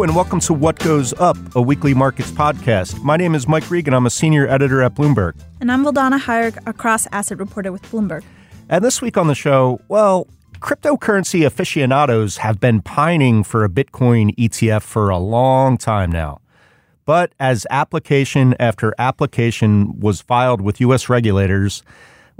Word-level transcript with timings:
Hello 0.00 0.08
and 0.08 0.16
welcome 0.16 0.40
to 0.40 0.54
What 0.54 0.78
Goes 0.78 1.12
Up, 1.20 1.36
a 1.54 1.60
weekly 1.60 1.92
markets 1.92 2.30
podcast. 2.30 3.02
My 3.02 3.18
name 3.18 3.34
is 3.34 3.46
Mike 3.46 3.70
Regan. 3.70 3.92
I'm 3.92 4.06
a 4.06 4.10
senior 4.10 4.48
editor 4.48 4.80
at 4.80 4.94
Bloomberg. 4.94 5.34
And 5.60 5.70
I'm 5.70 5.84
Vildana 5.84 6.18
Hajric, 6.18 6.56
a 6.66 6.72
cross 6.72 7.06
asset 7.12 7.38
reporter 7.38 7.70
with 7.70 7.82
Bloomberg. 7.82 8.24
And 8.70 8.82
this 8.82 9.02
week 9.02 9.18
on 9.18 9.26
the 9.26 9.34
show, 9.34 9.78
well, 9.88 10.26
cryptocurrency 10.60 11.44
aficionados 11.44 12.38
have 12.38 12.58
been 12.58 12.80
pining 12.80 13.44
for 13.44 13.62
a 13.62 13.68
Bitcoin 13.68 14.34
ETF 14.36 14.80
for 14.84 15.10
a 15.10 15.18
long 15.18 15.76
time 15.76 16.10
now. 16.10 16.40
But 17.04 17.34
as 17.38 17.66
application 17.68 18.54
after 18.58 18.94
application 18.98 20.00
was 20.00 20.22
filed 20.22 20.62
with 20.62 20.80
U.S. 20.80 21.10
regulators, 21.10 21.82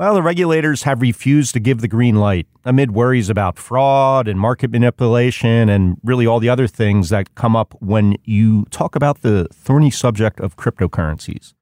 well, 0.00 0.14
the 0.14 0.22
regulators 0.22 0.84
have 0.84 1.02
refused 1.02 1.52
to 1.52 1.60
give 1.60 1.82
the 1.82 1.86
green 1.86 2.16
light 2.16 2.46
amid 2.64 2.92
worries 2.92 3.28
about 3.28 3.58
fraud 3.58 4.28
and 4.28 4.40
market 4.40 4.70
manipulation 4.70 5.68
and 5.68 5.98
really 6.02 6.26
all 6.26 6.40
the 6.40 6.48
other 6.48 6.66
things 6.66 7.10
that 7.10 7.34
come 7.34 7.54
up 7.54 7.74
when 7.80 8.16
you 8.24 8.64
talk 8.70 8.96
about 8.96 9.20
the 9.20 9.46
thorny 9.52 9.90
subject 9.90 10.40
of 10.40 10.56
cryptocurrencies. 10.56 11.52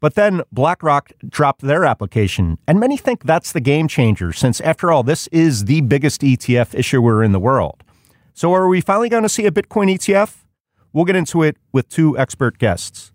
But 0.00 0.16
then 0.16 0.42
BlackRock 0.50 1.12
dropped 1.28 1.60
their 1.60 1.84
application, 1.84 2.58
and 2.66 2.80
many 2.80 2.96
think 2.96 3.22
that's 3.22 3.52
the 3.52 3.60
game 3.60 3.86
changer 3.86 4.32
since, 4.32 4.60
after 4.62 4.90
all, 4.90 5.04
this 5.04 5.28
is 5.28 5.66
the 5.66 5.80
biggest 5.82 6.22
ETF 6.22 6.74
issuer 6.74 7.22
in 7.22 7.30
the 7.30 7.38
world. 7.38 7.84
So, 8.34 8.52
are 8.52 8.66
we 8.66 8.80
finally 8.80 9.08
going 9.08 9.22
to 9.22 9.28
see 9.28 9.46
a 9.46 9.52
Bitcoin 9.52 9.94
ETF? 9.94 10.38
We'll 10.92 11.04
get 11.04 11.14
into 11.14 11.44
it 11.44 11.56
with 11.70 11.88
two 11.88 12.18
expert 12.18 12.58
guests. 12.58 13.12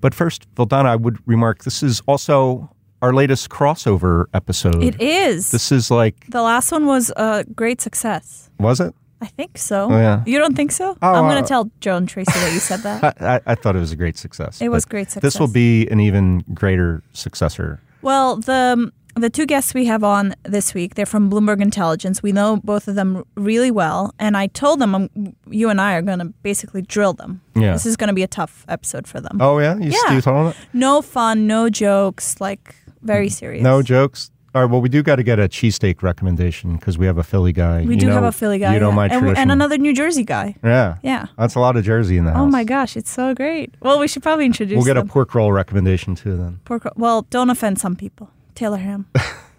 But 0.00 0.14
first, 0.14 0.48
Vildana, 0.54 0.86
I 0.86 0.96
would 0.96 1.18
remark 1.26 1.64
this 1.64 1.82
is 1.82 2.00
also 2.06 2.70
our 3.04 3.12
latest 3.12 3.50
crossover 3.50 4.24
episode. 4.32 4.82
It 4.82 4.98
is. 4.98 5.50
This 5.50 5.70
is 5.70 5.90
like 5.90 6.26
the 6.30 6.40
last 6.40 6.72
one 6.72 6.86
was 6.86 7.12
a 7.16 7.44
great 7.54 7.82
success. 7.82 8.48
Was 8.58 8.80
it? 8.80 8.94
I 9.20 9.26
think 9.26 9.58
so. 9.58 9.88
Oh, 9.90 9.98
yeah. 9.98 10.22
You 10.26 10.38
don't 10.38 10.56
think 10.56 10.72
so? 10.72 10.96
Oh, 11.02 11.12
I'm 11.12 11.24
going 11.24 11.36
uh, 11.36 11.42
to 11.42 11.46
tell 11.46 11.70
Joan 11.80 12.06
Tracy 12.06 12.32
that 12.32 12.52
you 12.54 12.60
said 12.60 12.80
that. 12.80 13.20
I, 13.20 13.40
I, 13.44 13.54
thought 13.56 13.76
it 13.76 13.78
was 13.78 13.92
a 13.92 13.96
great 13.96 14.16
success. 14.16 14.60
It 14.62 14.70
was 14.70 14.86
great 14.86 15.10
success. 15.10 15.34
This 15.34 15.38
will 15.38 15.52
be 15.52 15.86
an 15.88 16.00
even 16.00 16.44
greater 16.54 17.02
successor. 17.12 17.78
well, 18.00 18.36
the 18.36 18.90
the 19.16 19.30
two 19.30 19.46
guests 19.46 19.74
we 19.74 19.84
have 19.84 20.02
on 20.02 20.34
this 20.42 20.74
week, 20.74 20.94
they're 20.94 21.06
from 21.06 21.30
Bloomberg 21.30 21.60
Intelligence. 21.60 22.22
We 22.22 22.32
know 22.32 22.56
both 22.56 22.88
of 22.88 22.96
them 22.96 23.24
really 23.36 23.70
well, 23.70 24.12
and 24.18 24.36
I 24.36 24.48
told 24.48 24.80
them 24.80 24.94
um, 24.94 25.10
you 25.48 25.68
and 25.68 25.80
I 25.80 25.94
are 25.94 26.02
going 26.02 26.18
to 26.18 26.32
basically 26.42 26.82
drill 26.82 27.12
them. 27.12 27.40
Yeah. 27.54 27.74
This 27.74 27.86
is 27.86 27.96
going 27.96 28.08
to 28.08 28.14
be 28.14 28.24
a 28.24 28.28
tough 28.28 28.64
episode 28.66 29.06
for 29.06 29.20
them. 29.20 29.38
Oh 29.40 29.58
yeah, 29.58 29.76
you 29.76 29.92
Yeah. 29.92 30.14
you 30.14 30.20
told 30.20 30.54
it? 30.54 30.56
No 30.72 31.02
fun, 31.02 31.46
no 31.46 31.70
jokes, 31.70 32.40
like 32.40 32.74
very 33.04 33.28
serious. 33.28 33.62
No 33.62 33.82
jokes. 33.82 34.30
All 34.54 34.62
right. 34.62 34.70
Well, 34.70 34.80
we 34.80 34.88
do 34.88 35.02
got 35.02 35.16
to 35.16 35.24
get 35.24 35.40
a 35.40 35.48
cheesesteak 35.48 36.00
recommendation 36.02 36.76
because 36.76 36.96
we 36.96 37.06
have 37.06 37.18
a 37.18 37.24
Philly 37.24 37.52
guy. 37.52 37.82
We 37.84 37.94
You 37.94 38.00
do 38.00 38.06
know- 38.06 38.14
have 38.14 38.22
a 38.24 38.30
Philly 38.32 38.58
guy. 38.60 38.74
You 38.74 38.80
know 38.80 38.90
yeah. 38.90 38.94
my 38.94 39.04
and, 39.08 39.18
tradition. 39.20 39.42
and 39.42 39.50
another 39.52 39.76
New 39.78 39.92
Jersey 39.92 40.22
guy. 40.22 40.54
Yeah. 40.62 40.98
Yeah. 41.02 41.26
That's 41.36 41.56
a 41.56 41.60
lot 41.60 41.76
of 41.76 41.84
Jersey 41.84 42.18
in 42.18 42.24
the 42.24 42.32
house. 42.32 42.40
Oh 42.42 42.46
my 42.46 42.62
gosh, 42.62 42.96
it's 42.96 43.10
so 43.10 43.34
great. 43.34 43.74
Well, 43.80 43.98
we 43.98 44.06
should 44.06 44.22
probably 44.22 44.46
introduce 44.46 44.76
We'll 44.76 44.84
get 44.86 44.96
a 44.96 45.04
pork 45.04 45.34
roll 45.34 45.50
recommendation 45.52 46.14
too. 46.14 46.36
Then. 46.36 46.60
Pork. 46.64 46.84
Roll. 46.84 46.92
Well, 46.96 47.22
don't 47.30 47.50
offend 47.50 47.80
some 47.80 47.96
people. 47.96 48.30
Taylor 48.54 48.76
ham. 48.78 49.06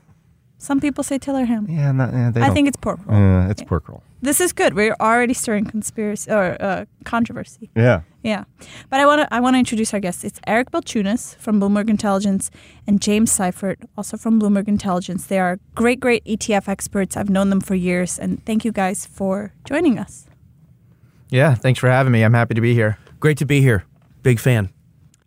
some 0.57 0.79
people 0.79 1.03
say 1.03 1.17
Taylor 1.17 1.45
ham. 1.45 1.67
Yeah. 1.69 1.91
Not, 1.91 2.13
yeah 2.13 2.31
they 2.31 2.41
I 2.41 2.45
don't- 2.47 2.55
think 2.55 2.67
it's 2.69 2.77
pork. 2.77 2.99
roll. 3.05 3.17
Uh, 3.21 3.49
it's 3.49 3.63
pork 3.63 3.89
roll. 3.89 4.01
This 4.25 4.41
is 4.41 4.53
good. 4.53 4.73
We're 4.73 4.95
already 4.99 5.35
stirring 5.35 5.65
conspiracy 5.65 6.31
or 6.31 6.57
uh, 6.59 6.85
controversy. 7.03 7.69
Yeah. 7.75 8.01
Yeah, 8.23 8.45
but 8.89 8.99
I 8.99 9.05
want 9.05 9.21
to 9.21 9.31
I 9.31 9.39
want 9.39 9.53
to 9.53 9.59
introduce 9.59 9.93
our 9.93 9.99
guests. 9.99 10.23
It's 10.23 10.39
Eric 10.47 10.71
Balchunas 10.71 11.35
from 11.35 11.61
Bloomberg 11.61 11.91
Intelligence 11.91 12.49
and 12.87 12.99
James 12.99 13.31
Seyffart, 13.31 13.85
also 13.95 14.17
from 14.17 14.41
Bloomberg 14.41 14.67
Intelligence. 14.67 15.27
They 15.27 15.37
are 15.37 15.59
great, 15.75 15.99
great 15.99 16.25
ETF 16.25 16.67
experts. 16.67 17.15
I've 17.15 17.29
known 17.29 17.51
them 17.51 17.61
for 17.61 17.75
years, 17.75 18.17
and 18.17 18.43
thank 18.43 18.65
you 18.65 18.71
guys 18.71 19.05
for 19.05 19.53
joining 19.63 19.99
us. 19.99 20.25
Yeah, 21.29 21.53
thanks 21.53 21.79
for 21.79 21.87
having 21.87 22.11
me. 22.11 22.23
I'm 22.23 22.33
happy 22.33 22.55
to 22.55 22.61
be 22.61 22.73
here. 22.73 22.97
Great 23.19 23.37
to 23.37 23.45
be 23.45 23.61
here. 23.61 23.85
Big 24.23 24.39
fan. 24.39 24.69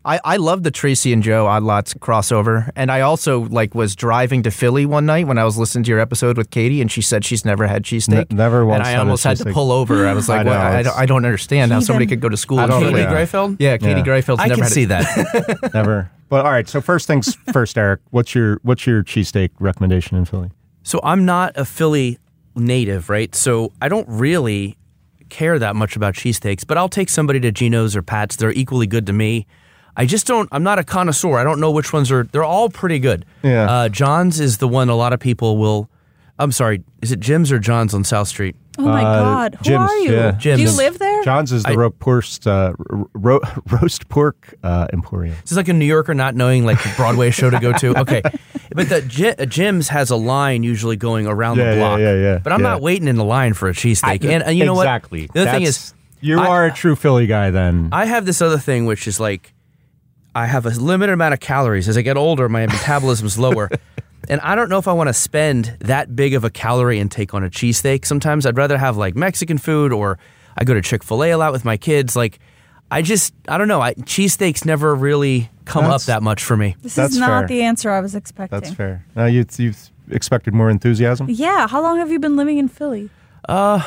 I, 0.09 0.21
I 0.25 0.37
love 0.39 0.63
the 0.63 0.71
Tracy 0.71 1.13
and 1.13 1.23
Joe 1.23 1.47
Odd 1.47 1.63
Lots 1.65 1.93
crossover, 1.93 2.71
and 2.75 2.91
I 2.91 3.03
also 3.03 3.41
like 3.41 3.75
was 3.75 3.95
driving 3.95 4.43
to 4.45 4.51
Philly 4.51 4.87
one 4.87 5.05
night 5.05 5.27
when 5.27 5.37
I 5.37 5.45
was 5.45 5.59
listening 5.59 5.85
to 5.85 5.91
your 5.91 6.01
episode 6.01 6.39
with 6.39 6.49
Katie, 6.51 6.81
and 6.81 6.91
she 6.91 7.03
said 7.03 7.27
she's 7.27 7.45
never 7.45 7.67
had 7.67 7.83
cheesesteak. 7.83 8.31
Ne- 8.31 8.37
never 8.37 8.65
once 8.65 8.79
And 8.79 8.87
I 8.87 8.91
had 8.93 9.01
almost 9.01 9.23
had 9.25 9.37
to 9.37 9.53
pull 9.53 9.71
over. 9.71 10.07
I 10.07 10.15
was 10.15 10.31
I 10.31 10.39
like, 10.39 10.47
know, 10.47 10.53
well, 10.53 10.61
I, 10.63 10.83
don't, 10.83 10.97
I 10.97 11.05
don't 11.05 11.25
understand 11.27 11.73
how 11.73 11.81
somebody 11.81 12.07
could 12.07 12.23
go 12.23 12.31
to 12.31 12.39
school. 12.39 12.59
I 12.59 12.63
and 12.63 12.71
don't 12.71 12.83
Katie 12.85 12.95
think- 12.95 13.11
Greifeld. 13.11 13.57
Yeah, 13.59 13.77
Katie 13.77 14.01
Yeah. 14.01 14.07
Greifeld's 14.07 14.41
I 14.41 14.47
never 14.47 14.55
can 14.55 14.63
had 14.65 14.73
see 14.73 14.83
it. 14.85 14.89
that. 14.89 15.71
Never. 15.75 16.11
But 16.31 16.47
all 16.47 16.53
right. 16.53 16.67
So 16.67 16.81
first 16.81 17.07
things 17.07 17.35
first, 17.53 17.77
Eric. 17.77 18.01
What's 18.11 18.35
your 18.35 18.61
what's 18.63 18.87
your 18.87 19.05
cheesesteak 19.05 19.51
recommendation 19.61 20.17
in 20.17 20.25
Philly? 20.25 20.51
So 20.85 21.01
I'm 21.05 21.27
not 21.27 21.55
a 21.55 21.67
Philly 21.67 22.19
native, 22.57 23.11
right? 23.11 23.35
So 23.35 23.73
I 23.83 23.89
don't 23.91 24.09
really 24.09 24.79
care 25.29 25.59
that 25.59 25.77
much 25.77 25.97
about 25.97 26.15
cheesesteaks, 26.15 26.67
but 26.67 26.79
I'll 26.79 26.89
take 26.89 27.11
somebody 27.11 27.41
to 27.41 27.53
Geno's 27.53 27.95
or 27.95 28.01
Pat's. 28.01 28.37
They're 28.37 28.53
equally 28.53 28.87
good 28.87 29.05
to 29.07 29.13
me. 29.13 29.47
I 29.99 30.07
just 30.07 30.27
don't. 30.27 30.49
I'm 30.53 30.63
not 30.63 30.79
a 30.79 30.85
connoisseur. 30.85 31.37
I 31.37 31.45
don't 31.45 31.59
know 31.61 31.71
which 31.73 31.93
ones 31.93 32.11
are. 32.13 32.23
They're 32.25 32.45
all 32.45 32.71
pretty 32.71 32.99
good. 33.01 33.27
Yeah. 33.43 33.69
Uh, 33.71 33.89
John's 33.89 34.39
is 34.41 34.59
the 34.59 34.69
one 34.69 34.89
a 34.89 34.95
lot 34.97 35.13
of 35.13 35.19
people 35.21 35.59
will. 35.59 35.91
I'm 36.39 36.53
sorry. 36.53 36.85
Is 37.03 37.11
it 37.11 37.19
Jim's 37.19 37.51
or 37.51 37.59
John's 37.59 37.93
on 37.95 38.05
South 38.05 38.29
Street? 38.29 38.55
Oh 38.79 38.85
my 38.85 39.03
Uh, 39.05 39.23
God, 39.25 39.55
who 39.57 39.65
Jim's, 39.65 39.91
are 39.91 39.99
you? 39.99 40.13
yeah. 40.13 40.31
Do 40.31 40.51
you 40.63 40.71
live 40.71 41.01
there? 41.01 41.25
John's 41.25 41.51
is 41.51 41.65
the 41.65 41.71
I- 41.71 41.75
ro- 41.75 41.93
roast 42.07 42.47
uh, 42.47 42.75
ro- 43.13 43.41
roast 43.83 44.09
pork 44.09 44.55
uh, 44.63 44.87
emporium. 44.93 45.35
This 45.43 45.51
is 45.51 45.57
like 45.57 45.67
a 45.67 45.73
New 45.73 45.85
Yorker 45.85 46.15
not 46.15 46.37
knowing 46.37 46.65
like 46.65 46.81
the 46.81 46.93
Broadway 46.97 47.33
show 47.33 47.51
to 47.51 47.59
go 47.59 47.73
to. 47.73 47.99
Okay, 48.01 48.23
but 48.73 48.89
the 48.89 49.03
J- 49.03 49.35
uh, 49.37 49.47
Jim's 49.47 49.89
has 49.89 50.11
a 50.11 50.17
line 50.17 50.63
usually 50.63 50.95
going 50.95 51.27
around 51.27 51.57
Yeah, 51.59 51.73
the 51.75 51.81
block. 51.81 51.99
yeah, 51.99 52.13
yeah, 52.15 52.21
yeah. 52.35 52.39
But 52.39 52.53
I'm 52.53 52.61
yeah. 52.61 52.69
not 52.69 52.81
waiting 52.83 53.09
in 53.09 53.17
the 53.17 53.25
line 53.25 53.53
for 53.55 53.69
a 53.69 53.73
cheesesteak. 53.73 54.23
And, 54.25 54.45
and 54.45 54.57
you 54.57 54.65
know 54.65 54.79
exactly. 54.81 55.23
what? 55.23 55.33
The 55.35 55.41
other 55.43 55.51
thing 55.51 55.63
is, 55.65 55.93
you 56.21 56.39
I- 56.39 56.47
are 56.47 56.67
a 56.67 56.73
true 56.73 56.95
Philly 56.95 57.27
guy. 57.27 57.51
Then 57.51 57.89
I 57.91 58.05
have 58.05 58.27
this 58.27 58.41
other 58.41 58.59
thing, 58.59 58.87
which 58.87 59.09
is 59.09 59.19
like, 59.19 59.53
I 60.39 60.47
have 60.47 60.67
a 60.67 60.71
limited 60.71 61.13
amount 61.13 61.35
of 61.35 61.41
calories. 61.41 61.89
As 61.89 61.97
I 61.99 62.03
get 62.03 62.17
older, 62.17 62.49
my 62.49 62.67
metabolism's 62.67 63.39
lower. 63.39 63.69
And 64.29 64.41
I 64.43 64.57
don't 64.57 64.69
know 64.69 64.79
if 64.79 64.89
I 64.89 64.93
want 64.93 65.09
to 65.09 65.15
spend 65.15 65.77
that 65.81 66.15
big 66.15 66.35
of 66.35 66.45
a 66.45 66.51
calorie 66.51 66.99
intake 66.99 67.33
on 67.33 67.45
a 67.45 67.49
cheesesteak. 67.49 68.05
Sometimes 68.05 68.45
I'd 68.45 68.57
rather 68.59 68.77
have 68.77 68.97
like 68.97 69.15
Mexican 69.15 69.57
food 69.59 69.91
or 69.93 70.19
I 70.57 70.65
go 70.65 70.75
to 70.75 70.83
Chick 70.83 71.03
fil 71.05 71.23
A 71.25 71.31
a 71.31 71.39
lot 71.39 71.53
with 71.53 71.65
my 71.65 71.77
kids. 71.79 72.15
Like, 72.17 72.39
I 72.91 73.01
just, 73.01 73.33
I 73.49 73.57
don't 73.57 73.69
know. 73.69 73.81
I, 73.81 73.95
cheesesteaks 73.95 74.67
never 74.67 74.95
really 74.95 75.49
come 75.65 75.85
That's- 75.85 76.03
up 76.03 76.07
that 76.09 76.23
much 76.23 76.43
for 76.45 76.57
me. 76.59 76.77
This 76.83 76.97
That's 76.97 77.15
is 77.15 77.19
not 77.21 77.43
fair. 77.43 77.49
the 77.49 77.63
answer 77.63 77.91
I 77.91 78.01
was 78.01 78.15
expecting. 78.15 78.59
that's 78.61 78.75
fair. 78.75 79.07
Now 79.15 79.27
you 79.27 79.47
you 79.57 79.73
expected 80.11 80.53
more 80.53 80.69
enthusiasm. 80.69 81.29
Yeah. 81.31 81.67
How 81.69 81.81
long 81.81 81.99
have 81.99 82.11
you 82.11 82.19
been 82.19 82.37
living 82.37 82.59
in 82.59 82.69
Philly? 82.69 83.09
Uh, 83.49 83.81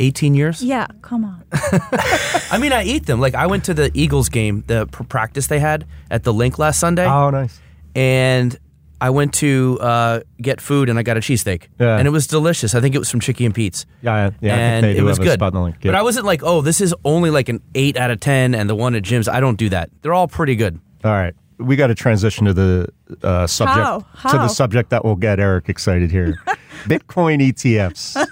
18 0.00 0.34
years? 0.34 0.62
Yeah. 0.62 0.86
Come 1.02 1.24
on. 1.24 1.44
I 1.52 2.58
mean, 2.60 2.72
I 2.72 2.84
eat 2.84 3.06
them. 3.06 3.20
Like, 3.20 3.34
I 3.34 3.46
went 3.46 3.64
to 3.64 3.74
the 3.74 3.90
Eagles 3.94 4.28
game, 4.28 4.64
the 4.66 4.86
pr- 4.86 5.04
practice 5.04 5.46
they 5.48 5.58
had 5.60 5.86
at 6.10 6.22
the 6.24 6.32
Linc 6.32 6.58
last 6.58 6.80
Sunday. 6.80 7.06
Oh, 7.06 7.30
nice. 7.30 7.60
and 7.94 8.58
I 9.00 9.10
went 9.10 9.34
to 9.34 9.78
uh, 9.82 10.20
get 10.40 10.60
food 10.62 10.88
and 10.88 10.98
I 10.98 11.02
got 11.02 11.18
a 11.18 11.20
cheesesteak. 11.20 11.64
Yeah. 11.78 11.98
And 11.98 12.06
it 12.08 12.10
was 12.10 12.26
delicious. 12.26 12.74
I 12.74 12.80
think 12.80 12.94
it 12.94 12.98
was 12.98 13.10
from 13.10 13.20
Chicky 13.20 13.44
and 13.44 13.54
Pete's. 13.54 13.84
Yeah, 14.00 14.30
yeah. 14.40 14.54
and 14.54 14.86
I 14.86 14.88
think 14.88 14.96
they 14.96 15.00
it 15.00 15.04
was 15.04 15.18
good. 15.18 15.34
spot 15.34 15.52
in 15.52 15.58
the 15.58 15.62
Linc. 15.62 15.76
Yeah. 15.82 15.90
But 15.90 15.98
I 15.98 16.02
wasn't 16.02 16.24
like, 16.24 16.42
oh, 16.42 16.62
this 16.62 16.80
is 16.80 16.94
only 17.04 17.28
like 17.30 17.50
an 17.50 17.60
8 17.74 17.98
out 17.98 18.10
of 18.10 18.20
10 18.20 18.54
and 18.54 18.70
the 18.70 18.74
one 18.74 18.94
at 18.94 19.02
Jim's. 19.02 19.28
I 19.28 19.40
don't 19.40 19.58
do 19.58 19.68
that. 19.70 19.90
They're 20.00 20.14
all 20.14 20.28
pretty 20.28 20.56
good. 20.56 20.80
All 21.04 21.10
right. 21.10 21.34
We 21.58 21.76
got 21.76 21.88
to 21.88 21.94
transition 21.94 22.46
to 22.46 22.54
the 22.54 22.88
uh, 23.22 23.46
subject 23.46 24.06
How? 24.14 24.30
to 24.30 24.38
the 24.38 24.48
subject 24.48 24.90
that 24.90 25.04
will 25.04 25.16
get 25.16 25.38
Eric 25.38 25.68
excited 25.68 26.10
here. 26.10 26.38
Bitcoin 26.84 27.40
ETFs. 27.46 28.26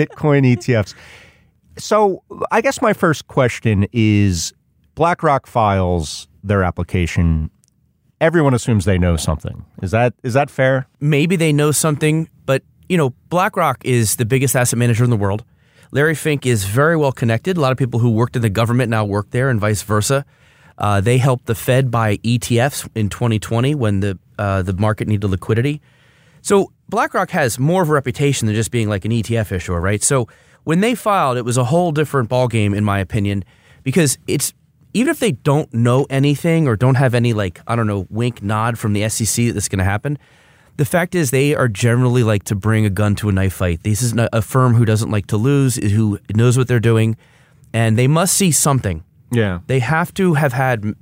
Bitcoin 0.00 0.56
ETFs. 0.56 0.94
So, 1.76 2.22
I 2.50 2.60
guess 2.60 2.80
my 2.80 2.92
first 2.92 3.28
question 3.28 3.86
is 3.92 4.52
BlackRock 4.94 5.46
files 5.46 6.28
their 6.42 6.62
application. 6.62 7.50
Everyone 8.20 8.54
assumes 8.54 8.84
they 8.84 8.98
know 8.98 9.16
something. 9.16 9.64
Is 9.82 9.90
that 9.90 10.14
is 10.22 10.34
that 10.34 10.50
fair? 10.50 10.86
Maybe 11.00 11.36
they 11.36 11.52
know 11.52 11.70
something, 11.72 12.28
but 12.46 12.62
you 12.88 12.96
know, 12.96 13.10
BlackRock 13.28 13.84
is 13.84 14.16
the 14.16 14.24
biggest 14.24 14.56
asset 14.56 14.78
manager 14.78 15.04
in 15.04 15.10
the 15.10 15.16
world. 15.16 15.44
Larry 15.92 16.14
Fink 16.14 16.46
is 16.46 16.64
very 16.64 16.96
well 16.96 17.12
connected. 17.12 17.56
A 17.56 17.60
lot 17.60 17.72
of 17.72 17.78
people 17.78 18.00
who 18.00 18.10
worked 18.10 18.36
in 18.36 18.42
the 18.42 18.50
government 18.50 18.90
now 18.90 19.04
work 19.04 19.30
there, 19.30 19.50
and 19.50 19.60
vice 19.60 19.82
versa. 19.82 20.24
Uh, 20.78 21.00
they 21.00 21.18
helped 21.18 21.46
the 21.46 21.54
Fed 21.54 21.90
buy 21.90 22.16
ETFs 22.18 22.88
in 22.94 23.10
2020 23.10 23.74
when 23.74 24.00
the 24.00 24.18
uh, 24.38 24.62
the 24.62 24.72
market 24.72 25.08
needed 25.08 25.28
liquidity. 25.28 25.80
So 26.42 26.72
BlackRock 26.88 27.30
has 27.30 27.58
more 27.58 27.82
of 27.82 27.90
a 27.90 27.92
reputation 27.92 28.46
than 28.46 28.54
just 28.54 28.70
being 28.70 28.88
like 28.88 29.04
an 29.04 29.12
ETF 29.12 29.52
issuer, 29.52 29.80
right? 29.80 30.02
So 30.02 30.28
when 30.64 30.80
they 30.80 30.94
filed, 30.94 31.36
it 31.36 31.44
was 31.44 31.56
a 31.56 31.64
whole 31.64 31.92
different 31.92 32.28
ballgame, 32.28 32.76
in 32.76 32.84
my 32.84 32.98
opinion, 32.98 33.44
because 33.82 34.18
it's 34.26 34.52
even 34.92 35.10
if 35.10 35.20
they 35.20 35.32
don't 35.32 35.72
know 35.72 36.06
anything 36.10 36.66
or 36.66 36.76
don't 36.76 36.96
have 36.96 37.14
any 37.14 37.32
like 37.32 37.60
I 37.66 37.76
don't 37.76 37.86
know 37.86 38.06
wink 38.10 38.42
nod 38.42 38.78
from 38.78 38.92
the 38.92 39.08
SEC 39.08 39.46
that 39.46 39.52
this 39.52 39.64
is 39.64 39.68
going 39.68 39.78
to 39.78 39.84
happen. 39.84 40.18
The 40.76 40.84
fact 40.84 41.14
is, 41.14 41.30
they 41.30 41.54
are 41.54 41.68
generally 41.68 42.22
like 42.22 42.44
to 42.44 42.54
bring 42.54 42.86
a 42.86 42.90
gun 42.90 43.14
to 43.16 43.28
a 43.28 43.32
knife 43.32 43.52
fight. 43.52 43.82
This 43.82 44.00
is 44.00 44.14
a 44.16 44.40
firm 44.40 44.74
who 44.74 44.86
doesn't 44.86 45.10
like 45.10 45.26
to 45.26 45.36
lose, 45.36 45.76
who 45.76 46.18
knows 46.34 46.56
what 46.56 46.68
they're 46.68 46.80
doing, 46.80 47.18
and 47.74 47.98
they 47.98 48.08
must 48.08 48.34
see 48.34 48.50
something. 48.50 49.04
Yeah. 49.30 49.60
They 49.66 49.80
have 49.80 50.14
to 50.14 50.34
have 50.34 50.54
had. 50.54 50.94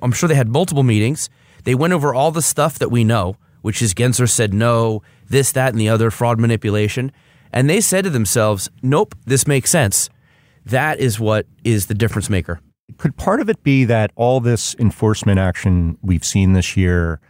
I'm 0.00 0.12
sure 0.12 0.28
they 0.28 0.34
had 0.34 0.48
multiple 0.48 0.82
meetings. 0.82 1.28
They 1.64 1.74
went 1.74 1.92
over 1.92 2.14
all 2.14 2.30
the 2.30 2.42
stuff 2.42 2.78
that 2.78 2.90
we 2.90 3.04
know, 3.04 3.36
which 3.66 3.82
is 3.82 3.94
Gensler 3.94 4.30
said 4.30 4.54
no, 4.54 5.02
this, 5.28 5.50
that, 5.50 5.72
and 5.72 5.80
the 5.80 5.88
other, 5.88 6.12
fraud 6.12 6.38
manipulation. 6.38 7.10
And 7.52 7.68
they 7.68 7.80
said 7.80 8.04
to 8.04 8.10
themselves, 8.10 8.70
nope, 8.80 9.16
this 9.24 9.48
makes 9.48 9.70
sense. 9.70 10.08
That 10.64 11.00
is 11.00 11.18
what 11.18 11.46
is 11.64 11.86
the 11.86 11.94
difference 11.94 12.30
maker. 12.30 12.60
Could 12.96 13.16
part 13.16 13.40
of 13.40 13.48
it 13.48 13.60
be 13.64 13.84
that 13.84 14.12
all 14.14 14.38
this 14.38 14.76
enforcement 14.78 15.40
action 15.40 15.98
we've 16.00 16.24
seen 16.24 16.52
this 16.52 16.76
year 16.76 17.20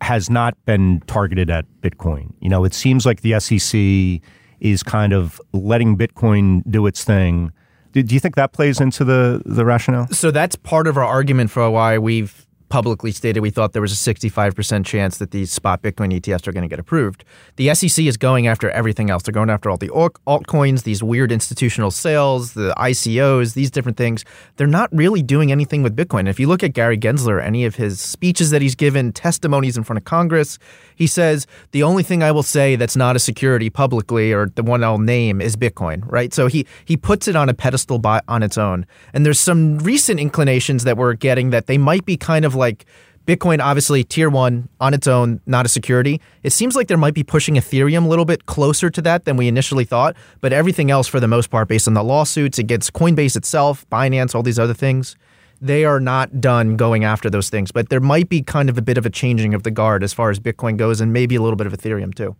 has 0.00 0.30
not 0.30 0.56
been 0.64 1.02
targeted 1.06 1.50
at 1.50 1.66
Bitcoin? 1.82 2.32
You 2.40 2.48
know, 2.48 2.64
it 2.64 2.72
seems 2.72 3.04
like 3.04 3.20
the 3.20 3.38
SEC 3.38 4.22
is 4.60 4.82
kind 4.82 5.12
of 5.12 5.38
letting 5.52 5.98
Bitcoin 5.98 6.62
do 6.66 6.86
its 6.86 7.04
thing. 7.04 7.52
Do 7.92 8.00
you 8.00 8.20
think 8.20 8.36
that 8.36 8.54
plays 8.54 8.80
into 8.80 9.04
the, 9.04 9.42
the 9.44 9.66
rationale? 9.66 10.08
So 10.12 10.30
that's 10.30 10.56
part 10.56 10.86
of 10.86 10.96
our 10.96 11.04
argument 11.04 11.50
for 11.50 11.68
why 11.68 11.98
we've 11.98 12.46
publicly 12.68 13.12
stated 13.12 13.40
we 13.40 13.50
thought 13.50 13.72
there 13.72 13.82
was 13.82 13.92
a 13.92 14.14
65% 14.14 14.84
chance 14.84 15.18
that 15.18 15.30
these 15.30 15.52
spot 15.52 15.82
Bitcoin 15.82 16.18
ETFs 16.18 16.46
are 16.46 16.52
going 16.52 16.62
to 16.62 16.68
get 16.68 16.78
approved. 16.78 17.24
The 17.56 17.74
SEC 17.74 18.04
is 18.04 18.16
going 18.16 18.46
after 18.46 18.70
everything 18.70 19.10
else. 19.10 19.22
They're 19.22 19.32
going 19.32 19.50
after 19.50 19.70
all 19.70 19.76
the 19.76 19.88
altcoins, 19.88 20.82
these 20.82 21.02
weird 21.02 21.30
institutional 21.30 21.90
sales, 21.90 22.54
the 22.54 22.74
ICOs, 22.76 23.54
these 23.54 23.70
different 23.70 23.96
things. 23.96 24.24
They're 24.56 24.66
not 24.66 24.90
really 24.92 25.22
doing 25.22 25.52
anything 25.52 25.82
with 25.82 25.96
Bitcoin. 25.96 26.28
If 26.28 26.40
you 26.40 26.48
look 26.48 26.62
at 26.62 26.72
Gary 26.72 26.98
Gensler, 26.98 27.42
any 27.42 27.64
of 27.64 27.76
his 27.76 28.00
speeches 28.00 28.50
that 28.50 28.62
he's 28.62 28.74
given, 28.74 29.12
testimonies 29.12 29.76
in 29.76 29.84
front 29.84 29.98
of 29.98 30.04
Congress, 30.04 30.58
he 30.96 31.06
says, 31.06 31.46
the 31.72 31.82
only 31.82 32.02
thing 32.02 32.22
I 32.22 32.32
will 32.32 32.42
say 32.42 32.76
that's 32.76 32.96
not 32.96 33.16
a 33.16 33.18
security 33.18 33.70
publicly 33.70 34.32
or 34.32 34.46
the 34.54 34.62
one 34.62 34.84
I'll 34.84 34.98
name 34.98 35.40
is 35.40 35.56
Bitcoin, 35.56 36.02
right? 36.10 36.32
So 36.32 36.46
he, 36.46 36.66
he 36.84 36.96
puts 36.96 37.28
it 37.28 37.36
on 37.36 37.48
a 37.48 37.54
pedestal 37.54 37.98
by, 37.98 38.20
on 38.28 38.42
its 38.42 38.56
own. 38.56 38.86
And 39.12 39.26
there's 39.26 39.40
some 39.40 39.78
recent 39.78 40.20
inclinations 40.20 40.84
that 40.84 40.96
we're 40.96 41.14
getting 41.14 41.50
that 41.50 41.66
they 41.66 41.78
might 41.78 42.04
be 42.04 42.16
kind 42.16 42.44
of 42.44 42.53
like 42.54 42.86
Bitcoin, 43.26 43.58
obviously, 43.62 44.04
tier 44.04 44.28
one 44.28 44.68
on 44.80 44.92
its 44.92 45.06
own, 45.06 45.40
not 45.46 45.64
a 45.64 45.68
security. 45.68 46.20
It 46.42 46.52
seems 46.52 46.76
like 46.76 46.88
there 46.88 46.98
might 46.98 47.14
be 47.14 47.22
pushing 47.22 47.54
Ethereum 47.54 48.04
a 48.04 48.08
little 48.08 48.26
bit 48.26 48.44
closer 48.44 48.90
to 48.90 49.00
that 49.02 49.24
than 49.24 49.38
we 49.38 49.48
initially 49.48 49.84
thought. 49.84 50.14
But 50.42 50.52
everything 50.52 50.90
else, 50.90 51.08
for 51.08 51.20
the 51.20 51.28
most 51.28 51.50
part, 51.50 51.68
based 51.68 51.88
on 51.88 51.94
the 51.94 52.04
lawsuits 52.04 52.58
against 52.58 52.92
Coinbase 52.92 53.34
itself, 53.34 53.88
Binance, 53.90 54.34
all 54.34 54.42
these 54.42 54.58
other 54.58 54.74
things, 54.74 55.16
they 55.58 55.86
are 55.86 56.00
not 56.00 56.42
done 56.42 56.76
going 56.76 57.04
after 57.04 57.30
those 57.30 57.48
things. 57.48 57.72
But 57.72 57.88
there 57.88 58.00
might 58.00 58.28
be 58.28 58.42
kind 58.42 58.68
of 58.68 58.76
a 58.76 58.82
bit 58.82 58.98
of 58.98 59.06
a 59.06 59.10
changing 59.10 59.54
of 59.54 59.62
the 59.62 59.70
guard 59.70 60.02
as 60.02 60.12
far 60.12 60.28
as 60.28 60.38
Bitcoin 60.38 60.76
goes, 60.76 61.00
and 61.00 61.10
maybe 61.10 61.34
a 61.34 61.40
little 61.40 61.56
bit 61.56 61.66
of 61.66 61.72
Ethereum 61.72 62.14
too. 62.14 62.36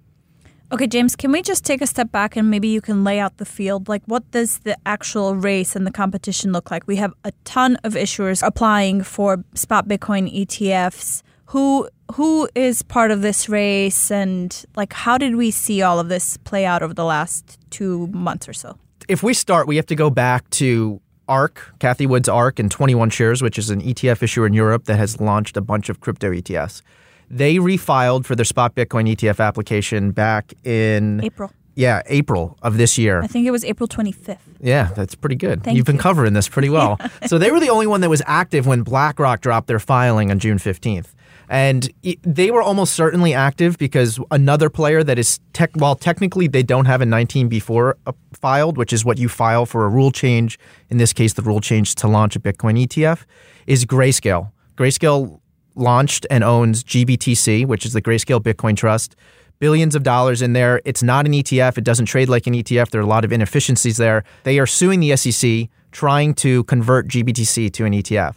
Okay, 0.72 0.87
James, 0.87 1.14
can 1.14 1.31
we 1.31 1.43
just 1.43 1.64
take 1.64 1.82
a 1.82 1.87
step 1.87 2.11
back 2.11 2.37
and 2.37 2.50
maybe 2.50 2.69
you 2.69 2.81
can 2.81 3.05
lay 3.05 3.20
out 3.20 3.37
the 3.37 3.44
field? 3.44 3.88
Like, 3.88 4.02
what 4.06 4.28
does 4.31 4.58
the 4.61 4.76
actual 4.87 5.37
race 5.37 5.76
and 5.76 5.87
the 5.87 5.90
competition 5.93 6.52
look 6.52 6.70
like? 6.70 6.87
We 6.87 6.96
have 6.96 7.12
a 7.25 7.32
ton 7.44 7.76
of 7.84 7.93
issuers 7.93 8.44
applying 8.44 9.02
for 9.02 9.44
spot 9.55 9.87
Bitcoin 9.87 10.34
ETFs. 10.34 11.22
Who 11.46 11.88
who 12.14 12.49
is 12.55 12.82
part 12.82 13.11
of 13.11 13.22
this 13.22 13.49
race, 13.49 14.11
and 14.11 14.64
like, 14.76 14.93
how 14.93 15.19
did 15.19 15.37
we 15.37 15.50
see 15.50 15.82
all 15.82 16.00
of 16.00 16.08
this 16.08 16.37
play 16.38 16.64
out 16.64 16.82
over 16.82 16.94
the 16.94 17.05
last 17.05 17.58
two 17.70 18.08
months 18.08 18.49
or 18.49 18.52
so? 18.52 18.78
If 19.08 19.22
we 19.22 19.34
start, 19.34 19.67
we 19.67 19.76
have 19.76 19.87
to 19.87 19.94
go 19.94 20.10
back 20.10 20.49
to 20.50 21.00
ARK, 21.28 21.75
Cathie 21.78 22.06
Wood's 22.06 22.28
ARK, 22.28 22.58
and 22.58 22.70
21 22.70 23.10
Shares, 23.10 23.43
which 23.43 23.58
is 23.58 23.70
an 23.70 23.81
ETF 23.82 24.22
issuer 24.22 24.46
in 24.46 24.55
Europe 24.55 24.84
that 24.84 24.96
has 24.96 25.20
launched 25.20 25.56
a 25.56 25.60
bunch 25.60 25.88
of 25.88 26.00
crypto 26.00 26.31
ETFs. 26.31 26.82
They 27.30 27.56
refiled 27.56 28.24
for 28.26 28.34
their 28.34 28.44
spot 28.44 28.74
Bitcoin 28.74 29.14
ETF 29.14 29.44
application 29.44 30.10
back 30.10 30.52
in 30.64 31.22
April. 31.24 31.50
Yeah, 31.76 32.02
April 32.06 32.56
of 32.62 32.76
this 32.76 32.96
year. 32.98 33.20
I 33.20 33.26
think 33.26 33.46
it 33.46 33.50
was 33.50 33.64
April 33.64 33.88
25th. 33.88 34.38
Yeah, 34.60 34.90
that's 34.94 35.16
pretty 35.16 35.34
good. 35.34 35.64
Thank 35.64 35.76
You've 35.76 35.86
been 35.86 35.96
you. 35.96 36.02
covering 36.02 36.32
this 36.32 36.48
pretty 36.48 36.68
well. 36.68 36.98
so 37.26 37.36
they 37.36 37.50
were 37.50 37.58
the 37.58 37.70
only 37.70 37.86
one 37.88 38.00
that 38.02 38.10
was 38.10 38.22
active 38.26 38.66
when 38.66 38.82
BlackRock 38.82 39.40
dropped 39.40 39.66
their 39.66 39.80
filing 39.80 40.30
on 40.30 40.38
June 40.38 40.58
15th. 40.58 41.08
And 41.48 41.92
they 42.22 42.50
were 42.50 42.62
almost 42.62 42.94
certainly 42.94 43.34
active 43.34 43.76
because 43.76 44.18
another 44.30 44.70
player 44.70 45.02
that 45.04 45.18
is 45.18 45.40
tech, 45.52 45.70
while 45.74 45.94
technically 45.94 46.46
they 46.48 46.62
don't 46.62 46.86
have 46.86 47.02
a 47.02 47.04
19b4 47.04 47.94
uh, 48.06 48.12
filed, 48.32 48.78
which 48.78 48.92
is 48.92 49.04
what 49.04 49.18
you 49.18 49.28
file 49.28 49.66
for 49.66 49.84
a 49.84 49.88
rule 49.88 50.10
change. 50.10 50.58
In 50.88 50.96
this 50.96 51.12
case, 51.12 51.34
the 51.34 51.42
rule 51.42 51.60
change 51.60 51.96
to 51.96 52.08
launch 52.08 52.34
a 52.34 52.40
Bitcoin 52.40 52.86
ETF 52.86 53.24
is 53.66 53.84
Grayscale. 53.84 54.52
Grayscale 54.76 55.40
launched 55.74 56.26
and 56.30 56.44
owns 56.44 56.84
GBTC, 56.84 57.66
which 57.66 57.84
is 57.84 57.92
the 57.92 58.02
Grayscale 58.02 58.40
Bitcoin 58.40 58.76
Trust. 58.76 59.16
Billions 59.58 59.94
of 59.94 60.02
dollars 60.02 60.42
in 60.42 60.52
there. 60.52 60.80
It's 60.84 61.02
not 61.02 61.26
an 61.26 61.32
ETF. 61.32 61.78
It 61.78 61.84
doesn't 61.84 62.06
trade 62.06 62.28
like 62.28 62.46
an 62.46 62.54
ETF. 62.54 62.90
There 62.90 63.00
are 63.00 63.04
a 63.04 63.06
lot 63.06 63.24
of 63.24 63.32
inefficiencies 63.32 63.96
there. 63.96 64.24
They 64.42 64.58
are 64.58 64.66
suing 64.66 65.00
the 65.00 65.16
SEC, 65.16 65.68
trying 65.92 66.34
to 66.34 66.64
convert 66.64 67.08
GBTC 67.08 67.72
to 67.72 67.84
an 67.84 67.92
ETF. 67.92 68.34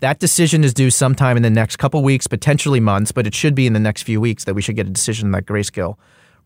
That 0.00 0.18
decision 0.18 0.64
is 0.64 0.74
due 0.74 0.90
sometime 0.90 1.36
in 1.36 1.42
the 1.42 1.50
next 1.50 1.76
couple 1.76 2.02
weeks, 2.02 2.26
potentially 2.26 2.80
months, 2.80 3.12
but 3.12 3.26
it 3.26 3.34
should 3.34 3.54
be 3.54 3.66
in 3.66 3.72
the 3.72 3.80
next 3.80 4.02
few 4.02 4.20
weeks 4.20 4.44
that 4.44 4.54
we 4.54 4.62
should 4.62 4.76
get 4.76 4.86
a 4.86 4.90
decision 4.90 5.28
on 5.28 5.32
that 5.32 5.46
Grayscale 5.46 5.96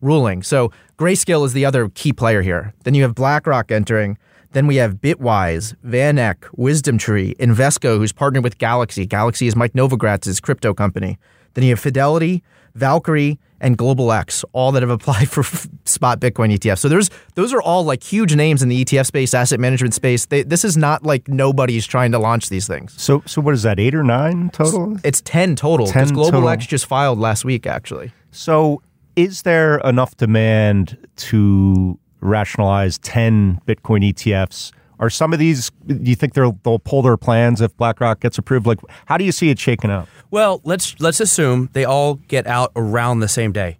ruling. 0.01 0.41
So 0.43 0.71
Grayscale 0.97 1.45
is 1.45 1.53
the 1.53 1.65
other 1.65 1.89
key 1.89 2.13
player 2.13 2.41
here. 2.41 2.73
Then 2.83 2.93
you 2.93 3.03
have 3.03 3.15
BlackRock 3.15 3.71
entering. 3.71 4.17
Then 4.53 4.67
we 4.67 4.75
have 4.77 4.95
Bitwise, 4.95 5.75
VanEck, 5.85 6.39
WisdomTree, 6.57 7.37
Invesco, 7.37 7.97
who's 7.97 8.11
partnered 8.11 8.43
with 8.43 8.57
Galaxy. 8.57 9.05
Galaxy 9.05 9.47
is 9.47 9.55
Mike 9.55 9.73
Novogratz's 9.73 10.39
crypto 10.39 10.73
company. 10.73 11.17
Then 11.53 11.63
you 11.63 11.71
have 11.71 11.79
Fidelity, 11.79 12.43
Valkyrie, 12.75 13.39
and 13.61 13.77
Global 13.77 14.11
X, 14.11 14.43
all 14.53 14.71
that 14.71 14.81
have 14.81 14.89
applied 14.89 15.29
for 15.29 15.43
spot 15.85 16.19
Bitcoin 16.19 16.53
ETF. 16.53 16.79
So 16.79 16.89
there's 16.89 17.09
those 17.35 17.53
are 17.53 17.61
all 17.61 17.83
like 17.83 18.03
huge 18.03 18.35
names 18.35 18.61
in 18.61 18.69
the 18.69 18.83
ETF 18.83 19.05
space, 19.05 19.33
asset 19.33 19.59
management 19.59 19.93
space. 19.93 20.25
They, 20.25 20.43
this 20.43 20.65
is 20.65 20.75
not 20.75 21.03
like 21.03 21.27
nobody's 21.27 21.85
trying 21.85 22.11
to 22.11 22.19
launch 22.19 22.49
these 22.49 22.67
things. 22.67 22.99
So, 23.01 23.23
so 23.25 23.39
what 23.41 23.53
is 23.53 23.63
that? 23.63 23.79
Eight 23.79 23.95
or 23.95 24.03
nine 24.03 24.49
total? 24.49 24.97
It's 25.03 25.21
ten 25.21 25.55
total. 25.55 25.87
10 25.87 26.09
Global 26.09 26.31
total. 26.31 26.49
X 26.49 26.65
just 26.65 26.87
filed 26.87 27.19
last 27.19 27.45
week, 27.45 27.67
actually. 27.67 28.11
So, 28.31 28.81
is 29.15 29.43
there 29.43 29.77
enough 29.79 30.17
demand 30.17 30.97
to 31.17 31.99
rationalize 32.21 32.97
10 32.99 33.61
Bitcoin 33.67 34.11
ETFs? 34.13 34.71
Are 34.99 35.09
some 35.09 35.33
of 35.33 35.39
these, 35.39 35.71
do 35.87 35.97
you 36.09 36.15
think 36.15 36.33
they'll, 36.35 36.59
they'll 36.63 36.77
pull 36.79 37.01
their 37.01 37.17
plans 37.17 37.59
if 37.59 37.75
BlackRock 37.77 38.19
gets 38.19 38.37
approved? 38.37 38.67
Like, 38.67 38.79
how 39.07 39.17
do 39.17 39.25
you 39.25 39.31
see 39.31 39.49
it 39.49 39.57
shaking 39.57 39.89
out? 39.89 40.07
Well, 40.29 40.61
let's 40.63 40.99
let's 40.99 41.19
assume 41.19 41.69
they 41.73 41.83
all 41.85 42.15
get 42.15 42.45
out 42.45 42.71
around 42.75 43.19
the 43.19 43.27
same 43.27 43.51
day. 43.51 43.79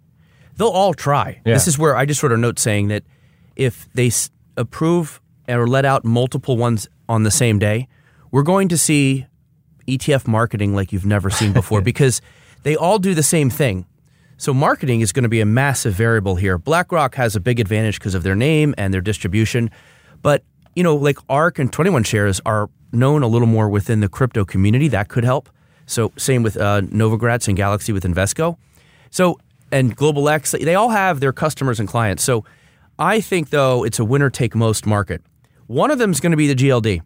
They'll 0.56 0.68
all 0.68 0.92
try. 0.94 1.40
Yeah. 1.46 1.54
This 1.54 1.68
is 1.68 1.78
where 1.78 1.96
I 1.96 2.06
just 2.06 2.22
wrote 2.22 2.32
a 2.32 2.36
note 2.36 2.58
saying 2.58 2.88
that 2.88 3.04
if 3.54 3.88
they 3.94 4.08
s- 4.08 4.30
approve 4.56 5.20
or 5.48 5.66
let 5.66 5.84
out 5.84 6.04
multiple 6.04 6.56
ones 6.56 6.88
on 7.08 7.22
the 7.22 7.30
same 7.30 7.58
day, 7.58 7.88
we're 8.32 8.42
going 8.42 8.68
to 8.68 8.76
see 8.76 9.26
ETF 9.86 10.26
marketing 10.26 10.74
like 10.74 10.92
you've 10.92 11.06
never 11.06 11.30
seen 11.30 11.52
before 11.52 11.80
because 11.92 12.20
they 12.64 12.74
all 12.76 12.98
do 12.98 13.14
the 13.14 13.22
same 13.22 13.48
thing. 13.48 13.86
So 14.42 14.52
marketing 14.52 15.02
is 15.02 15.12
going 15.12 15.22
to 15.22 15.28
be 15.28 15.40
a 15.40 15.46
massive 15.46 15.94
variable 15.94 16.34
here. 16.34 16.58
BlackRock 16.58 17.14
has 17.14 17.36
a 17.36 17.40
big 17.40 17.60
advantage 17.60 18.00
because 18.00 18.16
of 18.16 18.24
their 18.24 18.34
name 18.34 18.74
and 18.76 18.92
their 18.92 19.00
distribution, 19.00 19.70
but 20.20 20.42
you 20.74 20.82
know, 20.82 20.96
like 20.96 21.16
ARK 21.28 21.60
and 21.60 21.72
21 21.72 22.02
shares 22.02 22.40
are 22.44 22.68
known 22.90 23.22
a 23.22 23.28
little 23.28 23.46
more 23.46 23.68
within 23.68 24.00
the 24.00 24.08
crypto 24.08 24.44
community. 24.44 24.88
That 24.88 25.06
could 25.06 25.22
help. 25.22 25.48
So 25.86 26.10
same 26.16 26.42
with 26.42 26.56
uh, 26.56 26.80
Novogratz 26.80 27.46
and 27.46 27.56
Galaxy 27.56 27.92
with 27.92 28.02
Invesco. 28.02 28.56
So 29.12 29.38
and 29.70 29.94
Global 29.94 30.28
X, 30.28 30.50
they 30.50 30.74
all 30.74 30.88
have 30.88 31.20
their 31.20 31.32
customers 31.32 31.78
and 31.78 31.88
clients. 31.88 32.24
So 32.24 32.44
I 32.98 33.20
think 33.20 33.50
though 33.50 33.84
it's 33.84 34.00
a 34.00 34.04
winner 34.04 34.28
take 34.28 34.56
most 34.56 34.86
market. 34.86 35.22
One 35.68 35.92
of 35.92 36.00
them 36.00 36.10
is 36.10 36.18
going 36.18 36.32
to 36.32 36.36
be 36.36 36.52
the 36.52 36.56
GLD. 36.56 37.02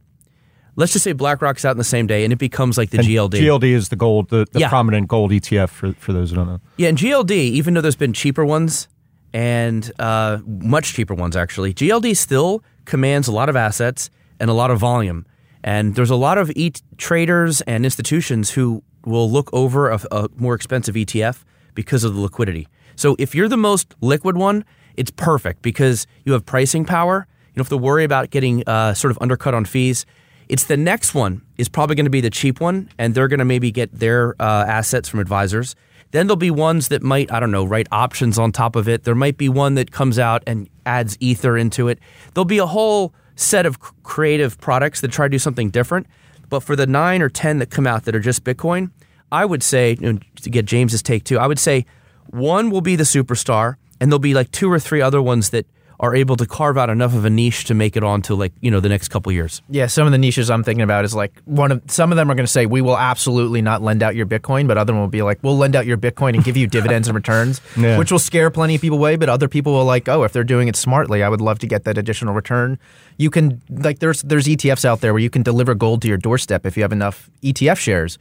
Let's 0.76 0.92
just 0.92 1.02
say 1.04 1.12
BlackRock's 1.12 1.64
out 1.64 1.71
in 1.73 1.78
the 1.78 1.85
same 1.85 2.06
day 2.06 2.23
and 2.25 2.33
it 2.33 2.38
becomes 2.38 2.76
like 2.76 2.90
the 2.90 2.99
And 2.99 3.06
GLD. 3.06 3.40
GLD 3.40 3.64
is 3.73 3.88
the 3.88 3.97
gold, 3.97 4.28
the, 4.28 4.47
the 4.52 4.61
Yeah. 4.61 4.68
prominent 4.68 5.09
gold 5.09 5.30
ETF 5.30 5.71
for, 5.71 5.92
for 5.95 6.12
those 6.12 6.30
who 6.30 6.37
don't 6.37 6.47
know. 6.47 6.61
Yeah, 6.76 6.88
and 6.90 6.99
GLD, 6.99 7.30
even 7.30 7.75
though 7.75 7.80
there's 7.80 7.97
been 7.97 8.12
cheaper 8.12 8.45
ones 8.45 8.87
and 9.33 9.90
uh, 9.99 10.38
much 10.47 10.92
cheaper 10.92 11.14
ones 11.14 11.35
actually, 11.37 11.73
GLD 11.75 12.16
still 12.16 12.62
commands 12.85 13.26
a 13.26 13.33
lot 13.33 13.49
of 13.49 13.56
assets 13.56 14.11
and 14.38 14.50
a 14.50 14.52
lot 14.52 14.71
of 14.71 14.78
volume. 14.78 15.25
And 15.64 15.95
there's 15.95 16.11
a 16.11 16.16
lot 16.16 16.38
of 16.38 16.50
e- 16.54 16.73
traders 16.99 17.61
and 17.62 17.85
institutions 17.85 18.50
who 18.50 18.83
will 19.04 19.30
look 19.30 19.49
over 19.52 19.90
a, 19.90 20.00
a 20.12 20.28
more 20.37 20.54
expensive 20.54 20.95
ETF 20.95 21.42
because 21.75 22.04
of 22.04 22.14
the 22.14 22.21
liquidity. 22.21 22.68
So 22.97 23.16
if 23.18 23.35
you're 23.35 23.49
the 23.49 23.56
most 23.56 23.95
liquid 24.00 24.37
one, 24.37 24.64
it's 24.97 25.11
perfect 25.11 25.62
because 25.62 26.06
you 26.25 26.33
have 26.33 26.45
pricing 26.47 26.85
power. 26.85 27.26
You 27.49 27.54
don't 27.56 27.64
have 27.64 27.68
to 27.71 27.76
worry 27.78 28.04
about 28.04 28.30
getting 28.30 28.62
uh, 28.68 28.95
sort 28.95 29.11
of 29.11 29.18
undercut 29.21 29.54
on 29.54 29.64
fees. 29.64 30.06
It's 30.48 30.64
the 30.64 30.76
next 30.76 31.14
one 31.14 31.42
is 31.56 31.68
probably 31.68 31.96
going 31.96 32.06
to 32.06 32.10
be 32.10 32.20
the 32.20 32.30
cheap 32.30 32.60
one, 32.60 32.88
and 32.98 33.14
they're 33.14 33.28
going 33.28 33.38
to 33.38 33.44
maybe 33.44 33.70
get 33.70 33.92
their 33.92 34.34
uh, 34.40 34.64
assets 34.66 35.08
from 35.08 35.20
advisors. 35.20 35.74
Then 36.12 36.26
there'll 36.28 36.36
be 36.36 36.52
ones 36.52 36.88
that 36.88 37.02
might, 37.02 37.32
I 37.32 37.40
don't 37.40 37.50
know, 37.50 37.64
write 37.64 37.88
options 37.90 38.38
on 38.38 38.52
top 38.52 38.76
of 38.76 38.88
it. 38.88 39.04
There 39.04 39.14
might 39.14 39.36
be 39.36 39.48
one 39.48 39.74
that 39.74 39.90
comes 39.90 40.18
out 40.18 40.42
and 40.46 40.68
adds 40.84 41.16
Ether 41.20 41.56
into 41.56 41.88
it. 41.88 41.98
There'll 42.32 42.44
be 42.44 42.58
a 42.58 42.66
whole 42.66 43.12
set 43.34 43.66
of 43.66 43.80
creative 44.02 44.58
products 44.58 45.00
that 45.00 45.10
try 45.10 45.26
to 45.26 45.30
do 45.30 45.38
something 45.38 45.70
different. 45.70 46.06
But 46.48 46.60
for 46.60 46.76
the 46.76 46.86
nine 46.86 47.22
or 47.22 47.28
10 47.28 47.58
that 47.58 47.70
come 47.70 47.86
out 47.86 48.04
that 48.04 48.14
are 48.14 48.20
just 48.20 48.44
Bitcoin, 48.44 48.90
I 49.32 49.44
would 49.44 49.62
say, 49.62 49.96
to 49.96 50.50
get 50.50 50.64
James's 50.64 51.02
take 51.02 51.24
too, 51.24 51.38
I 51.38 51.46
would 51.46 51.58
say 51.58 51.86
one 52.26 52.70
will 52.70 52.80
be 52.80 52.96
the 52.96 53.04
superstar, 53.04 53.76
and 54.00 54.10
there'll 54.10 54.20
be 54.20 54.34
like 54.34 54.52
two 54.52 54.70
or 54.70 54.78
three 54.78 55.00
other 55.00 55.20
ones 55.20 55.50
that 55.50 55.66
are 55.98 56.14
able 56.14 56.36
to 56.36 56.46
carve 56.46 56.76
out 56.76 56.90
enough 56.90 57.14
of 57.14 57.24
a 57.24 57.30
niche 57.30 57.64
to 57.64 57.74
make 57.74 57.96
it 57.96 58.02
onto 58.04 58.34
like 58.34 58.52
you 58.60 58.70
know 58.70 58.80
the 58.80 58.88
next 58.88 59.08
couple 59.08 59.32
years. 59.32 59.62
Yeah, 59.70 59.86
some 59.86 60.06
of 60.06 60.12
the 60.12 60.18
niches 60.18 60.50
I'm 60.50 60.62
thinking 60.62 60.82
about 60.82 61.04
is 61.04 61.14
like 61.14 61.40
one 61.44 61.72
of 61.72 61.82
some 61.86 62.12
of 62.12 62.16
them 62.16 62.30
are 62.30 62.34
going 62.34 62.44
to 62.46 62.52
say 62.52 62.66
we 62.66 62.82
will 62.82 62.98
absolutely 62.98 63.62
not 63.62 63.82
lend 63.82 64.02
out 64.02 64.14
your 64.14 64.26
Bitcoin, 64.26 64.66
but 64.68 64.76
other 64.78 64.92
one 64.92 65.00
will 65.02 65.08
be 65.08 65.22
like 65.22 65.38
we'll 65.42 65.56
lend 65.56 65.74
out 65.76 65.86
your 65.86 65.96
Bitcoin 65.96 66.34
and 66.34 66.44
give 66.44 66.56
you 66.56 66.66
dividends 66.66 67.08
and 67.08 67.14
returns, 67.22 67.60
Yeah. 67.76 67.98
which 67.98 68.12
will 68.12 68.18
scare 68.18 68.50
plenty 68.50 68.74
of 68.74 68.80
people 68.80 68.98
away. 68.98 69.16
But 69.16 69.28
other 69.28 69.48
people 69.48 69.72
will 69.72 69.84
like, 69.84 70.08
oh, 70.08 70.24
if 70.24 70.32
they're 70.32 70.44
doing 70.44 70.68
it 70.68 70.76
smartly, 70.76 71.22
I 71.22 71.28
would 71.28 71.40
love 71.40 71.58
to 71.60 71.66
get 71.66 71.84
that 71.84 71.96
additional 71.96 72.34
return. 72.34 72.78
You 73.16 73.30
can 73.30 73.62
like 73.70 73.98
there's 74.00 74.22
there's 74.22 74.46
ETFs 74.46 74.84
out 74.84 75.00
there 75.00 75.12
where 75.14 75.22
you 75.22 75.30
can 75.30 75.42
deliver 75.42 75.74
gold 75.74 76.02
to 76.02 76.08
your 76.08 76.18
doorstep 76.18 76.66
if 76.66 76.76
you 76.76 76.82
have 76.82 76.92
enough 76.92 77.30
ETF 77.42 77.78
shares. 77.78 78.18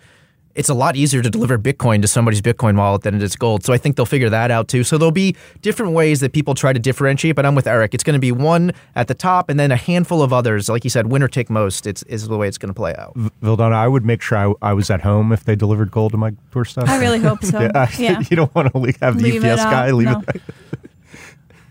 It's 0.56 0.70
a 0.70 0.74
lot 0.74 0.96
easier 0.96 1.22
to 1.22 1.30
deliver 1.30 1.58
Bitcoin 1.58 2.02
to 2.02 2.08
somebody's 2.08 2.42
Bitcoin 2.42 2.78
wallet 2.78 3.02
than 3.04 3.14
it 3.16 3.22
is 3.22 3.36
gold. 3.36 3.66
So 3.66 3.74
I 3.74 3.78
think 3.78 3.98
they'll 3.98 4.06
figure 4.06 4.30
that 4.30 4.52
out 4.52 4.68
too. 4.70 4.84
So 4.86 4.98
there'll 4.98 5.12
be 5.12 5.36
different 5.62 5.92
ways 5.92 6.22
that 6.22 6.32
people 6.32 6.56
try 6.56 6.72
to 6.72 6.80
differentiate. 6.80 7.36
But 7.36 7.46
I'm 7.46 7.56
with 7.56 7.68
Eric. 7.68 7.94
It's 7.94 8.04
going 8.06 8.14
to 8.14 8.20
be 8.20 8.32
one 8.32 8.72
at 8.96 9.08
the 9.10 9.14
top 9.14 9.50
and 9.50 9.60
then 9.60 9.72
a 9.72 9.76
handful 9.76 10.22
of 10.24 10.32
others. 10.32 10.70
Like 10.70 10.84
you 10.86 10.90
said, 10.90 11.08
winner 11.08 11.28
take 11.28 11.50
most. 11.50 11.86
It's 11.86 12.04
is 12.04 12.28
the 12.30 12.38
way 12.38 12.48
it's 12.48 12.58
going 12.58 12.70
to 12.74 12.74
play 12.74 12.96
out. 12.96 13.14
Vildana, 13.44 13.74
I 13.74 13.88
would 13.90 14.06
make 14.06 14.22
sure 14.22 14.38
I, 14.38 14.70
I 14.70 14.74
was 14.74 14.90
at 14.90 15.02
home 15.02 15.32
if 15.34 15.44
they 15.44 15.56
delivered 15.56 15.92
gold 15.92 16.12
to 16.14 16.18
my 16.18 16.32
doorstep. 16.52 16.88
I 16.88 17.00
really 17.00 17.20
hope 17.20 17.44
so. 17.44 17.60
yeah, 17.60 17.88
Yeah. 18.00 18.22
you 18.30 18.38
don't 18.38 18.54
want 18.56 18.72
to 18.74 18.94
have 19.02 19.18
the 19.18 19.24
Leave 19.32 19.44
UPS 19.44 19.62
out. 19.62 19.72
guy 19.72 19.92
leave 19.92 20.08
No. 20.08 20.24
it. 20.34 20.42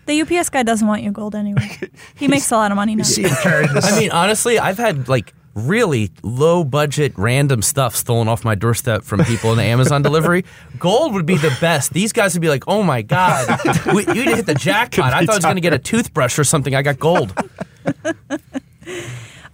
The 0.05 0.21
UPS 0.21 0.49
guy 0.49 0.61
doesn't 0.61 0.87
want 0.87 1.01
your 1.01 1.11
gold 1.11 1.33
anyway. 1.33 1.79
He 2.15 2.27
makes 2.27 2.51
a 2.51 2.55
lot 2.55 2.71
of 2.71 2.75
money 2.75 2.95
now. 2.95 3.03
I 3.03 3.99
mean, 3.99 4.11
honestly, 4.11 4.59
I've 4.59 4.77
had 4.77 5.07
like 5.09 5.33
really 5.55 6.11
low 6.21 6.63
budget 6.63 7.13
random 7.17 7.61
stuff 7.61 7.95
stolen 7.95 8.27
off 8.27 8.43
my 8.43 8.53
doorstep 8.55 9.03
from 9.03 9.23
people 9.23 9.51
in 9.51 9.57
the 9.57 9.63
Amazon 9.63 10.01
delivery. 10.01 10.45
Gold 10.77 11.13
would 11.13 11.25
be 11.25 11.37
the 11.37 11.55
best. 11.59 11.93
These 11.93 12.13
guys 12.13 12.35
would 12.35 12.41
be 12.41 12.49
like, 12.49 12.65
"Oh 12.67 12.83
my 12.83 13.01
god, 13.01 13.59
we, 13.93 14.05
you 14.13 14.35
hit 14.35 14.45
the 14.45 14.53
jackpot! 14.55 15.13
I 15.13 15.25
thought 15.25 15.33
I 15.33 15.37
was 15.37 15.45
going 15.45 15.55
to 15.55 15.61
get 15.61 15.73
a 15.73 15.79
toothbrush 15.79 16.37
or 16.37 16.43
something. 16.43 16.75
I 16.75 16.81
got 16.81 16.99
gold." 16.99 17.33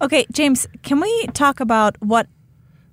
Okay, 0.01 0.25
James, 0.31 0.67
can 0.81 0.99
we 0.99 1.27
talk 1.27 1.59
about 1.59 1.95
what 2.01 2.25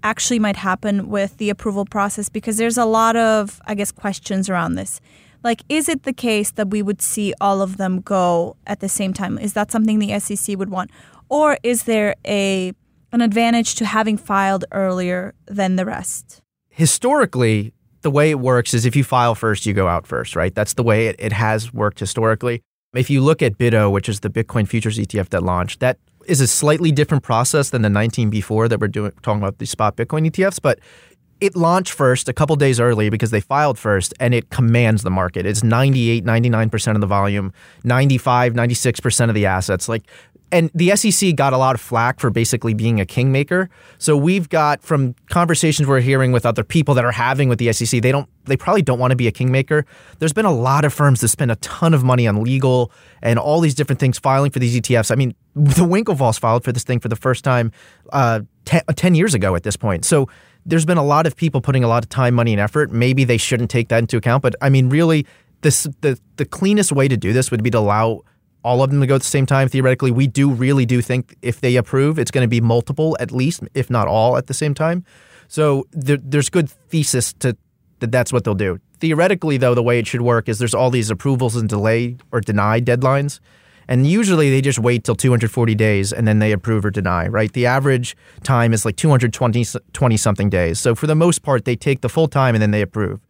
actually 0.02 0.38
might 0.38 0.56
happen 0.56 1.08
with 1.08 1.38
the 1.38 1.48
approval 1.48 1.86
process? 1.86 2.28
Because 2.28 2.58
there's 2.58 2.76
a 2.76 2.84
lot 2.84 3.16
of, 3.16 3.62
I 3.66 3.74
guess, 3.74 3.90
questions 3.90 4.50
around 4.50 4.74
this. 4.74 5.00
Like, 5.42 5.62
is 5.70 5.88
it 5.88 6.02
the 6.02 6.12
case 6.12 6.50
that 6.50 6.68
we 6.68 6.82
would 6.82 7.00
see 7.00 7.32
all 7.40 7.62
of 7.62 7.78
them 7.78 8.02
go 8.02 8.56
at 8.66 8.80
the 8.80 8.90
same 8.90 9.14
time? 9.14 9.38
Is 9.38 9.54
that 9.54 9.72
something 9.72 9.98
the 9.98 10.20
SEC 10.20 10.58
would 10.58 10.68
want? 10.68 10.90
Or 11.30 11.56
is 11.62 11.84
there 11.84 12.14
a 12.26 12.74
an 13.12 13.20
advantage 13.20 13.74
to 13.76 13.86
having 13.86 14.16
filed 14.16 14.64
earlier 14.72 15.34
than 15.46 15.76
the 15.76 15.84
rest? 15.84 16.42
historically, 16.78 17.72
the 18.02 18.10
way 18.10 18.30
it 18.30 18.38
works 18.38 18.72
is 18.72 18.86
if 18.86 18.94
you 18.94 19.02
file 19.02 19.34
first, 19.34 19.66
you 19.66 19.74
go 19.74 19.88
out 19.88 20.06
first, 20.06 20.36
right? 20.36 20.54
That's 20.54 20.74
the 20.74 20.84
way 20.84 21.08
it, 21.08 21.16
it 21.18 21.32
has 21.32 21.74
worked 21.74 21.98
historically. 21.98 22.62
If 22.94 23.10
you 23.10 23.20
look 23.20 23.42
at 23.42 23.58
BITO, 23.58 23.90
which 23.90 24.08
is 24.08 24.20
the 24.20 24.30
Bitcoin 24.30 24.66
futures 24.66 24.96
ETF 24.96 25.30
that 25.30 25.42
launched, 25.42 25.80
that 25.80 25.98
is 26.26 26.40
a 26.40 26.46
slightly 26.46 26.92
different 26.92 27.24
process 27.24 27.70
than 27.70 27.82
the 27.82 27.88
19b4 27.88 28.68
that 28.68 28.80
we're 28.80 28.86
doing 28.86 29.10
talking 29.22 29.42
about 29.42 29.58
the 29.58 29.66
spot 29.66 29.96
Bitcoin 29.96 30.30
ETFs, 30.30 30.62
but 30.62 30.78
it 31.40 31.56
launched 31.56 31.92
first 31.92 32.28
a 32.28 32.32
couple 32.32 32.54
days 32.54 32.78
early 32.78 33.10
because 33.10 33.30
they 33.30 33.40
filed 33.40 33.78
first 33.78 34.14
and 34.20 34.32
it 34.34 34.50
commands 34.50 35.02
the 35.02 35.10
market. 35.10 35.46
It's 35.46 35.64
98, 35.64 36.24
99% 36.24 36.94
of 36.94 37.00
the 37.00 37.06
volume, 37.06 37.52
95, 37.82 38.54
96% 38.54 39.28
of 39.28 39.34
the 39.34 39.46
assets. 39.46 39.88
Like 39.88 40.04
and 40.50 40.70
the 40.74 40.96
SEC 40.96 41.34
got 41.36 41.52
a 41.52 41.58
lot 41.58 41.74
of 41.74 41.80
flack 41.80 42.20
for 42.20 42.30
basically 42.30 42.74
being 42.74 43.00
a 43.00 43.06
kingmaker. 43.06 43.68
So 43.98 44.16
we've 44.16 44.48
got 44.48 44.82
from 44.82 45.14
conversations 45.28 45.86
we're 45.86 46.00
hearing 46.00 46.32
with 46.32 46.46
other 46.46 46.64
people 46.64 46.94
that 46.94 47.04
are 47.04 47.12
having 47.12 47.48
with 47.48 47.58
the 47.58 47.72
SEC, 47.72 48.00
they 48.02 48.12
don't 48.12 48.28
they 48.46 48.56
probably 48.56 48.80
don't 48.80 48.98
want 48.98 49.10
to 49.10 49.16
be 49.16 49.26
a 49.26 49.32
kingmaker. 49.32 49.84
There's 50.18 50.32
been 50.32 50.46
a 50.46 50.52
lot 50.52 50.84
of 50.84 50.94
firms 50.94 51.20
that 51.20 51.28
spend 51.28 51.50
a 51.50 51.56
ton 51.56 51.92
of 51.92 52.02
money 52.02 52.26
on 52.26 52.42
legal 52.42 52.90
and 53.22 53.38
all 53.38 53.60
these 53.60 53.74
different 53.74 54.00
things 54.00 54.18
filing 54.18 54.50
for 54.50 54.58
these 54.58 54.78
ETFs. 54.80 55.10
I 55.10 55.16
mean, 55.16 55.34
the 55.54 55.84
Winklevoss 55.84 56.38
filed 56.38 56.64
for 56.64 56.72
this 56.72 56.84
thing 56.84 57.00
for 57.00 57.08
the 57.08 57.16
first 57.16 57.44
time 57.44 57.72
uh, 58.12 58.40
te- 58.64 58.80
10 58.94 59.14
years 59.14 59.34
ago 59.34 59.54
at 59.54 59.64
this 59.64 59.76
point. 59.76 60.04
So 60.04 60.28
there's 60.64 60.86
been 60.86 60.98
a 60.98 61.04
lot 61.04 61.26
of 61.26 61.36
people 61.36 61.60
putting 61.60 61.84
a 61.84 61.88
lot 61.88 62.04
of 62.04 62.08
time, 62.08 62.34
money, 62.34 62.52
and 62.52 62.60
effort. 62.60 62.90
Maybe 62.90 63.24
they 63.24 63.36
shouldn't 63.36 63.70
take 63.70 63.88
that 63.88 63.98
into 63.98 64.16
account, 64.16 64.42
but 64.42 64.54
I 64.60 64.68
mean, 64.68 64.88
really, 64.88 65.26
this 65.62 65.88
the 66.00 66.18
the 66.36 66.44
cleanest 66.44 66.92
way 66.92 67.08
to 67.08 67.16
do 67.16 67.32
this 67.32 67.50
would 67.50 67.62
be 67.62 67.70
to 67.70 67.78
allow 67.78 68.22
all 68.64 68.82
of 68.82 68.90
them 68.90 69.00
to 69.00 69.06
go 69.06 69.14
at 69.14 69.22
the 69.22 69.26
same 69.26 69.46
time. 69.46 69.68
Theoretically, 69.68 70.10
we 70.10 70.26
do 70.26 70.50
really 70.50 70.86
do 70.86 71.00
think 71.00 71.36
if 71.42 71.60
they 71.60 71.76
approve, 71.76 72.18
it's 72.18 72.30
going 72.30 72.44
to 72.44 72.48
be 72.48 72.60
multiple 72.60 73.16
at 73.20 73.32
least, 73.32 73.62
if 73.74 73.90
not 73.90 74.08
all, 74.08 74.36
at 74.36 74.46
the 74.46 74.54
same 74.54 74.74
time. 74.74 75.04
So 75.48 75.86
there, 75.92 76.18
there's 76.18 76.50
good 76.50 76.68
thesis 76.68 77.32
to 77.34 77.56
that 78.00 78.12
that's 78.12 78.32
what 78.32 78.44
they'll 78.44 78.54
do. 78.54 78.80
Theoretically, 79.00 79.56
though, 79.56 79.74
the 79.74 79.82
way 79.82 79.98
it 79.98 80.06
should 80.06 80.22
work 80.22 80.48
is 80.48 80.58
there's 80.58 80.74
all 80.74 80.90
these 80.90 81.10
approvals 81.10 81.56
and 81.56 81.68
delay 81.68 82.16
or 82.32 82.40
deny 82.40 82.80
deadlines. 82.80 83.40
And 83.88 84.06
usually 84.06 84.50
they 84.50 84.60
just 84.60 84.78
wait 84.78 85.04
till 85.04 85.14
240 85.14 85.74
days 85.74 86.12
and 86.12 86.28
then 86.28 86.40
they 86.40 86.52
approve 86.52 86.84
or 86.84 86.90
deny, 86.90 87.26
right? 87.26 87.50
The 87.52 87.64
average 87.64 88.16
time 88.42 88.74
is 88.74 88.84
like 88.84 88.96
220 88.96 89.64
20 89.92 90.16
something 90.16 90.50
days. 90.50 90.78
So 90.78 90.94
for 90.94 91.06
the 91.06 91.14
most 91.14 91.42
part, 91.42 91.64
they 91.64 91.74
take 91.74 92.02
the 92.02 92.08
full 92.08 92.28
time 92.28 92.54
and 92.54 92.60
then 92.60 92.70
they 92.70 92.82
approve. 92.82 93.20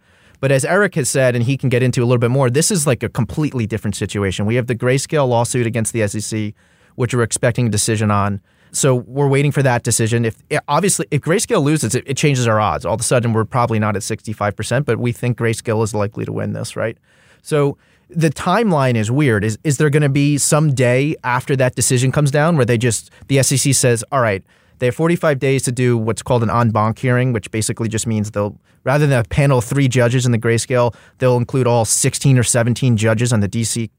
But 0.41 0.53
as 0.53 0.65
Eric 0.65 0.95
has 0.95 1.09
said, 1.09 1.35
and 1.35 1.45
he 1.45 1.57
can 1.57 1.69
get 1.69 1.83
into 1.83 2.03
a 2.03 2.07
little 2.07 2.19
bit 2.19 2.31
more, 2.31 2.51
this 2.51 2.71
is 2.71 2.87
like 2.87 3.03
a 3.03 3.09
completely 3.09 3.67
different 3.67 3.97
situation. 3.97 4.47
We 4.47 4.55
have 4.55 4.67
the 4.67 4.77
grayscale 4.77 5.29
lawsuit 5.29 5.67
against 5.67 5.93
the 5.93 6.07
SEC, 6.07 6.55
which 6.95 7.15
we're 7.15 7.23
expecting 7.23 7.67
a 7.67 7.71
decision 7.71 8.11
on. 8.11 8.41
So 8.71 8.95
we're 8.95 9.29
waiting 9.29 9.51
for 9.51 9.63
that 9.63 9.83
decision. 9.83 10.25
If 10.25 10.37
eh, 10.51 10.61
obviously 10.69 11.07
if 11.11 11.23
grayscale 11.23 11.63
loses, 11.63 11.95
it, 11.95 12.05
it 12.07 12.17
changes 12.17 12.47
our 12.47 12.61
odds. 12.61 12.85
All 12.85 12.95
of 12.95 13.01
a 13.01 13.05
sudden, 13.05 13.33
we're 13.33 13.45
probably 13.45 13.79
not 13.79 13.97
at 13.97 14.03
65%, 14.03 14.85
but 14.85 14.99
we 14.99 15.13
think 15.13 15.39
grayscale 15.39 15.83
is 15.83 15.95
likely 15.95 16.25
to 16.25 16.33
win 16.33 16.53
this, 16.53 16.77
right? 16.77 16.99
So 17.43 17.79
the 18.11 18.31
timeline 18.31 18.95
is 18.95 19.11
weird. 19.11 19.45
Is 19.45 19.59
is 19.65 19.79
there 19.79 19.91
going 19.91 20.03
to 20.03 20.09
be 20.09 20.39
some 20.39 20.75
day 20.75 21.17
after 21.25 21.57
that 21.57 21.75
decision 21.75 22.13
comes 22.13 22.31
down 22.31 22.57
where 22.57 22.65
they 22.65 22.79
just 22.79 23.11
the 23.29 23.43
SEC 23.43 23.75
says, 23.75 24.05
"All 24.11 24.21
right, 24.21 24.43
they 24.79 24.87
have 24.87 24.95
45 24.95 25.39
days 25.39 25.63
to 25.65 25.73
do 25.73 25.97
what's 25.97 26.23
called 26.23 26.43
an 26.43 26.51
en 26.51 26.71
banc 26.71 26.99
hearing, 26.99 27.33
which 27.33 27.51
basically 27.51 27.89
just 27.89 28.07
means 28.07 28.31
they'll 28.31 28.59
rather 28.85 29.07
than 29.07 29.19
a 29.19 29.25
panel 29.25 29.59
of 29.59 29.65
three 29.65 29.89
judges 29.89 30.25
in 30.25 30.33
the 30.33 30.39
grayscale, 30.39 30.95
they'll 31.19 31.37
include 31.37 31.67
all 31.67 31.85
16 31.85 32.39
or 32.39 32.43
17 32.43 32.97
judges 32.97 33.33
on 33.33 33.41
the 33.41 33.49
DC 33.49 33.91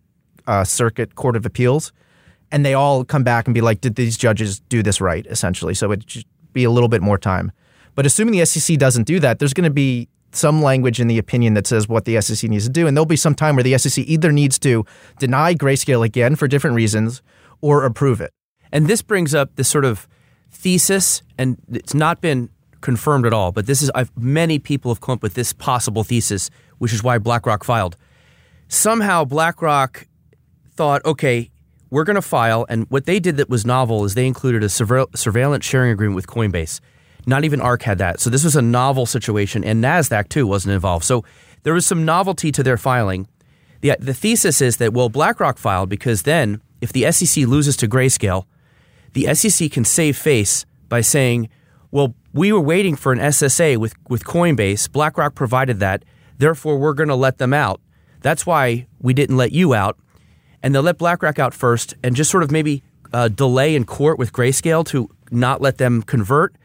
uh, 0.48 0.64
Circuit 0.64 1.16
Court 1.16 1.36
of 1.36 1.46
Appeals, 1.46 1.92
and 2.52 2.66
they 2.66 2.74
all 2.74 3.04
come 3.04 3.24
back 3.24 3.48
and 3.48 3.54
be 3.54 3.62
like, 3.62 3.82
"Did 3.82 3.96
these 3.96 4.18
judges 4.18 4.60
do 4.62 4.82
this 4.82 5.00
right?" 5.00 5.26
Essentially, 5.28 5.74
so 5.74 5.92
it'd 5.92 6.26
be 6.54 6.64
a 6.64 6.72
little 6.72 6.90
bit 6.90 7.02
more 7.02 7.18
time. 7.18 7.52
But 7.96 8.06
assuming 8.06 8.38
the 8.38 8.46
SEC 8.46 8.78
doesn't 8.78 9.04
do 9.04 9.20
that, 9.20 9.40
there's 9.40 9.54
going 9.54 9.66
to 9.66 9.74
be 9.74 10.08
some 10.32 10.62
language 10.62 11.00
in 11.00 11.08
the 11.08 11.18
opinion 11.18 11.54
that 11.56 11.68
says 11.68 11.88
what 11.88 12.06
the 12.06 12.22
SEC 12.22 12.50
needs 12.50 12.66
to 12.66 12.70
do. 12.70 12.88
And 12.88 12.96
there'll 12.96 13.06
be 13.06 13.16
some 13.16 13.36
time 13.36 13.56
where 13.56 13.64
the 13.64 13.78
SEC 13.78 14.06
either 14.08 14.32
needs 14.32 14.60
to 14.60 14.86
deny 15.18 15.56
grayscale 15.56 16.06
again 16.06 16.36
for 16.36 16.48
different 16.48 16.76
reasons 16.76 17.22
or 17.62 17.84
approve 17.84 18.22
it. 18.22 18.32
And 18.72 18.88
this 18.88 19.02
brings 19.02 19.34
up 19.34 19.56
this 19.56 19.68
sort 19.68 19.86
of 19.86 20.08
thesis, 20.52 21.22
and 21.38 21.58
it's 21.72 21.94
not 21.94 22.22
been 22.22 22.50
confirmed 22.82 23.26
at 23.26 23.34
all, 23.34 23.52
but 23.52 23.66
this 23.66 23.82
is 23.82 23.90
I've, 23.96 24.12
many 24.18 24.60
people 24.60 24.92
have 24.92 25.02
come 25.02 25.14
up 25.14 25.24
with 25.24 25.34
this 25.34 25.54
possible 25.54 26.04
thesis, 26.04 26.50
which 26.78 26.94
is 26.94 27.04
why 27.04 27.18
BlackRock 27.18 27.64
filed. 27.64 27.96
Somehow 28.68 29.26
BlackRock 29.26 30.08
thought, 30.76 31.04
okay, 31.06 31.50
we're 31.90 32.04
going 32.04 32.16
to 32.16 32.22
file, 32.22 32.66
and 32.70 32.86
what 32.90 33.06
they 33.06 33.20
did 33.20 33.38
that 33.38 33.50
was 33.50 33.66
novel 33.66 34.06
is 34.06 34.14
they 34.14 34.28
included 34.28 34.64
a 34.64 34.68
surveil- 34.68 35.16
surveillance 35.18 35.66
sharing 35.66 35.92
agreement 35.92 36.16
with 36.16 36.28
Coinbase. 36.28 36.80
Not 37.26 37.44
even 37.44 37.60
ARK 37.62 37.82
had 37.82 37.98
that. 37.98 38.20
So 38.20 38.30
this 38.30 38.44
was 38.44 38.56
a 38.56 38.62
novel 38.62 39.06
situation, 39.06 39.64
and 39.64 39.84
NASDAQ 39.84 40.30
too 40.30 40.48
wasn't 40.48 40.74
involved. 40.74 41.04
So 41.04 41.26
there 41.64 41.74
was 41.74 41.86
some 41.86 42.06
novelty 42.06 42.52
to 42.52 42.64
their 42.64 42.78
filing. 42.78 43.28
The, 43.82 43.96
the 44.00 44.14
thesis 44.14 44.62
is 44.62 44.78
that, 44.78 44.94
well, 44.94 45.10
BlackRock 45.10 45.58
filed 45.58 45.90
because 45.90 46.24
then 46.24 46.62
if 46.82 46.94
the 46.94 47.12
SEC 47.12 47.46
loses 47.46 47.76
to 47.78 47.88
Grayscale, 47.88 48.46
the 49.14 49.34
SEC 49.34 49.72
can 49.72 49.86
save 49.86 50.18
face 50.18 50.66
by 50.88 51.02
saying, 51.02 51.50
well, 51.92 52.16
we 52.34 52.52
were 52.52 52.62
waiting 52.62 52.96
for 52.96 53.12
an 53.12 53.20
SSA 53.20 53.78
with, 53.78 53.94
with 54.10 54.24
Coinbase. 54.24 54.92
BlackRock 54.92 55.36
provided 55.36 55.80
that. 55.80 56.04
Therefore, 56.38 56.78
we're 56.78 56.94
going 56.94 57.10
to 57.10 57.16
let 57.16 57.38
them 57.38 57.54
out. 57.54 57.82
That's 58.22 58.46
why 58.46 58.88
we 59.00 59.14
didn't 59.14 59.38
let 59.38 59.52
you 59.52 59.74
out. 59.74 59.98
And 60.62 60.76
they'll 60.76 60.84
let 60.84 60.98
BlackRock 60.98 61.40
out 61.40 61.54
first 61.54 61.96
and 62.04 62.16
just 62.16 62.30
sort 62.30 62.44
of 62.44 62.52
maybe 62.52 62.84
uh, 63.14 63.30
delay 63.30 63.76
in 63.76 63.86
court 63.86 64.20
with 64.20 64.34
Grayscale 64.34 64.86
to 64.88 65.10
not 65.32 65.62
let 65.62 65.78
them 65.78 66.02
convert 66.02 66.56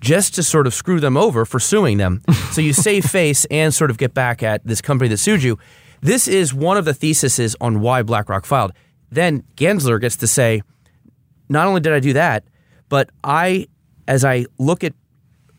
just 0.00 0.34
to 0.34 0.42
sort 0.42 0.66
of 0.66 0.74
screw 0.74 1.00
them 1.00 1.16
over 1.16 1.44
for 1.44 1.58
suing 1.58 1.96
them. 1.98 2.22
so 2.52 2.60
you 2.60 2.72
save 2.72 3.04
face 3.04 3.46
and 3.46 3.72
sort 3.72 3.90
of 3.90 3.96
get 3.98 4.12
back 4.12 4.42
at 4.42 4.64
this 4.66 4.80
company 4.80 5.08
that 5.08 5.16
sued 5.16 5.42
you. 5.42 5.58
This 6.00 6.28
is 6.28 6.52
one 6.52 6.76
of 6.76 6.84
the 6.84 6.92
theses 6.92 7.56
on 7.60 7.80
why 7.80 8.02
BlackRock 8.02 8.44
filed. 8.44 8.72
Then 9.10 9.44
Gensler 9.56 10.00
gets 10.00 10.16
to 10.16 10.26
say, 10.26 10.62
not 11.54 11.66
only 11.66 11.80
did 11.80 11.92
I 11.94 12.00
do 12.00 12.12
that, 12.12 12.44
but 12.90 13.08
I, 13.24 13.66
as 14.06 14.24
I 14.24 14.44
look 14.58 14.84
at 14.84 14.92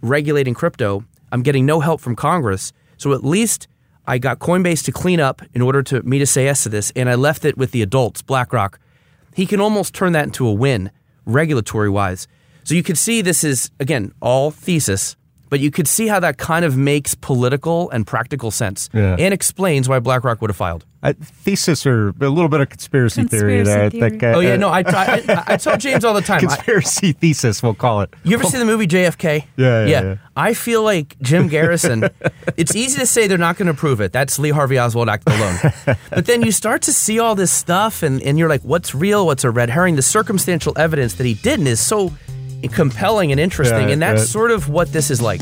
regulating 0.02 0.54
crypto, 0.54 1.04
I'm 1.32 1.42
getting 1.42 1.66
no 1.66 1.80
help 1.80 2.00
from 2.02 2.16
Congress. 2.16 2.72
So 2.98 3.14
at 3.14 3.24
least 3.24 3.68
I 4.08 4.18
got 4.20 4.40
Coinbase 4.40 4.84
to 4.86 4.92
clean 4.92 5.20
up 5.20 5.42
in 5.54 5.62
order 5.62 5.82
to 5.84 6.02
me 6.04 6.20
to 6.20 6.26
say 6.26 6.46
yes 6.46 6.64
to 6.64 6.70
this, 6.70 6.92
and 6.96 7.10
I 7.10 7.16
left 7.16 7.44
it 7.46 7.58
with 7.58 7.72
the 7.72 7.82
adults, 7.82 8.22
BlackRock. 8.22 8.80
He 9.34 9.46
can 9.46 9.60
almost 9.60 9.94
turn 9.96 10.14
that 10.14 10.26
into 10.26 10.48
a 10.48 10.54
win, 10.54 10.92
regulatory 11.26 11.90
wise. 11.90 12.28
So 12.64 12.76
you 12.76 12.84
could 12.84 12.98
see 12.98 13.22
this 13.22 13.44
is 13.44 13.72
again 13.80 14.12
all 14.22 14.52
thesis, 14.52 15.16
but 15.50 15.60
you 15.60 15.72
could 15.72 15.88
see 15.88 16.08
how 16.08 16.20
that 16.20 16.38
kind 16.38 16.64
of 16.66 16.78
makes 16.78 17.16
political 17.16 17.90
and 17.90 18.06
practical 18.08 18.52
sense, 18.52 18.90
Yeah. 18.94 19.16
and 19.20 19.34
explains 19.34 19.90
why 19.90 20.00
BlackRock 20.00 20.42
would 20.42 20.50
have 20.50 20.58
filed. 20.58 20.86
Uh, 21.06 21.14
thesis 21.22 21.86
or 21.86 22.10
a 22.20 22.30
little 22.30 22.50
bit 22.50 22.62
of 22.62 22.70
conspiracy, 22.70 23.24
theory 23.26 23.58
Conspiracy 23.58 23.64
there. 23.66 23.86
I 23.86 23.90
theory. 23.90 24.10
think, 24.10 24.24
uh, 24.24 24.34
Oh 24.36 24.40
yeah, 24.40 24.54
uh, 24.54 24.58
no, 24.58 24.70
I 24.70 24.80
I, 24.80 25.44
I 25.46 25.58
tell 25.58 25.78
James 25.78 26.04
all 26.04 26.16
the 26.16 26.22
time. 26.22 26.38
I, 26.38 26.40
conspiracy 26.48 27.12
thesis, 27.22 27.62
we'll 27.62 27.76
call 27.76 28.02
it. 28.02 28.12
You 28.24 28.36
ever 28.36 28.44
see 28.46 28.58
the 28.58 28.66
movie 28.66 28.88
JFK? 28.88 29.46
Yeah, 29.56 29.86
yeah, 29.86 30.02
yeah. 30.02 30.16
I 30.36 30.56
feel 30.56 30.82
like 30.82 31.16
Jim 31.22 31.48
Garrison. 31.48 32.10
it's 32.58 32.76
easy 32.76 32.98
to 33.00 33.06
say 33.06 33.28
they're 33.28 33.38
not 33.38 33.56
going 33.56 33.68
to 33.68 33.76
prove 33.76 34.02
it. 34.02 34.14
That's 34.14 34.40
Lee 34.40 34.50
Harvey 34.50 34.80
Oswald 34.80 35.08
acting 35.08 35.36
alone. 35.36 35.58
but 36.10 36.26
then 36.26 36.42
you 36.42 36.52
start 36.52 36.82
to 36.82 36.92
see 36.92 37.20
all 37.20 37.36
this 37.36 37.52
stuff, 37.52 38.02
and, 38.02 38.20
and 38.24 38.40
you're 38.40 38.50
like, 38.50 38.64
what's 38.64 38.96
real? 38.96 39.28
What's 39.28 39.44
a 39.44 39.52
red 39.52 39.70
herring? 39.70 39.98
The 39.98 40.02
circumstantial 40.02 40.74
evidence 40.76 41.14
that 41.14 41.26
he 41.26 41.36
didn't 41.36 41.68
is 41.68 41.80
so 41.80 42.12
compelling 42.72 43.32
and 43.32 43.40
interesting, 43.40 43.90
Yeah, 43.90 43.94
and 43.94 44.02
that's 44.02 44.22
yeah. 44.22 44.26
sort 44.26 44.50
of 44.50 44.70
what 44.70 44.92
this 44.92 45.12
is 45.12 45.22
like. 45.22 45.42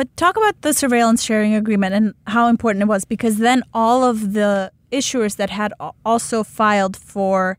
But 0.00 0.16
talk 0.16 0.38
about 0.38 0.62
the 0.62 0.72
surveillance 0.72 1.22
sharing 1.22 1.54
agreement 1.54 1.94
and 1.94 2.14
how 2.26 2.46
important 2.46 2.80
it 2.80 2.86
was 2.86 3.04
because 3.04 3.36
then 3.36 3.62
all 3.74 4.02
of 4.02 4.32
the 4.32 4.72
issuers 4.90 5.36
that 5.36 5.50
had 5.50 5.74
also 6.06 6.42
filed 6.42 6.96
for 6.96 7.58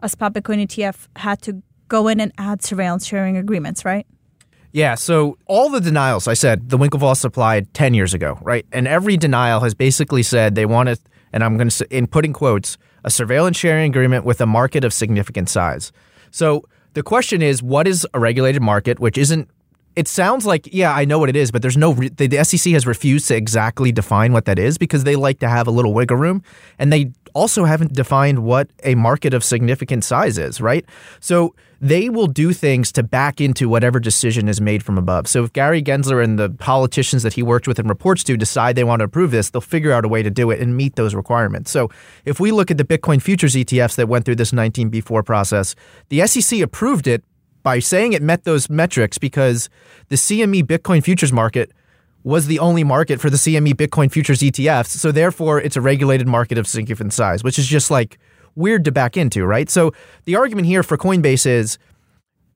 a 0.00 0.08
spot 0.08 0.32
Bitcoin 0.32 0.66
ETF 0.66 1.06
had 1.16 1.42
to 1.42 1.62
go 1.88 2.08
in 2.08 2.18
and 2.18 2.32
add 2.38 2.62
surveillance 2.62 3.04
sharing 3.06 3.36
agreements, 3.36 3.84
right? 3.84 4.06
Yeah, 4.70 4.94
so 4.94 5.36
all 5.44 5.68
the 5.68 5.82
denials 5.82 6.26
I 6.26 6.32
said 6.32 6.70
the 6.70 6.78
Winklevoss 6.78 7.26
applied 7.26 7.74
10 7.74 7.92
years 7.92 8.14
ago, 8.14 8.38
right? 8.40 8.64
And 8.72 8.88
every 8.88 9.18
denial 9.18 9.60
has 9.60 9.74
basically 9.74 10.22
said 10.22 10.54
they 10.54 10.64
want 10.64 10.88
to, 10.88 10.96
and 11.30 11.44
I'm 11.44 11.58
going 11.58 11.68
to, 11.68 11.94
in 11.94 12.06
putting 12.06 12.32
quotes, 12.32 12.78
a 13.04 13.10
surveillance 13.10 13.58
sharing 13.58 13.90
agreement 13.90 14.24
with 14.24 14.40
a 14.40 14.46
market 14.46 14.82
of 14.82 14.94
significant 14.94 15.50
size. 15.50 15.92
So 16.30 16.64
the 16.94 17.02
question 17.02 17.42
is, 17.42 17.62
what 17.62 17.86
is 17.86 18.06
a 18.14 18.18
regulated 18.18 18.62
market, 18.62 18.98
which 18.98 19.18
isn't 19.18 19.50
it 19.96 20.08
sounds 20.08 20.46
like 20.46 20.68
yeah 20.72 20.92
i 20.94 21.04
know 21.04 21.18
what 21.18 21.28
it 21.28 21.36
is 21.36 21.50
but 21.50 21.62
there's 21.62 21.76
no 21.76 21.92
re- 21.92 22.08
the, 22.08 22.26
the 22.26 22.44
sec 22.44 22.72
has 22.72 22.86
refused 22.86 23.28
to 23.28 23.36
exactly 23.36 23.92
define 23.92 24.32
what 24.32 24.44
that 24.44 24.58
is 24.58 24.78
because 24.78 25.04
they 25.04 25.16
like 25.16 25.38
to 25.38 25.48
have 25.48 25.66
a 25.66 25.70
little 25.70 25.92
wiggle 25.92 26.16
room 26.16 26.42
and 26.78 26.92
they 26.92 27.10
also 27.34 27.64
haven't 27.64 27.92
defined 27.92 28.40
what 28.40 28.68
a 28.84 28.94
market 28.94 29.34
of 29.34 29.44
significant 29.44 30.04
size 30.04 30.38
is 30.38 30.60
right? 30.60 30.84
So 31.20 31.54
they 31.80 32.08
will 32.08 32.28
do 32.28 32.52
things 32.52 32.92
to 32.92 33.02
back 33.02 33.40
into 33.40 33.68
whatever 33.68 33.98
decision 33.98 34.48
is 34.48 34.60
made 34.60 34.84
from 34.84 34.98
above. 34.98 35.26
So 35.26 35.44
if 35.44 35.52
gary 35.52 35.82
gensler 35.82 36.22
and 36.22 36.38
the 36.38 36.50
politicians 36.50 37.22
that 37.22 37.32
he 37.32 37.42
worked 37.42 37.66
with 37.66 37.78
and 37.78 37.88
reports 37.88 38.22
to 38.24 38.36
decide 38.36 38.76
they 38.76 38.84
want 38.84 39.00
to 39.00 39.04
approve 39.04 39.30
this 39.30 39.50
they'll 39.50 39.60
figure 39.60 39.92
out 39.92 40.04
a 40.04 40.08
way 40.08 40.22
to 40.22 40.30
do 40.30 40.50
it 40.50 40.60
and 40.60 40.76
meet 40.76 40.96
those 40.96 41.14
requirements. 41.14 41.70
So 41.70 41.90
if 42.24 42.38
we 42.38 42.52
look 42.52 42.70
at 42.70 42.78
the 42.78 42.84
bitcoin 42.84 43.20
futures 43.20 43.54
etfs 43.54 43.96
that 43.96 44.08
went 44.08 44.24
through 44.24 44.36
this 44.36 44.52
19b4 44.52 45.24
process 45.24 45.74
the 46.08 46.26
sec 46.26 46.60
approved 46.60 47.06
it 47.06 47.24
by 47.62 47.78
saying 47.78 48.12
it 48.12 48.22
met 48.22 48.44
those 48.44 48.68
metrics 48.68 49.18
because 49.18 49.68
the 50.08 50.16
CME 50.16 50.64
Bitcoin 50.64 51.02
futures 51.02 51.32
market 51.32 51.72
was 52.24 52.46
the 52.46 52.58
only 52.58 52.84
market 52.84 53.20
for 53.20 53.30
the 53.30 53.36
CME 53.36 53.74
Bitcoin 53.74 54.10
futures 54.10 54.40
ETFs. 54.40 54.86
So 54.86 55.10
therefore, 55.10 55.60
it's 55.60 55.76
a 55.76 55.80
regulated 55.80 56.28
market 56.28 56.58
of 56.58 56.66
significant 56.66 57.12
size, 57.12 57.42
which 57.42 57.58
is 57.58 57.66
just 57.66 57.90
like 57.90 58.18
weird 58.54 58.84
to 58.84 58.92
back 58.92 59.16
into, 59.16 59.44
right? 59.44 59.68
So 59.68 59.92
the 60.24 60.36
argument 60.36 60.66
here 60.66 60.82
for 60.82 60.96
Coinbase 60.96 61.46
is 61.46 61.78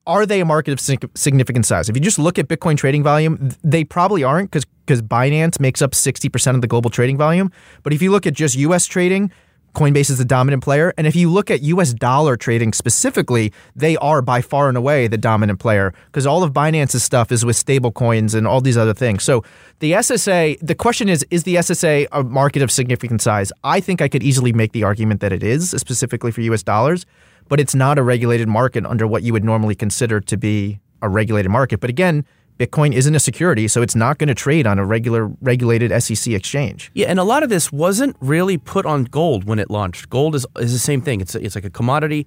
are 0.05 0.25
they 0.25 0.39
a 0.39 0.45
market 0.45 0.71
of 0.71 0.79
significant 1.17 1.65
size? 1.65 1.89
If 1.89 1.97
you 1.97 2.01
just 2.01 2.17
look 2.17 2.39
at 2.39 2.47
Bitcoin 2.47 2.77
trading 2.77 3.03
volume, 3.03 3.49
they 3.61 3.83
probably 3.83 4.23
aren't 4.23 4.49
because 4.49 4.65
because 4.85 5.01
Binance 5.01 5.59
makes 5.59 5.81
up 5.81 5.91
60% 5.91 6.55
of 6.55 6.61
the 6.61 6.67
global 6.67 6.89
trading 6.89 7.17
volume. 7.17 7.51
But 7.83 7.91
if 7.91 8.01
you 8.01 8.09
look 8.09 8.25
at 8.25 8.33
just 8.33 8.55
US 8.55 8.85
trading, 8.85 9.31
Coinbase 9.75 10.09
is 10.09 10.17
the 10.17 10.25
dominant 10.25 10.63
player. 10.63 10.93
And 10.97 11.05
if 11.05 11.15
you 11.15 11.31
look 11.31 11.51
at 11.51 11.61
US 11.61 11.93
dollar 11.93 12.35
trading 12.35 12.73
specifically, 12.73 13.53
they 13.75 13.95
are 13.97 14.21
by 14.21 14.41
far 14.41 14.69
and 14.69 14.77
away 14.77 15.07
the 15.07 15.17
dominant 15.17 15.59
player 15.59 15.93
because 16.07 16.25
all 16.25 16.43
of 16.43 16.51
Binance's 16.51 17.03
stuff 17.03 17.31
is 17.31 17.45
with 17.45 17.55
stable 17.55 17.91
coins 17.91 18.33
and 18.33 18.47
all 18.47 18.59
these 18.59 18.77
other 18.77 18.93
things. 18.93 19.23
So 19.23 19.43
the 19.79 19.91
SSA, 19.93 20.57
the 20.61 20.75
question 20.75 21.09
is, 21.09 21.25
is 21.29 21.43
the 21.43 21.55
SSA 21.55 22.07
a 22.11 22.23
market 22.23 22.61
of 22.61 22.71
significant 22.71 23.21
size? 23.21 23.51
I 23.63 23.79
think 23.79 24.01
I 24.01 24.07
could 24.07 24.23
easily 24.23 24.51
make 24.51 24.71
the 24.71 24.83
argument 24.83 25.21
that 25.21 25.31
it 25.31 25.43
is, 25.43 25.71
specifically 25.71 26.31
for 26.31 26.41
US 26.41 26.63
dollars, 26.63 27.05
but 27.47 27.59
it's 27.59 27.75
not 27.75 27.99
a 27.99 28.03
regulated 28.03 28.47
market 28.47 28.85
under 28.85 29.05
what 29.05 29.23
you 29.23 29.31
would 29.33 29.43
normally 29.43 29.75
consider 29.75 30.19
to 30.19 30.37
be 30.37 30.79
a 31.01 31.09
regulated 31.09 31.51
market. 31.51 31.79
But 31.79 31.89
again, 31.89 32.25
Bitcoin 32.57 32.91
isn't 32.93 33.13
a 33.13 33.19
security, 33.19 33.67
so 33.67 33.81
it's 33.81 33.95
not 33.95 34.17
going 34.17 34.29
to 34.29 34.35
trade 34.35 34.65
on 34.65 34.79
a 34.79 34.85
regular 34.85 35.27
regulated 35.41 35.91
SEC 36.01 36.33
exchange. 36.33 36.89
Yeah, 36.95 37.07
and 37.07 37.19
a 37.19 37.23
lot 37.23 37.43
of 37.43 37.49
this 37.49 37.71
wasn't 37.71 38.15
really 38.19 38.57
put 38.57 38.85
on 38.85 39.03
gold 39.03 39.43
when 39.43 39.59
it 39.59 39.69
launched. 39.69 40.09
Gold 40.09 40.33
is 40.33 40.45
is 40.57 40.73
the 40.73 40.79
same 40.79 41.01
thing. 41.01 41.21
It's 41.21 41.35
a, 41.35 41.43
it's 41.43 41.55
like 41.55 41.65
a 41.65 41.69
commodity. 41.69 42.25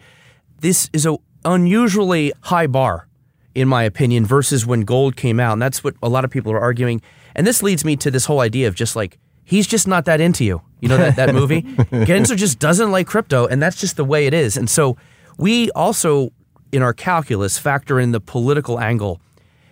This 0.60 0.88
is 0.92 1.04
a 1.04 1.16
unusually 1.44 2.32
high 2.42 2.68
bar, 2.68 3.08
in 3.54 3.66
my 3.66 3.82
opinion, 3.82 4.24
versus 4.24 4.64
when 4.64 4.82
gold 4.82 5.16
came 5.16 5.40
out, 5.40 5.54
and 5.54 5.62
that's 5.62 5.82
what 5.82 5.94
a 6.02 6.08
lot 6.08 6.24
of 6.24 6.30
people 6.30 6.52
are 6.52 6.60
arguing. 6.60 7.02
And 7.34 7.46
this 7.46 7.62
leads 7.62 7.84
me 7.84 7.96
to 7.96 8.10
this 8.10 8.26
whole 8.26 8.40
idea 8.40 8.68
of 8.68 8.76
just 8.76 8.94
like 8.94 9.18
he's 9.42 9.66
just 9.66 9.88
not 9.88 10.04
that 10.04 10.20
into 10.20 10.44
you. 10.44 10.62
You 10.80 10.88
know 10.90 10.96
that 10.96 11.16
that 11.16 11.34
movie. 11.40 11.62
Gensler 11.62 12.36
just 12.36 12.60
doesn't 12.60 12.92
like 12.92 13.08
crypto, 13.08 13.46
and 13.46 13.60
that's 13.60 13.80
just 13.80 13.96
the 13.96 14.04
way 14.04 14.26
it 14.26 14.34
is. 14.34 14.56
And 14.56 14.70
so 14.70 14.96
we 15.38 15.72
also, 15.72 16.30
in 16.70 16.82
our 16.82 16.92
calculus, 16.92 17.58
factor 17.58 17.98
in 17.98 18.12
the 18.12 18.20
political 18.20 18.78
angle, 18.78 19.20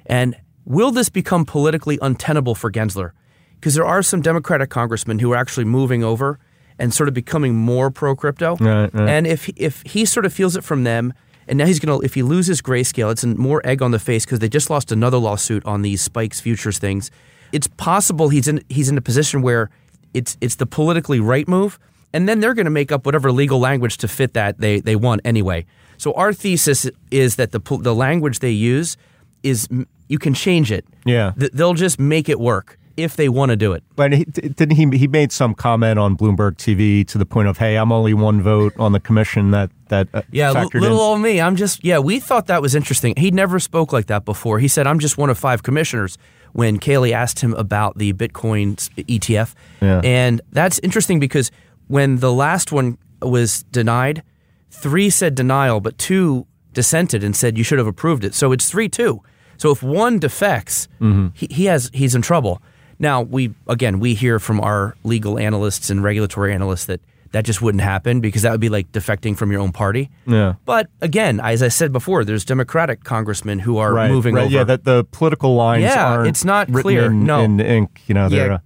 and 0.05 0.35
will 0.69 0.91
this 0.93 1.09
become 1.09 1.45
politically 1.45 1.99
untenable 2.01 2.55
for 2.55 2.71
Gensler? 2.71 3.13
Because 3.55 3.75
there 3.75 3.87
are 3.87 4.03
some 4.03 4.21
Democratic 4.21 4.71
congressmen 4.71 5.19
who 5.19 5.33
are 5.33 5.37
actually 5.37 5.65
moving 5.65 6.05
over 6.05 6.39
and 6.79 6.95
sort 6.95 7.09
of 7.09 7.15
becoming 7.15 7.57
more 7.57 7.91
pro 7.91 8.15
crypto. 8.15 8.57
Right, 8.57 8.93
right. 8.95 9.09
And 9.09 9.27
if 9.27 9.49
if 9.57 9.83
he 9.83 10.05
sort 10.05 10.25
of 10.27 10.33
feels 10.33 10.55
it 10.55 10.63
from 10.63 10.85
them, 10.85 11.13
and 11.49 11.59
now 11.59 11.67
he's 11.67 11.81
gonna 11.81 11.99
if 12.01 12.15
he 12.15 12.23
loses 12.23 12.63
grayscale, 12.63 13.11
it's 13.11 13.25
more 13.25 13.61
egg 13.65 13.83
on 13.83 13.91
the 13.91 13.99
face 13.99 14.25
because 14.25 14.39
they 14.39 14.49
just 14.49 14.71
lost 14.71 14.93
another 14.93 15.19
lawsuit 15.19 15.65
on 15.65 15.83
these 15.83 16.01
spikes 16.01 16.41
futures 16.41 16.79
things. 16.79 17.11
It's 17.51 17.67
possible 17.67 18.29
he's 18.29 18.47
in 18.47 18.63
he's 18.69 18.89
in 18.89 18.99
a 18.99 19.01
position 19.01 19.43
where 19.43 19.71
it's 20.15 20.37
it's 20.41 20.57
the 20.57 20.67
politically 20.67 21.19
right 21.19 21.49
move, 21.49 21.81
and 22.13 22.29
then 22.29 22.39
they're 22.39 22.55
going 22.55 22.67
to 22.67 22.71
make 22.71 22.93
up 22.93 23.07
whatever 23.07 23.33
legal 23.33 23.59
language 23.59 23.97
to 23.99 24.09
fit 24.09 24.35
that 24.35 24.61
they 24.61 24.79
they 24.81 24.95
want 24.95 25.23
anyway. 25.25 25.67
So 25.97 26.13
our 26.13 26.33
thesis 26.33 26.89
is 27.11 27.37
that 27.37 27.51
the 27.51 27.61
the 27.81 27.95
language 27.95 28.39
they 28.39 28.51
use 28.51 28.97
is 29.43 29.69
you 30.09 30.19
can 30.19 30.35
change 30.35 30.73
it. 30.73 30.85
Yeah. 31.05 31.33
Th- 31.39 31.53
they'll 31.53 31.75
just 31.75 31.99
make 32.01 32.29
it 32.29 32.41
work 32.41 32.79
if 32.97 33.15
they 33.15 33.29
want 33.29 33.51
to 33.51 33.57
do 33.57 33.73
it. 33.75 33.85
But 33.95 34.13
he, 34.13 34.25
didn't 34.25 34.73
he? 34.73 34.99
He 34.99 35.07
made 35.07 35.31
some 35.31 35.55
comment 35.55 35.99
on 35.99 36.17
Bloomberg 36.17 36.57
TV 36.57 37.07
to 37.09 37.19
the 37.19 37.27
point 37.27 37.47
of, 37.49 37.59
"Hey, 37.59 37.77
I'm 37.77 37.93
only 37.93 38.13
one 38.15 38.43
vote 38.43 38.73
on 38.79 38.93
the 38.93 39.01
commission 39.01 39.51
that 39.53 39.71
that 39.89 40.09
uh, 40.13 40.23
Yeah, 40.33 40.49
l- 40.55 40.69
little 40.75 40.87
in." 40.99 41.03
old 41.03 41.21
me. 41.21 41.41
I'm 41.41 41.55
just 41.57 41.85
yeah. 41.85 41.99
We 41.99 42.19
thought 42.21 42.47
that 42.49 42.61
was 42.63 42.75
interesting. 42.75 43.15
He 43.17 43.31
never 43.31 43.61
spoke 43.61 43.93
like 43.93 44.07
that 44.07 44.25
before. 44.25 44.59
He 44.59 44.67
said, 44.69 44.87
"I'm 44.87 44.99
just 44.99 45.17
one 45.19 45.31
of 45.31 45.39
five 45.39 45.63
commissioners." 45.63 46.19
When 46.55 46.79
Kaylee 46.81 47.13
asked 47.13 47.41
him 47.41 47.53
about 47.55 47.99
the 47.99 48.15
Bitcoin 48.15 48.75
ETF, 48.97 49.55
Yeah. 49.83 50.01
and 50.03 50.41
that's 50.51 50.79
interesting 50.79 51.21
because 51.21 51.51
when 51.89 52.17
the 52.17 52.33
last 52.33 52.73
one 52.73 52.97
was 53.21 53.65
denied, 53.65 54.23
three 54.71 55.11
said 55.11 55.35
denial, 55.35 55.81
but 55.81 55.99
two 55.99 56.47
dissented 56.73 57.23
and 57.23 57.37
said 57.37 57.59
you 57.59 57.63
should 57.65 57.79
have 57.79 57.87
approved 57.87 58.25
it. 58.25 58.35
So 58.35 58.51
it's 58.53 58.69
three 58.69 58.89
two. 58.89 59.23
So 59.59 59.71
if 59.71 59.83
one 59.83 60.19
defects, 60.19 60.89
Mm-hmm. 61.01 61.29
he, 61.35 61.47
he 61.51 61.65
has 61.67 61.91
he's 61.93 62.15
in 62.15 62.23
trouble. 62.23 62.63
Now 62.99 63.21
we 63.23 63.55
again 63.69 64.01
we 64.01 64.15
hear 64.15 64.39
from 64.41 64.61
our 64.61 64.97
legal 65.05 65.39
analysts 65.39 65.91
and 65.91 66.03
regulatory 66.03 66.53
analysts 66.55 66.87
that 66.87 67.01
that 67.33 67.45
just 67.45 67.61
wouldn't 67.61 67.83
happen 67.83 68.21
because 68.23 68.41
that 68.43 68.53
would 68.53 68.61
be 68.61 68.71
like 68.71 68.91
defecting 68.91 69.37
from 69.37 69.53
your 69.53 69.61
own 69.61 69.71
party. 69.71 70.09
Yeah. 70.27 70.55
But 70.65 70.89
again, 71.03 71.41
as 71.41 71.63
I 71.63 71.69
said 71.69 71.93
before, 71.93 72.25
there's 72.25 72.45
Democratic 72.45 73.05
congressmen 73.05 73.59
who 73.59 73.77
are 73.77 73.93
right, 73.93 74.11
moving 74.11 74.35
right, 74.35 74.47
over. 74.47 74.55
Yeah, 74.55 74.65
that 74.65 74.85
the 74.85 75.05
political 75.13 75.55
lines 75.55 75.83
Yeah, 75.83 76.07
aren't 76.13 76.29
it's 76.29 76.43
not 76.45 76.73
clear. 76.73 77.05
in, 77.07 77.25
No. 77.25 77.41
in 77.43 77.61
ink. 77.61 78.01
You 78.07 78.15
know, 78.15 78.29
they're. 78.31 78.47
Yeah. 78.47 78.55
Uh, 78.55 78.59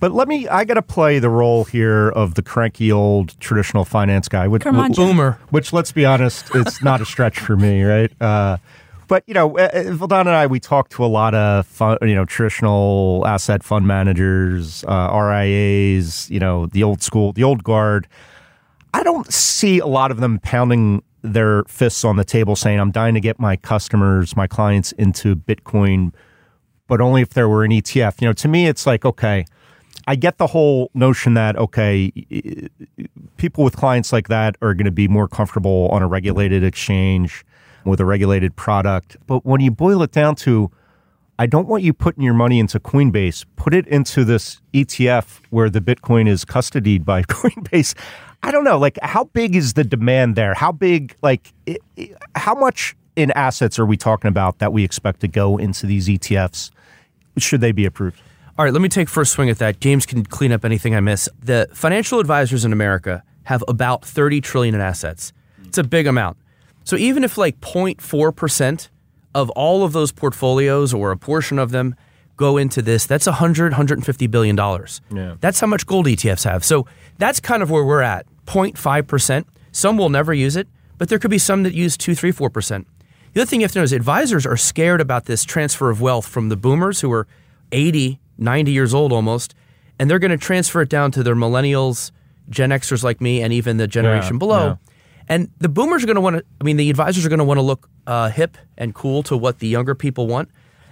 But 0.00 0.12
let 0.12 0.28
me, 0.28 0.46
I 0.48 0.64
got 0.66 0.74
to 0.74 0.82
play 0.82 1.18
the 1.18 1.30
role 1.30 1.64
here 1.64 2.10
of 2.10 2.34
the 2.34 2.42
cranky 2.42 2.92
old 2.92 3.40
traditional 3.40 3.86
finance 3.86 4.28
guy. 4.28 4.48
Which, 4.48 4.62
Come 4.62 4.78
on, 4.78 4.92
Jim. 4.92 5.06
Boomer. 5.08 5.38
which 5.48 5.72
let's 5.72 5.90
be 5.92 6.04
honest, 6.04 6.44
it's 6.54 6.82
not 6.82 7.00
a 7.00 7.06
stretch 7.06 7.38
for 7.40 7.56
me, 7.56 7.82
right? 7.84 8.12
Uh, 8.20 8.58
but 9.14 9.22
you 9.28 9.34
know, 9.34 9.56
uh, 9.56 9.70
uh, 9.72 9.82
Vildana 9.92 10.20
and 10.22 10.28
I, 10.30 10.48
we 10.48 10.58
talk 10.58 10.88
to 10.88 11.04
a 11.04 11.06
lot 11.06 11.36
of 11.36 11.68
fun, 11.68 11.98
you 12.02 12.16
know 12.16 12.24
traditional 12.24 13.22
asset 13.24 13.62
fund 13.62 13.86
managers, 13.86 14.82
uh, 14.88 15.08
RIAs, 15.14 16.28
you 16.30 16.40
know, 16.40 16.66
the 16.66 16.82
old 16.82 17.00
school, 17.00 17.32
the 17.32 17.44
old 17.44 17.62
guard. 17.62 18.08
I 18.92 19.04
don't 19.04 19.32
see 19.32 19.78
a 19.78 19.86
lot 19.86 20.10
of 20.10 20.18
them 20.18 20.40
pounding 20.40 21.04
their 21.22 21.62
fists 21.68 22.04
on 22.04 22.16
the 22.16 22.24
table 22.24 22.56
saying, 22.56 22.80
"I'm 22.80 22.90
dying 22.90 23.14
to 23.14 23.20
get 23.20 23.38
my 23.38 23.54
customers, 23.54 24.34
my 24.34 24.48
clients 24.48 24.90
into 24.90 25.36
Bitcoin," 25.36 26.12
but 26.88 27.00
only 27.00 27.22
if 27.22 27.34
there 27.34 27.48
were 27.48 27.62
an 27.62 27.70
ETF. 27.70 28.20
You 28.20 28.26
know, 28.26 28.32
to 28.32 28.48
me, 28.48 28.66
it's 28.66 28.84
like, 28.84 29.04
okay, 29.04 29.44
I 30.08 30.16
get 30.16 30.38
the 30.38 30.48
whole 30.48 30.90
notion 30.92 31.34
that 31.34 31.54
okay, 31.56 32.10
people 33.36 33.62
with 33.62 33.76
clients 33.76 34.12
like 34.12 34.26
that 34.26 34.56
are 34.60 34.74
going 34.74 34.86
to 34.86 34.90
be 34.90 35.06
more 35.06 35.28
comfortable 35.28 35.88
on 35.92 36.02
a 36.02 36.08
regulated 36.08 36.64
exchange 36.64 37.44
with 37.84 38.00
a 38.00 38.04
regulated 38.04 38.56
product. 38.56 39.16
But 39.26 39.44
when 39.44 39.60
you 39.60 39.70
boil 39.70 40.02
it 40.02 40.12
down 40.12 40.34
to, 40.36 40.70
I 41.38 41.46
don't 41.46 41.66
want 41.66 41.82
you 41.82 41.92
putting 41.92 42.22
your 42.22 42.34
money 42.34 42.58
into 42.58 42.78
Coinbase. 42.78 43.44
Put 43.56 43.74
it 43.74 43.86
into 43.88 44.24
this 44.24 44.60
ETF 44.72 45.40
where 45.50 45.68
the 45.68 45.80
Bitcoin 45.80 46.28
is 46.28 46.44
custodied 46.44 47.04
by 47.04 47.22
Coinbase. 47.24 47.94
I 48.42 48.50
don't 48.50 48.64
know. 48.64 48.78
Like, 48.78 48.98
how 49.02 49.24
big 49.24 49.56
is 49.56 49.72
the 49.72 49.84
demand 49.84 50.36
there? 50.36 50.54
How 50.54 50.70
big, 50.70 51.16
like, 51.22 51.52
i 51.66 51.78
i 51.98 52.10
how 52.36 52.54
much 52.54 52.96
in 53.16 53.30
assets 53.32 53.78
are 53.78 53.86
we 53.86 53.96
talking 53.96 54.28
about 54.28 54.58
that 54.58 54.72
we 54.72 54.84
expect 54.84 55.20
to 55.20 55.28
go 55.28 55.56
into 55.56 55.86
these 55.86 56.08
ETFs? 56.08 56.70
Should 57.38 57.60
they 57.60 57.72
be 57.72 57.84
approved? 57.84 58.20
All 58.56 58.64
right, 58.64 58.72
let 58.72 58.82
me 58.82 58.88
take 58.88 59.08
first 59.08 59.32
swing 59.32 59.50
at 59.50 59.58
that. 59.58 59.80
James 59.80 60.06
can 60.06 60.24
clean 60.24 60.52
up 60.52 60.64
anything 60.64 60.94
I 60.94 61.00
miss. 61.00 61.28
The 61.42 61.68
financial 61.72 62.20
advisors 62.20 62.64
in 62.64 62.72
America 62.72 63.24
have 63.44 63.64
about 63.66 64.04
30 64.04 64.40
trillion 64.40 64.74
in 64.74 64.80
assets. 64.80 65.32
It's 65.64 65.78
a 65.78 65.84
big 65.84 66.06
amount. 66.06 66.36
So 66.84 66.96
even 66.96 67.24
if 67.24 67.36
like 67.38 67.60
0.4% 67.60 68.88
of 69.34 69.50
all 69.50 69.82
of 69.84 69.92
those 69.92 70.12
portfolios 70.12 70.94
or 70.94 71.10
a 71.10 71.16
portion 71.16 71.58
of 71.58 71.70
them 71.70 71.94
go 72.36 72.56
into 72.56 72.82
this, 72.82 73.06
that's 73.06 73.26
100 73.26 73.72
150 73.72 74.26
billion 74.28 74.54
dollars. 74.56 75.00
Yeah. 75.12 75.34
That's 75.40 75.60
how 75.60 75.66
much 75.66 75.86
gold 75.86 76.06
ETFs 76.06 76.44
have. 76.44 76.64
So 76.64 76.86
that's 77.18 77.40
kind 77.40 77.62
of 77.62 77.70
where 77.70 77.84
we're 77.84 78.00
at. 78.02 78.26
0.5%. 78.46 79.44
Some 79.72 79.96
will 79.96 80.08
never 80.10 80.32
use 80.34 80.56
it, 80.56 80.68
but 80.98 81.08
there 81.08 81.18
could 81.18 81.30
be 81.30 81.38
some 81.38 81.62
that 81.64 81.74
use 81.74 81.96
2 81.96 82.14
3 82.14 82.32
4%. 82.32 82.84
The 83.32 83.40
other 83.40 83.46
thing 83.48 83.60
you 83.60 83.64
have 83.64 83.72
to 83.72 83.80
know 83.80 83.82
is 83.84 83.92
advisors 83.92 84.46
are 84.46 84.56
scared 84.56 85.00
about 85.00 85.24
this 85.24 85.42
transfer 85.44 85.90
of 85.90 86.00
wealth 86.00 86.26
from 86.28 86.48
the 86.50 86.56
boomers 86.56 87.00
who 87.00 87.10
are 87.12 87.26
80, 87.72 88.20
90 88.38 88.70
years 88.70 88.94
old 88.94 89.12
almost, 89.12 89.54
and 89.98 90.08
they're 90.08 90.20
going 90.20 90.30
to 90.30 90.36
transfer 90.38 90.82
it 90.82 90.88
down 90.88 91.10
to 91.12 91.22
their 91.24 91.34
millennials, 91.34 92.12
Gen 92.48 92.70
Xers 92.70 93.02
like 93.02 93.20
me, 93.20 93.42
and 93.42 93.52
even 93.52 93.76
the 93.78 93.88
generation 93.88 94.34
Yeah, 94.36 94.38
below. 94.38 94.66
yeah. 94.66 94.76
And 95.28 95.50
the 95.58 95.68
boomers 95.68 96.02
are 96.02 96.06
going 96.06 96.16
to 96.16 96.20
want 96.20 96.36
to, 96.36 96.44
I 96.60 96.64
mean, 96.64 96.76
the 96.76 96.90
advisors 96.90 97.24
are 97.24 97.28
going 97.28 97.38
to 97.38 97.44
want 97.44 97.58
to 97.58 97.62
look 97.62 97.88
uh, 98.06 98.28
hip 98.28 98.56
and 98.76 98.94
cool 98.94 99.22
to 99.24 99.36
what 99.36 99.58
the 99.58 99.66
younger 99.68 99.94
people 99.94 100.26
want. 100.26 100.50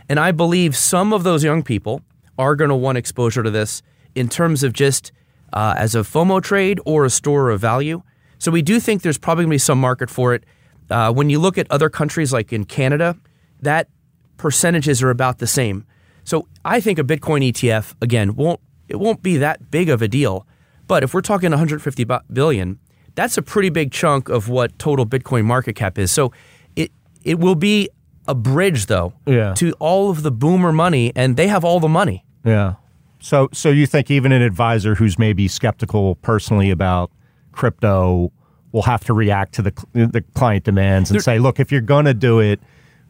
And 0.09 0.19
I 0.19 0.33
believe 0.33 0.77
some 0.77 1.13
of 1.13 1.23
those 1.23 1.45
young 1.45 1.63
people 1.63 2.03
are 2.39 2.57
going 2.57 2.71
to 2.71 2.77
want 2.77 2.99
exposure 2.99 3.43
to 3.43 3.51
this 3.51 3.83
in 4.15 4.29
terms 4.29 4.63
of 4.63 4.73
just 4.73 5.13
uh, 5.53 5.75
as 5.77 5.95
a 5.95 5.99
FOMO 6.01 6.43
trade 6.43 6.81
or 6.87 7.05
a 7.05 7.11
store 7.11 7.51
of 7.51 7.61
value. 7.61 8.03
So 8.39 8.51
we 8.51 8.63
do 8.63 8.81
think 8.81 9.03
there's 9.03 9.19
probably 9.19 9.45
going 9.45 9.51
to 9.51 9.55
be 9.55 9.59
some 9.59 9.81
market 9.81 10.11
for 10.11 10.35
it. 10.35 10.45
Uh, 10.91 11.13
when 11.13 11.31
you 11.31 11.39
look 11.39 11.59
at 11.59 11.71
other 11.71 11.89
countries 11.89 12.33
like 12.33 12.53
in 12.53 12.65
Canada, 12.65 13.17
that 13.61 13.89
percentages 14.37 15.03
are 15.03 15.11
about 15.11 15.39
the 15.39 15.47
same. 15.47 15.87
So 16.25 16.49
I 16.65 16.81
think 16.81 16.99
a 16.99 17.05
Bitcoin 17.05 17.49
ETF 17.53 17.95
again 18.03 18.35
won't 18.35 18.61
it 18.89 18.99
won't 18.99 19.23
be 19.23 19.37
that 19.39 19.71
big 19.71 19.89
of 19.89 20.03
a 20.03 20.09
deal. 20.09 20.47
But 20.87 21.03
if 21.03 21.15
we're 21.15 21.23
talking 21.23 21.51
150 21.51 22.05
bu- 22.05 22.19
billion, 22.33 22.79
that's 23.15 23.37
a 23.39 23.43
pretty 23.43 23.69
big 23.71 23.93
chunk 23.93 24.29
of 24.29 24.49
what 24.49 24.79
total 24.79 25.07
Bitcoin 25.07 25.45
market 25.45 25.75
cap 25.75 25.99
is. 25.99 26.11
So 26.11 26.33
it 26.77 26.91
it 27.25 27.39
will 27.39 27.55
be 27.55 27.89
a 28.29 28.35
bridge 28.35 28.87
though 28.87 29.13
Yeah. 29.27 29.55
to 29.55 29.73
all 29.81 30.11
of 30.11 30.23
the 30.23 30.31
boomer 30.31 30.73
money 30.73 31.13
and 31.17 31.37
they 31.37 31.49
have 31.49 31.65
all 31.65 31.81
the 31.81 31.89
money. 31.89 32.25
Yeah. 32.45 32.75
So, 33.21 33.49
so 33.53 33.69
you 33.69 33.87
think 33.87 34.11
even 34.11 34.33
an 34.33 34.43
advisor 34.43 34.95
who's 34.97 35.17
maybe 35.19 35.47
skeptical 35.49 36.17
personally 36.17 36.71
about 36.71 37.11
crypto 37.53 38.33
will 38.73 38.83
have 38.83 39.05
to 39.05 39.13
react 39.13 39.55
to 39.55 39.63
the 39.63 39.73
the 39.93 40.25
client 40.35 40.65
demands 40.65 41.11
and 41.11 41.17
There- 41.17 41.23
say, 41.23 41.39
look, 41.39 41.61
if 41.61 41.71
you're 41.71 41.81
going 41.83 42.07
to 42.07 42.15
do 42.15 42.41
it, 42.41 42.61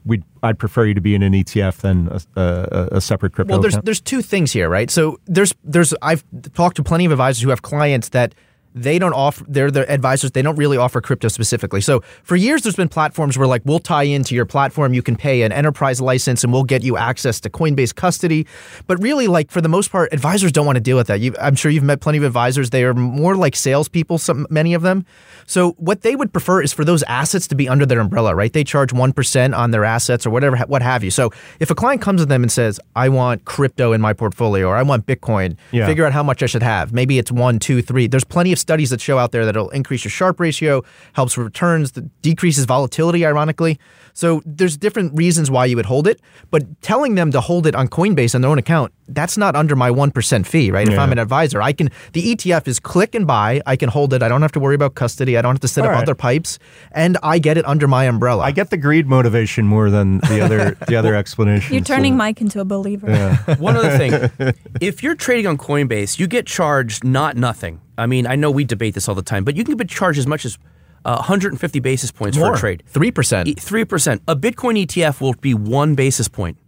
we 0.04 0.22
I'd 0.42 0.58
prefer 0.58 0.84
you 0.86 0.94
to 0.94 1.00
be 1.00 1.14
in 1.14 1.22
an 1.22 1.32
ETF 1.32 1.76
than 1.78 2.08
a, 2.08 2.20
a, 2.40 2.88
a 2.96 3.00
separate 3.00 3.32
crypto. 3.32 3.52
Well, 3.54 3.60
there's 3.62 3.74
account. 3.74 3.84
there's 3.86 4.00
two 4.00 4.20
things 4.20 4.50
here, 4.52 4.68
right? 4.68 4.90
So 4.90 5.18
there's 5.26 5.54
there's 5.62 5.94
I've 6.02 6.24
talked 6.54 6.76
to 6.76 6.82
plenty 6.82 7.04
of 7.04 7.12
advisors 7.12 7.42
who 7.42 7.50
have 7.50 7.62
clients 7.62 8.08
that 8.10 8.34
they 8.74 8.98
don't 8.98 9.12
offer 9.12 9.44
they're 9.48 9.70
the 9.70 9.90
advisors 9.90 10.30
they 10.30 10.42
don't 10.42 10.56
really 10.56 10.76
offer 10.76 11.00
crypto 11.00 11.28
specifically. 11.28 11.80
So 11.80 12.00
for 12.22 12.36
years 12.36 12.62
there's 12.62 12.76
been 12.76 12.88
platforms 12.88 13.36
where 13.36 13.46
like 13.46 13.62
we'll 13.64 13.78
tie 13.78 14.04
into 14.04 14.34
your 14.34 14.46
platform 14.46 14.94
you 14.94 15.02
can 15.02 15.16
pay 15.16 15.42
an 15.42 15.52
enterprise 15.52 16.00
license 16.00 16.42
and 16.44 16.52
we'll 16.52 16.64
get 16.64 16.82
you 16.82 16.96
access 16.96 17.40
to 17.40 17.50
coinbase 17.50 17.94
custody. 17.94 18.46
But 18.86 19.02
really 19.02 19.26
like 19.26 19.50
for 19.50 19.60
the 19.60 19.68
most 19.68 19.90
part 19.92 20.12
advisors 20.12 20.52
don't 20.52 20.66
want 20.66 20.76
to 20.76 20.80
deal 20.80 20.96
with 20.96 21.06
that. 21.08 21.20
You, 21.20 21.34
i'm 21.40 21.54
sure 21.54 21.70
you've 21.70 21.84
met 21.84 22.00
plenty 22.00 22.18
of 22.18 22.24
advisors. 22.24 22.70
They 22.70 22.84
are 22.84 22.94
more 22.94 23.36
like 23.36 23.56
salespeople 23.56 24.18
some 24.18 24.46
many 24.50 24.74
of 24.74 24.82
them. 24.82 25.04
So 25.46 25.72
what 25.72 26.02
they 26.02 26.16
would 26.16 26.32
prefer 26.32 26.62
is 26.62 26.72
for 26.72 26.84
those 26.84 27.02
assets 27.04 27.46
to 27.48 27.54
be 27.54 27.68
under 27.68 27.84
their 27.86 28.00
umbrella 28.00 28.34
right? 28.34 28.52
They 28.52 28.64
charge 28.64 28.92
1% 28.92 29.56
on 29.56 29.70
their 29.70 29.84
assets 29.84 30.26
or 30.26 30.30
whatever 30.30 30.56
what 30.66 30.82
have 30.82 31.04
you. 31.04 31.10
So 31.10 31.30
if 31.60 31.70
a 31.70 31.74
client 31.74 32.00
comes 32.00 32.20
to 32.22 32.26
them 32.26 32.42
and 32.42 32.50
says 32.50 32.80
i 32.96 33.08
want 33.08 33.44
crypto 33.44 33.92
in 33.92 34.00
my 34.00 34.12
portfolio 34.12 34.66
or 34.68 34.76
i 34.76 34.82
want 34.82 35.06
bitcoin 35.06 35.56
Yeah. 35.72 35.86
figure 35.86 36.04
out 36.06 36.12
how 36.12 36.22
much 36.22 36.42
I 36.42 36.46
should 36.46 36.62
have. 36.62 36.92
Maybe 36.92 37.18
it's 37.18 37.30
one, 37.32 37.58
two, 37.58 37.82
three. 37.82 38.06
There's 38.06 38.24
plenty 38.24 38.52
of 38.52 38.58
studies 38.62 38.88
that 38.90 39.00
show 39.00 39.18
out 39.18 39.32
there 39.32 39.44
that 39.44 39.54
it'll 39.54 39.68
increase 39.70 40.04
your 40.04 40.10
Sharpe 40.10 40.40
ratio, 40.40 40.82
helps 41.12 41.36
with 41.36 41.44
returns, 41.44 41.92
decreases 42.22 42.64
volatility, 42.64 43.26
ironically. 43.26 43.78
So 44.14 44.42
there's 44.44 44.76
different 44.76 45.16
reasons 45.16 45.50
why 45.50 45.66
you 45.66 45.76
would 45.76 45.86
hold 45.86 46.06
it, 46.06 46.20
but 46.50 46.80
telling 46.82 47.14
them 47.14 47.30
to 47.32 47.40
hold 47.40 47.66
it 47.66 47.74
on 47.74 47.88
Coinbase 47.88 48.34
on 48.34 48.40
their 48.40 48.50
own 48.50 48.58
account, 48.58 48.92
that's 49.08 49.36
not 49.36 49.56
under 49.56 49.76
my 49.76 49.90
1% 49.90 50.46
fee, 50.46 50.70
right? 50.70 50.88
If 50.88 50.98
I'm 50.98 51.12
an 51.12 51.18
advisor, 51.18 51.60
I 51.60 51.72
can, 51.72 51.90
the 52.12 52.34
ETF 52.34 52.66
is 52.66 52.80
click 52.80 53.14
and 53.14 53.26
buy. 53.26 53.60
I 53.66 53.76
can 53.76 53.88
hold 53.88 54.14
it. 54.14 54.22
I 54.22 54.28
don't 54.28 54.42
have 54.42 54.52
to 54.52 54.60
worry 54.60 54.74
about 54.74 54.94
custody. 54.94 55.36
I 55.36 55.42
don't 55.42 55.54
have 55.54 55.60
to 55.60 55.68
set 55.68 55.84
All 55.84 55.90
up 55.90 55.94
right. 55.94 56.02
other 56.02 56.14
pipes 56.14 56.58
and 56.92 57.18
I 57.22 57.38
get 57.38 57.58
it 57.58 57.66
under 57.66 57.86
my 57.88 58.04
umbrella. 58.04 58.42
I 58.42 58.52
get 58.52 58.70
the 58.70 58.76
greed 58.76 59.06
motivation 59.06 59.66
more 59.66 59.90
than 59.90 60.18
the 60.18 60.40
other 60.40 60.76
the 60.88 60.96
other 60.96 61.14
explanation. 61.14 61.74
You're 61.74 61.84
turning 61.84 62.16
Mike 62.16 62.40
into 62.40 62.60
a 62.60 62.64
believer. 62.64 63.34
One 63.58 63.76
other 63.76 63.96
thing, 63.98 64.54
if 64.80 65.02
you're 65.02 65.14
trading 65.14 65.46
on 65.46 65.58
Coinbase, 65.58 66.18
you 66.18 66.26
get 66.26 66.46
charged 66.46 67.04
not 67.04 67.36
nothing. 67.36 67.80
I 67.98 68.06
mean, 68.06 68.26
I 68.26 68.36
know 68.36 68.50
we 68.50 68.64
debate 68.64 68.94
this 68.94 69.08
all 69.08 69.14
the 69.14 69.22
time, 69.22 69.44
but 69.44 69.56
you 69.56 69.64
can 69.64 69.76
be 69.76 69.84
charged 69.84 70.18
as 70.18 70.26
much 70.26 70.44
as 70.44 70.58
uh, 71.04 71.16
150 71.16 71.80
basis 71.80 72.10
points 72.10 72.36
for 72.36 72.54
a 72.54 72.58
trade. 72.58 72.82
3%. 72.92 73.46
E- 73.46 73.54
Three 73.54 73.84
percent. 73.84 74.22
A 74.28 74.36
Bitcoin 74.36 74.84
ETF 74.86 75.20
will 75.20 75.34
be 75.34 75.54
one 75.54 75.94
basis 75.94 76.28
point. 76.28 76.58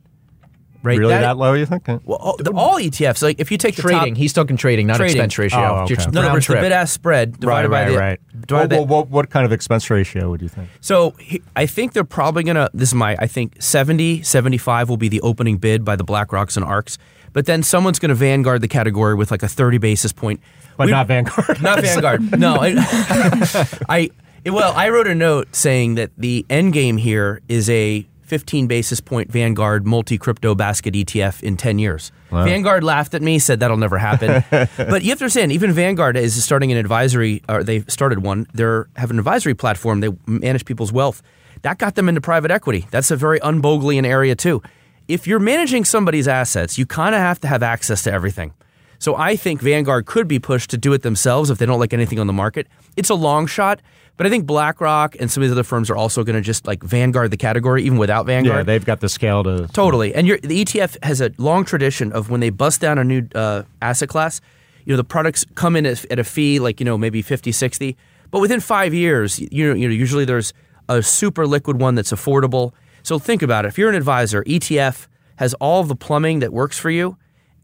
Right. 0.83 0.99
really 0.99 1.15
that, 1.15 1.39
low? 1.39 1.55
You 1.55 1.65
think? 1.65 1.87
Well, 1.87 2.19
all, 2.19 2.37
the, 2.37 2.53
all 2.53 2.75
ETFs, 2.75 3.23
like 3.23 3.41
if 3.41 3.51
you 3.51 3.57
take 3.57 3.75
the 3.77 3.81
trading. 3.81 4.15
top, 4.15 4.19
He's 4.19 4.35
talking 4.35 4.59
trading, 4.59 4.87
not 4.87 4.99
Trading. 4.99 5.17
expense 5.17 5.39
ratio. 5.39 5.59
Oh, 5.61 5.75
okay. 5.85 5.95
Other 5.95 6.21
round 6.21 6.35
words, 6.35 6.47
the 6.47 6.55
bid 6.57 6.73
ask 6.73 6.93
spread 6.93 7.41
divided 7.41 7.71
right, 7.71 7.87
by 7.87 7.91
the 7.91 7.97
right. 7.99 8.21
divided 8.47 8.69
by 8.69 8.77
Well, 8.77 8.87
what, 8.87 9.09
what 9.09 9.31
kind 9.31 9.47
of 9.47 9.53
expense 9.53 9.89
ratio 9.89 10.29
would 10.29 10.43
you 10.43 10.49
think? 10.51 10.69
So 10.83 11.13
he- 11.13 11.41
I 11.57 11.65
think 11.65 11.95
they're 11.95 12.05
probably 12.05 12.43
going 12.43 12.57
to, 12.57 12.71
this 12.75 12.91
is 12.91 12.95
my, 12.95 13.17
I 13.19 13.27
think 13.27 13.63
70, 13.63 14.21
75 14.25 14.91
will 14.91 14.99
be 14.99 15.09
the 15.09 15.23
opening 15.23 15.57
bid 15.57 15.87
by 15.87 15.97
the 15.97 16.05
BlackRocks 16.05 16.59
and 16.59 16.67
ARKs. 16.67 16.99
But 17.35 17.45
then 17.45 17.63
someone's 17.63 17.99
going 17.99 18.09
to 18.09 18.15
vanguard 18.15 18.63
the 18.63 18.69
category 18.69 19.15
with 19.15 19.31
like 19.31 19.43
a 19.43 19.49
30 19.49 19.77
basis 19.77 20.13
point. 20.13 20.41
But 20.79 20.87
We- 20.87 20.93
not 20.93 21.07
Vanguard. 21.09 21.61
Not 21.63 21.81
Vanguard. 21.83 22.23
No. 22.39 22.57
I, 22.61 24.09
I, 24.47 24.51
well, 24.51 24.73
I 24.75 24.89
wrote 24.89 25.07
a 25.07 25.15
note 25.15 25.55
saying 25.55 25.97
that 25.97 26.11
the 26.17 26.47
end 26.49 26.73
game 26.73 26.97
here 26.97 27.43
is 27.49 27.69
a 27.69 28.07
15 28.23 28.67
basis 28.67 29.01
point 29.01 29.31
Vanguard 29.31 29.87
multi 29.87 30.17
crypto 30.17 30.55
basket 30.55 30.95
ETF 30.95 31.43
in 31.43 31.57
10 31.57 31.79
years. 31.79 32.11
Vanguard 32.31 32.83
laughed 32.83 33.15
at 33.15 33.23
me, 33.23 33.39
said 33.39 33.61
that'll 33.61 33.77
never 33.77 33.99
happen. 33.99 34.43
but 34.51 35.03
you 35.03 35.11
have 35.11 35.19
to 35.19 35.25
understand, 35.25 35.53
even 35.53 35.73
Vanguard 35.73 36.17
is 36.17 36.43
starting 36.43 36.73
an 36.73 36.79
advisory, 36.79 37.43
or 37.49 37.63
they 37.63 37.83
started 37.83 38.25
one. 38.25 38.47
They 38.55 38.65
have 38.97 39.11
an 39.11 39.19
advisory 39.19 39.55
platform. 39.55 40.01
They 40.01 40.09
manage 40.27 40.65
people's 40.65 40.93
wealth. 40.93 41.23
That 41.63 41.79
got 41.79 41.95
them 41.95 42.09
into 42.09 42.21
private 42.21 42.51
equity. 42.51 42.87
That's 42.91 43.11
a 43.13 43.17
very 43.17 43.39
unbogalian 43.41 44.05
area 44.05 44.35
too. 44.35 44.63
If 45.09 45.27
you're 45.27 45.41
managing 45.41 45.85
somebody's 45.85 46.29
assets, 46.29 46.79
you 46.79 46.87
kind 46.87 47.15
of 47.15 47.21
have 47.21 47.41
to 47.41 47.49
have 47.49 47.63
access 47.63 48.03
to 48.05 48.13
everything. 48.13 48.55
So 48.99 49.17
I 49.17 49.37
think 49.37 49.61
Vanguard 49.61 50.07
could 50.07 50.27
be 50.27 50.39
pushed 50.39 50.71
to 50.71 50.79
do 50.79 50.93
it 50.95 51.03
themselves 51.03 51.51
if 51.51 51.59
they 51.59 51.67
don't 51.67 51.79
like 51.79 51.93
anything 51.93 52.19
on 52.19 52.27
the 52.27 52.33
market. 52.33 52.67
It's 52.97 53.11
a 53.11 53.15
long 53.15 53.47
shot, 53.47 53.83
but 54.17 54.27
I 54.27 54.31
think 54.31 54.47
BlackRock 54.47 55.17
and 55.21 55.31
some 55.31 55.43
of 55.43 55.49
these 55.49 55.53
other 55.53 55.65
firms 55.65 55.91
are 55.91 55.97
also 55.97 56.25
going 56.25 56.37
to 56.37 56.41
just 56.41 56.67
like 56.67 56.83
Vanguard 56.83 57.31
the 57.31 57.37
category 57.37 57.83
even 57.83 57.99
without 57.99 58.25
Vanguard. 58.25 58.61
yeah, 58.61 58.63
they've 58.63 58.85
got 58.85 59.01
the 59.01 59.09
scale 59.09 59.43
to 59.45 59.69
Totally. 59.75 60.15
And 60.15 60.27
the 60.29 60.65
ETF 60.65 60.97
has 61.03 61.21
a 61.21 61.33
long 61.37 61.65
tradition 61.67 62.13
of 62.13 62.31
when 62.31 62.41
they 62.41 62.51
bust 62.51 62.81
down 62.81 62.97
a 62.99 63.05
new 63.05 63.29
uh, 63.35 63.65
asset 63.83 64.09
class, 64.09 64.41
you 64.87 64.93
know, 64.93 64.97
the 64.97 65.05
products 65.05 65.45
come 65.55 65.77
in 65.77 65.85
at, 65.85 66.05
at 66.11 66.19
a 66.19 66.25
fee 66.25 66.59
like, 66.59 66.81
you 66.81 66.87
know, 66.87 66.97
maybe 66.97 67.21
50, 67.21 67.53
60. 67.53 67.97
But 68.31 68.41
within 68.41 68.61
five 68.61 68.95
years, 68.95 69.39
you 69.39 69.69
know, 69.69 69.75
you 69.75 69.89
know, 69.89 69.95
usually 69.95 70.25
there's 70.25 70.53
a 70.89 71.03
super 71.03 71.47
liquid 71.47 71.81
one 71.81 71.95
that's 71.95 72.13
affordable. 72.13 72.73
So 73.05 73.21
think 73.21 73.43
about 73.43 73.65
it. 73.65 73.69
If 73.69 73.79
you're 73.79 73.89
an 73.91 73.95
advisor, 73.95 74.43
ETF 74.43 75.07
has 75.37 75.55
all 75.55 75.85
the 75.85 75.95
plumbing 75.95 76.41
that 76.41 76.53
works 76.53 76.79
for 76.79 76.91
you. 76.91 77.17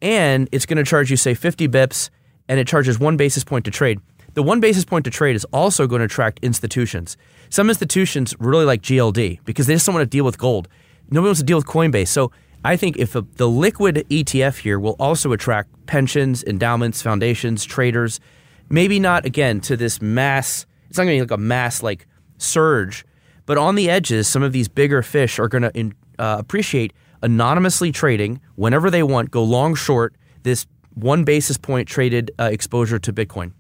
and 0.03 0.49
it's 0.51 0.65
going 0.67 0.79
to 0.79 0.85
charge 0.85 1.11
you 1.11 1.17
say 1.17 1.35
50 1.35 1.69
bips 1.69 2.09
and 2.49 2.59
it 2.59 2.67
charges 2.67 2.99
1 2.99 3.17
basis 3.19 3.45
point 3.45 3.65
to 3.67 3.71
trade. 3.71 4.01
The 4.35 4.43
1 4.43 4.61
basis 4.61 4.85
point 4.85 5.05
to 5.05 5.11
trade 5.11 5.37
is 5.37 5.45
also 5.53 5.87
going 5.87 6.01
to 6.01 6.07
attract 6.07 6.39
institutions. 6.43 7.17
Some 7.51 7.69
institutions 7.69 8.35
really 8.39 8.65
like 8.65 8.81
GLD 8.81 9.41
because 9.45 9.67
they 9.67 9.75
just 9.75 9.87
don't 9.87 9.95
want 9.95 10.05
to 10.05 10.17
deal 10.17 10.25
with 10.25 10.39
gold. 10.39 10.69
Nobody 11.11 11.29
wants 11.29 11.41
to 11.41 11.47
deal 11.47 11.59
with 11.59 11.67
Coinbase. 11.67 12.09
So 12.09 12.33
I 12.65 12.77
think 12.77 12.97
if 12.97 13.15
a, 13.15 13.23
the 13.37 13.49
liquid 13.49 14.07
ETF 14.09 14.59
here 14.59 14.79
will 14.79 14.97
also 14.99 15.33
attract 15.33 15.69
pensions, 15.87 16.43
endowments, 16.45 17.03
foundations, 17.03 17.65
traders, 17.65 18.21
maybe 18.69 18.99
not 19.01 19.27
again 19.27 19.61
to 19.63 19.77
this 19.77 20.01
mass. 20.01 20.65
It's 20.89 20.97
not 20.97 21.05
going 21.05 21.19
to 21.19 21.27
be 21.27 21.31
like 21.31 21.39
a 21.39 21.43
mass 21.43 21.83
like 21.83 22.07
surge, 22.39 23.05
but 23.51 23.59
on 23.59 23.75
the 23.75 23.91
edges, 23.91 24.29
some 24.29 24.45
of 24.45 24.53
these 24.53 24.69
bigger 24.69 25.03
fish 25.03 25.41
are 25.41 25.49
going 25.49 25.65
to 25.65 25.91
uh, 26.21 26.37
appreciate 26.39 26.93
anonymously 27.21 27.91
trading 27.91 28.41
whenever 28.55 28.93
they 28.93 29.03
want, 29.03 29.33
go 29.33 29.43
long, 29.43 29.75
short 29.75 30.15
this 30.45 30.69
one 30.95 31.25
basis 31.25 31.59
point 31.59 31.89
traded 31.89 32.31
uh, 32.39 32.45
exposure 32.45 33.01
to 33.01 33.13
Bitcoin. 33.13 33.51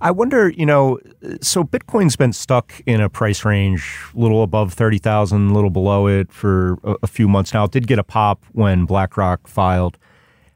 I 0.00 0.10
wonder, 0.10 0.48
you 0.48 0.66
know, 0.66 0.98
so 1.40 1.62
Bitcoin's 1.62 2.16
been 2.16 2.32
stuck 2.32 2.72
in 2.84 3.00
a 3.00 3.08
price 3.08 3.44
range, 3.44 3.96
little 4.12 4.42
above 4.42 4.72
30,000, 4.72 5.50
a 5.50 5.54
little 5.54 5.70
below 5.70 6.08
it 6.08 6.32
for 6.32 6.76
a, 6.82 6.96
a, 7.04 7.06
few 7.06 7.28
months 7.28 7.54
now. 7.54 7.62
It 7.66 7.70
did 7.70 7.86
get 7.86 8.00
a 8.00 8.02
pop 8.02 8.42
when 8.50 8.86
BlackRock 8.86 9.46
filed. 9.46 9.98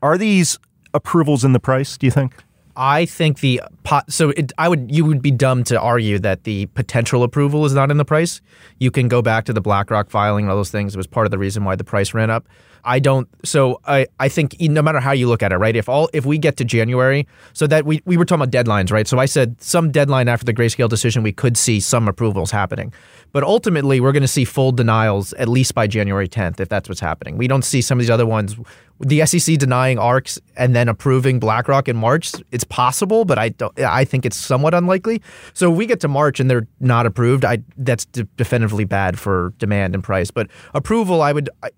Are 0.03 0.19
these 0.19 0.59
approvals 0.93 1.45
in 1.45 1.53
the 1.53 1.61
price, 1.61 1.97
do 1.97 2.05
you 2.05 2.11
think? 2.11 2.35
I 2.79 3.07
think 3.07 3.41
the 3.41 3.61
pot. 3.83 4.11
So 4.13 4.31
it, 4.31 4.53
I 4.57 4.69
would 4.69 4.95
you 4.95 5.05
would 5.05 5.21
be 5.21 5.33
dumb 5.33 5.65
to 5.65 5.81
argue 5.81 6.21
that 6.21 6.45
the 6.45 6.67
potential 6.67 7.25
approval 7.25 7.65
is 7.65 7.75
not 7.75 7.91
in 7.91 7.97
the 7.97 8.05
price. 8.05 8.41
You 8.79 8.93
can 8.93 9.09
go 9.09 9.21
back 9.21 9.45
to 9.47 9.53
the 9.53 9.61
BlackRock 9.61 10.11
filing 10.11 10.45
and 10.45 10.51
all 10.51 10.57
those 10.57 10.71
things. 10.71 10.95
It 10.95 10.97
was 10.97 11.09
part 11.09 11.27
of 11.27 11.33
the 11.33 11.39
reason 11.39 11.65
why 11.65 11.75
the 11.75 11.83
price 11.83 12.15
ran 12.15 12.31
up. 12.31 12.47
I 12.85 12.99
don't. 12.99 13.29
So 13.45 13.81
I, 13.87 14.07
I 14.19 14.29
think 14.29 14.57
no 14.61 14.83
matter 14.83 15.01
how 15.01 15.13
you 15.13 15.29
look 15.29 15.43
at 15.43 15.53
it, 15.53 15.57
right? 15.57 15.77
If 15.77 15.89
all 15.89 16.09
if 16.13 16.25
we 16.25 16.39
get 16.39 16.57
to 16.59 16.65
January, 16.65 17.27
so 17.53 17.67
that 17.67 17.85
we 17.85 18.03
we 18.05 18.17
were 18.17 18.25
talking 18.25 18.43
about 18.43 18.53
deadlines, 18.53 18.91
right? 18.93 19.07
So 19.07 19.19
I 19.19 19.27
said 19.27 19.61
some 19.61 19.91
deadline 19.91 20.29
after 20.29 20.45
the 20.45 20.55
grayscale 20.55 20.89
decision, 20.89 21.23
we 21.23 21.33
could 21.33 21.57
see 21.57 21.81
some 21.81 22.09
approvals 22.09 22.51
happening, 22.51 22.93
but 23.33 23.43
ultimately 23.43 24.01
we're 24.01 24.13
going 24.13 24.23
to 24.23 24.29
see 24.29 24.45
full 24.45 24.73
denials 24.73 25.33
at 25.35 25.49
least 25.49 25.75
by 25.75 25.87
January 25.87 26.29
10th 26.29 26.61
if 26.61 26.69
that's 26.69 26.89
what's 26.89 27.01
happening. 27.01 27.37
We 27.37 27.49
don't 27.49 27.65
see 27.65 27.81
some 27.83 27.99
of 27.99 28.01
these 28.01 28.11
other 28.11 28.27
ones. 28.27 28.57
The 29.01 29.25
SEC 29.27 29.59
denying 29.59 29.99
ARKs 29.99 30.41
and 30.57 30.75
then 30.75 30.89
approving 30.89 31.39
BlackRock 31.39 31.89
in 31.89 31.97
March. 31.97 32.33
It's 32.51 32.65
possible, 32.65 33.25
but 33.25 33.39
I 33.39 33.51
don't. 33.51 33.79
I 33.81 34.05
think 34.05 34.27
it's 34.27 34.37
somewhat 34.37 34.75
unlikely. 34.75 35.23
So 35.55 35.71
we 35.71 35.87
get 35.87 36.01
to 36.01 36.09
March 36.09 36.41
and 36.41 36.51
they're 36.51 36.67
not 36.81 37.07
approved. 37.07 37.45
I 37.45 37.59
that's 37.77 38.07
definitively 38.07 38.85
bad 38.85 39.19
for 39.19 39.53
demand 39.59 39.95
and 39.95 40.03
price. 40.03 40.31
But 40.31 40.49
approval, 40.75 41.23
I 41.23 41.33
would. 41.33 41.49
I, 41.63 41.71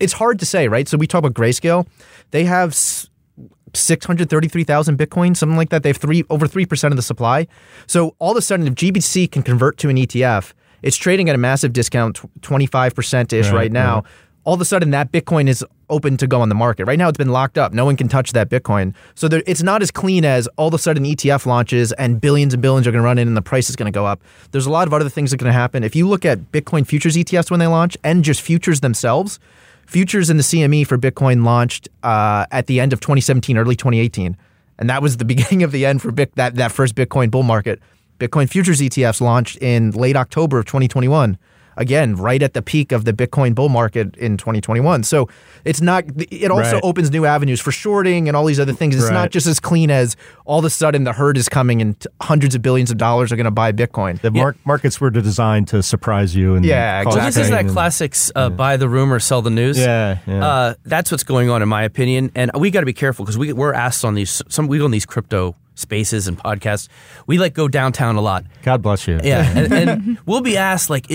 it's 0.00 0.12
hard 0.12 0.38
to 0.40 0.46
say, 0.46 0.68
right? 0.68 0.88
So 0.88 0.96
we 0.96 1.06
talk 1.06 1.20
about 1.20 1.34
Grayscale. 1.34 1.86
They 2.30 2.44
have 2.44 2.74
633,000 2.74 4.98
Bitcoin, 4.98 5.36
something 5.36 5.56
like 5.56 5.70
that. 5.70 5.82
They 5.82 5.90
have 5.90 5.96
three 5.96 6.24
over 6.30 6.46
3% 6.46 6.90
of 6.90 6.96
the 6.96 7.02
supply. 7.02 7.46
So 7.86 8.14
all 8.18 8.32
of 8.32 8.36
a 8.36 8.42
sudden, 8.42 8.66
if 8.66 8.74
GBC 8.74 9.30
can 9.30 9.42
convert 9.42 9.78
to 9.78 9.88
an 9.88 9.96
ETF, 9.96 10.52
it's 10.82 10.96
trading 10.96 11.28
at 11.28 11.34
a 11.34 11.38
massive 11.38 11.72
discount, 11.72 12.20
25% 12.40 13.32
ish 13.32 13.46
right, 13.46 13.52
right, 13.52 13.72
now. 13.72 13.96
Right. 13.96 14.04
All 14.44 14.54
of 14.54 14.60
a 14.60 14.64
sudden, 14.64 14.92
that 14.92 15.10
Bitcoin 15.10 15.48
is 15.48 15.64
open 15.90 16.16
to 16.18 16.26
go 16.28 16.40
on 16.40 16.48
the 16.48 16.54
market. 16.54 16.84
Right 16.84 16.98
now, 16.98 17.08
it's 17.08 17.18
been 17.18 17.30
locked 17.30 17.58
up. 17.58 17.72
No 17.72 17.84
one 17.84 17.96
can 17.96 18.06
touch 18.06 18.32
that 18.32 18.48
Bitcoin. 18.48 18.94
So 19.16 19.26
there, 19.26 19.42
it's 19.44 19.62
not 19.62 19.82
as 19.82 19.90
clean 19.90 20.24
as 20.24 20.46
all 20.56 20.68
of 20.68 20.74
a 20.74 20.78
sudden 20.78 21.02
ETF 21.02 21.46
launches 21.46 21.90
and 21.92 22.20
billions 22.20 22.54
and 22.54 22.62
billions 22.62 22.86
are 22.86 22.92
going 22.92 23.02
to 23.02 23.04
run 23.04 23.18
in 23.18 23.26
and 23.26 23.36
the 23.36 23.42
price 23.42 23.68
is 23.68 23.74
going 23.74 23.92
to 23.92 23.96
go 23.96 24.06
up. 24.06 24.22
There's 24.52 24.66
a 24.66 24.70
lot 24.70 24.86
of 24.86 24.94
other 24.94 25.08
things 25.08 25.32
that 25.32 25.40
are 25.40 25.44
going 25.44 25.52
to 25.52 25.58
happen. 25.58 25.82
If 25.82 25.96
you 25.96 26.06
look 26.06 26.24
at 26.24 26.52
Bitcoin 26.52 26.86
futures 26.86 27.16
ETFs 27.16 27.50
when 27.50 27.58
they 27.58 27.66
launch 27.66 27.96
and 28.04 28.22
just 28.22 28.40
futures 28.40 28.80
themselves, 28.80 29.40
Futures 29.86 30.30
in 30.30 30.36
the 30.36 30.42
CME 30.42 30.86
for 30.86 30.98
Bitcoin 30.98 31.44
launched 31.44 31.88
uh, 32.02 32.44
at 32.50 32.66
the 32.66 32.80
end 32.80 32.92
of 32.92 33.00
2017, 33.00 33.56
early 33.56 33.76
2018, 33.76 34.36
and 34.78 34.90
that 34.90 35.00
was 35.00 35.16
the 35.16 35.24
beginning 35.32 35.62
of 35.62 35.72
the 35.72 35.86
end 35.86 36.02
for 36.02 36.10
Bic- 36.12 36.34
that 36.34 36.56
that 36.56 36.72
first 36.72 36.94
Bitcoin 36.94 37.30
bull 37.30 37.42
market. 37.42 37.80
Bitcoin 38.18 38.48
futures 38.48 38.80
ETFs 38.80 39.20
launched 39.20 39.58
in 39.58 39.90
late 39.92 40.16
October 40.16 40.58
of 40.58 40.64
2021 40.64 41.38
again 41.76 42.16
right 42.16 42.42
at 42.42 42.54
the 42.54 42.62
peak 42.62 42.92
of 42.92 43.04
the 43.04 43.12
Bitcoin 43.12 43.54
bull 43.54 43.68
market 43.68 44.16
in 44.16 44.36
2021. 44.36 45.02
So 45.02 45.28
it's 45.64 45.80
not. 45.80 46.04
It 46.30 46.50
also 46.50 46.76
right. 46.76 46.84
opens 46.84 47.10
new 47.10 47.24
avenues 47.24 47.60
for 47.60 47.72
shorting 47.72 48.28
and 48.28 48.36
all 48.36 48.44
these 48.44 48.60
other 48.60 48.72
things. 48.72 48.94
It's 48.94 49.04
right. 49.04 49.12
not 49.12 49.30
just 49.30 49.46
as 49.46 49.60
clean 49.60 49.90
as 49.90 50.16
all 50.44 50.58
of 50.58 50.64
a 50.64 50.70
sudden 50.70 51.04
the 51.04 51.12
herd 51.12 51.36
is 51.36 51.48
coming 51.48 51.80
and 51.80 52.06
hundreds 52.20 52.54
of 52.54 52.62
billions 52.62 52.90
of 52.90 52.96
dollars 52.96 53.32
are 53.32 53.36
going 53.36 53.44
to 53.44 53.50
buy 53.50 53.72
Bitcoin. 53.72 54.20
The 54.20 54.30
mar- 54.30 54.56
markets 54.64 55.00
were 55.00 55.10
designed 55.10 55.68
to 55.68 55.82
surprise 55.82 56.34
you 56.34 56.54
and 56.54 56.64
yeah, 56.64 57.00
exactly. 57.00 57.18
Well, 57.18 57.26
this 57.26 57.36
is 57.36 57.50
that 57.50 57.68
classics 57.68 58.30
uh, 58.34 58.48
yeah. 58.50 58.56
buy 58.56 58.76
the 58.76 58.88
rumor, 58.88 59.18
sell 59.20 59.42
the 59.42 59.50
news. 59.50 59.78
Yeah, 59.78 60.18
yeah. 60.26 60.46
Uh, 60.46 60.74
that's 60.84 61.10
what's 61.10 61.24
going 61.24 61.50
on 61.50 61.62
in 61.62 61.68
my 61.68 61.82
opinion, 61.82 62.30
and 62.34 62.50
we 62.54 62.70
got 62.70 62.80
to 62.80 62.86
be 62.86 62.92
careful 62.92 63.24
because 63.24 63.38
we 63.38 63.52
we're 63.52 63.74
asked 63.74 64.04
on 64.04 64.14
these 64.14 64.42
some 64.48 64.66
we 64.66 64.78
go 64.78 64.84
on 64.84 64.90
these 64.90 65.06
crypto 65.06 65.54
spaces 65.74 66.26
and 66.26 66.38
podcasts. 66.38 66.88
We 67.26 67.38
like 67.38 67.54
go 67.54 67.68
downtown 67.68 68.16
a 68.16 68.20
lot. 68.20 68.44
God 68.62 68.82
bless 68.82 69.06
you. 69.06 69.20
Yeah, 69.22 69.48
and, 69.56 69.72
and 69.72 70.18
we'll 70.26 70.40
be 70.40 70.56
asked 70.56 70.90
like. 70.90 71.06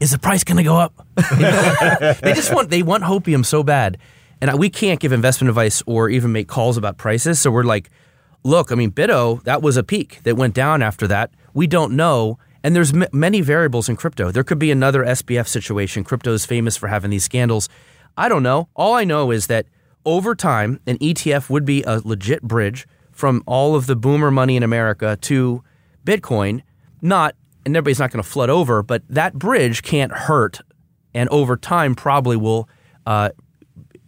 Is 0.00 0.10
the 0.12 0.18
price 0.18 0.44
going 0.44 0.56
to 0.56 0.62
go 0.62 0.76
up? 0.76 0.94
they 2.22 2.32
just 2.32 2.54
want 2.54 2.70
they 2.70 2.82
want 2.82 3.04
hopium 3.04 3.44
so 3.44 3.62
bad, 3.62 3.98
and 4.40 4.58
we 4.58 4.70
can't 4.70 4.98
give 4.98 5.12
investment 5.12 5.50
advice 5.50 5.82
or 5.86 6.08
even 6.08 6.32
make 6.32 6.48
calls 6.48 6.78
about 6.78 6.96
prices. 6.96 7.38
So 7.38 7.50
we're 7.50 7.64
like, 7.64 7.90
look, 8.42 8.72
I 8.72 8.74
mean, 8.74 8.90
BITO 8.90 9.42
that 9.44 9.60
was 9.60 9.76
a 9.76 9.82
peak 9.82 10.20
that 10.22 10.36
went 10.36 10.54
down 10.54 10.82
after 10.82 11.06
that. 11.08 11.30
We 11.52 11.66
don't 11.66 11.92
know, 11.96 12.38
and 12.64 12.74
there's 12.74 12.94
m- 12.94 13.08
many 13.12 13.42
variables 13.42 13.90
in 13.90 13.96
crypto. 13.96 14.30
There 14.30 14.42
could 14.42 14.58
be 14.58 14.70
another 14.70 15.04
SBF 15.04 15.46
situation. 15.46 16.02
Crypto 16.02 16.32
is 16.32 16.46
famous 16.46 16.78
for 16.78 16.88
having 16.88 17.10
these 17.10 17.24
scandals. 17.24 17.68
I 18.16 18.30
don't 18.30 18.42
know. 18.42 18.68
All 18.74 18.94
I 18.94 19.04
know 19.04 19.30
is 19.30 19.48
that 19.48 19.66
over 20.06 20.34
time, 20.34 20.80
an 20.86 20.96
ETF 20.98 21.50
would 21.50 21.66
be 21.66 21.82
a 21.82 22.00
legit 22.02 22.42
bridge 22.42 22.86
from 23.12 23.42
all 23.44 23.74
of 23.74 23.86
the 23.86 23.96
boomer 23.96 24.30
money 24.30 24.56
in 24.56 24.62
America 24.62 25.18
to 25.22 25.62
Bitcoin, 26.06 26.62
not 27.02 27.34
and 27.64 27.76
everybody's 27.76 27.98
not 27.98 28.10
going 28.10 28.22
to 28.22 28.28
flood 28.28 28.50
over, 28.50 28.82
but 28.82 29.02
that 29.08 29.34
bridge 29.34 29.82
can't 29.82 30.12
hurt, 30.12 30.60
and 31.14 31.28
over 31.30 31.56
time 31.56 31.94
probably 31.94 32.36
will 32.36 32.68
uh, 33.06 33.30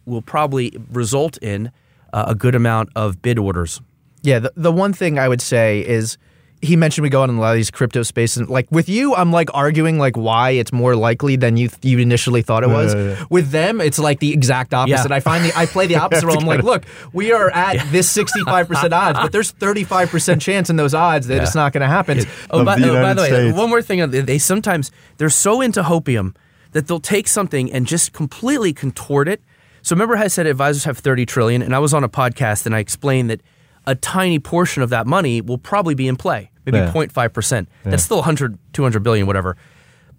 will 0.05 0.23
probably 0.23 0.77
result 0.91 1.39
in 1.39 1.71
uh, 2.13 2.25
a 2.29 2.35
good 2.35 2.55
amount 2.55 2.91
of 2.97 3.23
bid 3.23 3.39
orders. 3.39 3.81
Yeah, 4.23 4.39
the, 4.39 4.53
the 4.57 4.73
one 4.73 4.93
thing 4.93 5.19
I 5.19 5.29
would 5.29 5.41
say 5.41 5.81
is 5.87 6.19
he 6.63 6.77
mentioned 6.77 7.03
we 7.03 7.11
go 7.11 7.23
on 7.23 7.29
in 7.29 7.37
a 7.37 7.41
lot 7.41 7.51
of 7.51 7.57
these 7.57 7.73
crypto 7.73 8.05
spaces. 8.05 8.49
Like 8.49 8.71
with 8.71 8.89
you, 8.89 9.17
I'm 9.17 9.33
like 9.33 9.51
arguing 9.53 9.99
like 9.99 10.17
why 10.17 10.51
it's 10.51 10.73
more 10.73 10.95
likely 10.95 11.35
than 11.35 11.57
you 11.57 11.69
you 11.83 11.99
initially 11.99 12.41
thought 12.41 12.63
it 12.63 12.69
was. 12.69 12.95
Yeah, 12.95 13.03
yeah. 13.03 13.25
With 13.29 13.51
them, 13.51 13.81
it's 13.81 13.99
like 13.99 14.21
the 14.21 14.33
exact 14.33 14.73
opposite. 14.73 15.11
Yeah. 15.11 15.17
I 15.17 15.21
find 15.21 15.45
the 15.45 15.53
I 15.59 15.67
play 15.67 15.89
the 15.89 15.97
opposite 16.03 16.25
role. 16.25 16.39
I'm 16.39 16.47
like, 16.47 16.63
look, 16.63 16.85
we 17.13 17.33
are 17.33 17.51
at 17.51 17.85
this 17.91 18.09
65 18.13 18.69
percent 18.69 18.95
odds, 18.95 19.19
but 19.19 19.33
there's 19.33 19.51
35 19.51 20.09
percent 20.09 20.41
chance 20.41 20.71
in 20.71 20.77
those 20.77 20.95
odds 20.95 21.27
that 21.27 21.43
it's 21.43 21.57
not 21.57 21.73
going 21.73 21.83
to 21.83 21.89
happen. 21.89 22.21
Oh, 22.51 22.61
oh, 22.61 22.65
by, 22.65 22.77
oh, 22.81 23.03
by 23.03 23.15
the 23.15 23.23
way, 23.23 23.53
one 23.53 23.69
more 23.69 23.83
thing. 23.83 24.01
Uh, 24.01 24.07
they 24.07 24.39
sometimes 24.39 24.93
they're 25.17 25.31
so 25.31 25.61
into 25.61 25.83
hopium 25.83 26.37
that 26.71 26.87
they'll 26.87 27.01
take 27.01 27.27
something 27.27 27.73
and 27.73 27.87
just 27.87 28.13
completely 28.13 28.73
contort 28.73 29.29
it. 29.29 29.43
So 29.83 29.97
remember, 29.97 30.15
how 30.15 30.25
I 30.25 30.29
said 30.29 30.47
advisors 30.47 30.85
have 30.85 30.99
30 30.99 31.27
trillion, 31.27 31.61
and 31.61 31.75
I 31.75 31.81
was 31.81 31.93
on 31.93 32.05
a 32.05 32.09
podcast 32.09 32.67
and 32.67 32.75
I 32.75 32.79
explained 32.79 33.31
that 33.31 33.41
a 33.85 33.97
tiny 33.97 34.39
portion 34.39 34.85
of 34.85 34.91
that 34.91 35.09
money 35.09 35.41
will 35.41 35.59
probably 35.59 35.97
be 35.97 36.07
in 36.07 36.15
play 36.15 36.52
maybe 36.65 36.79
yeah. 36.79 36.93
0.5%. 36.93 37.67
That's 37.85 38.03
still 38.03 38.19
100, 38.19 38.59
200 38.73 39.03
billion, 39.03 39.27
whatever. 39.27 39.57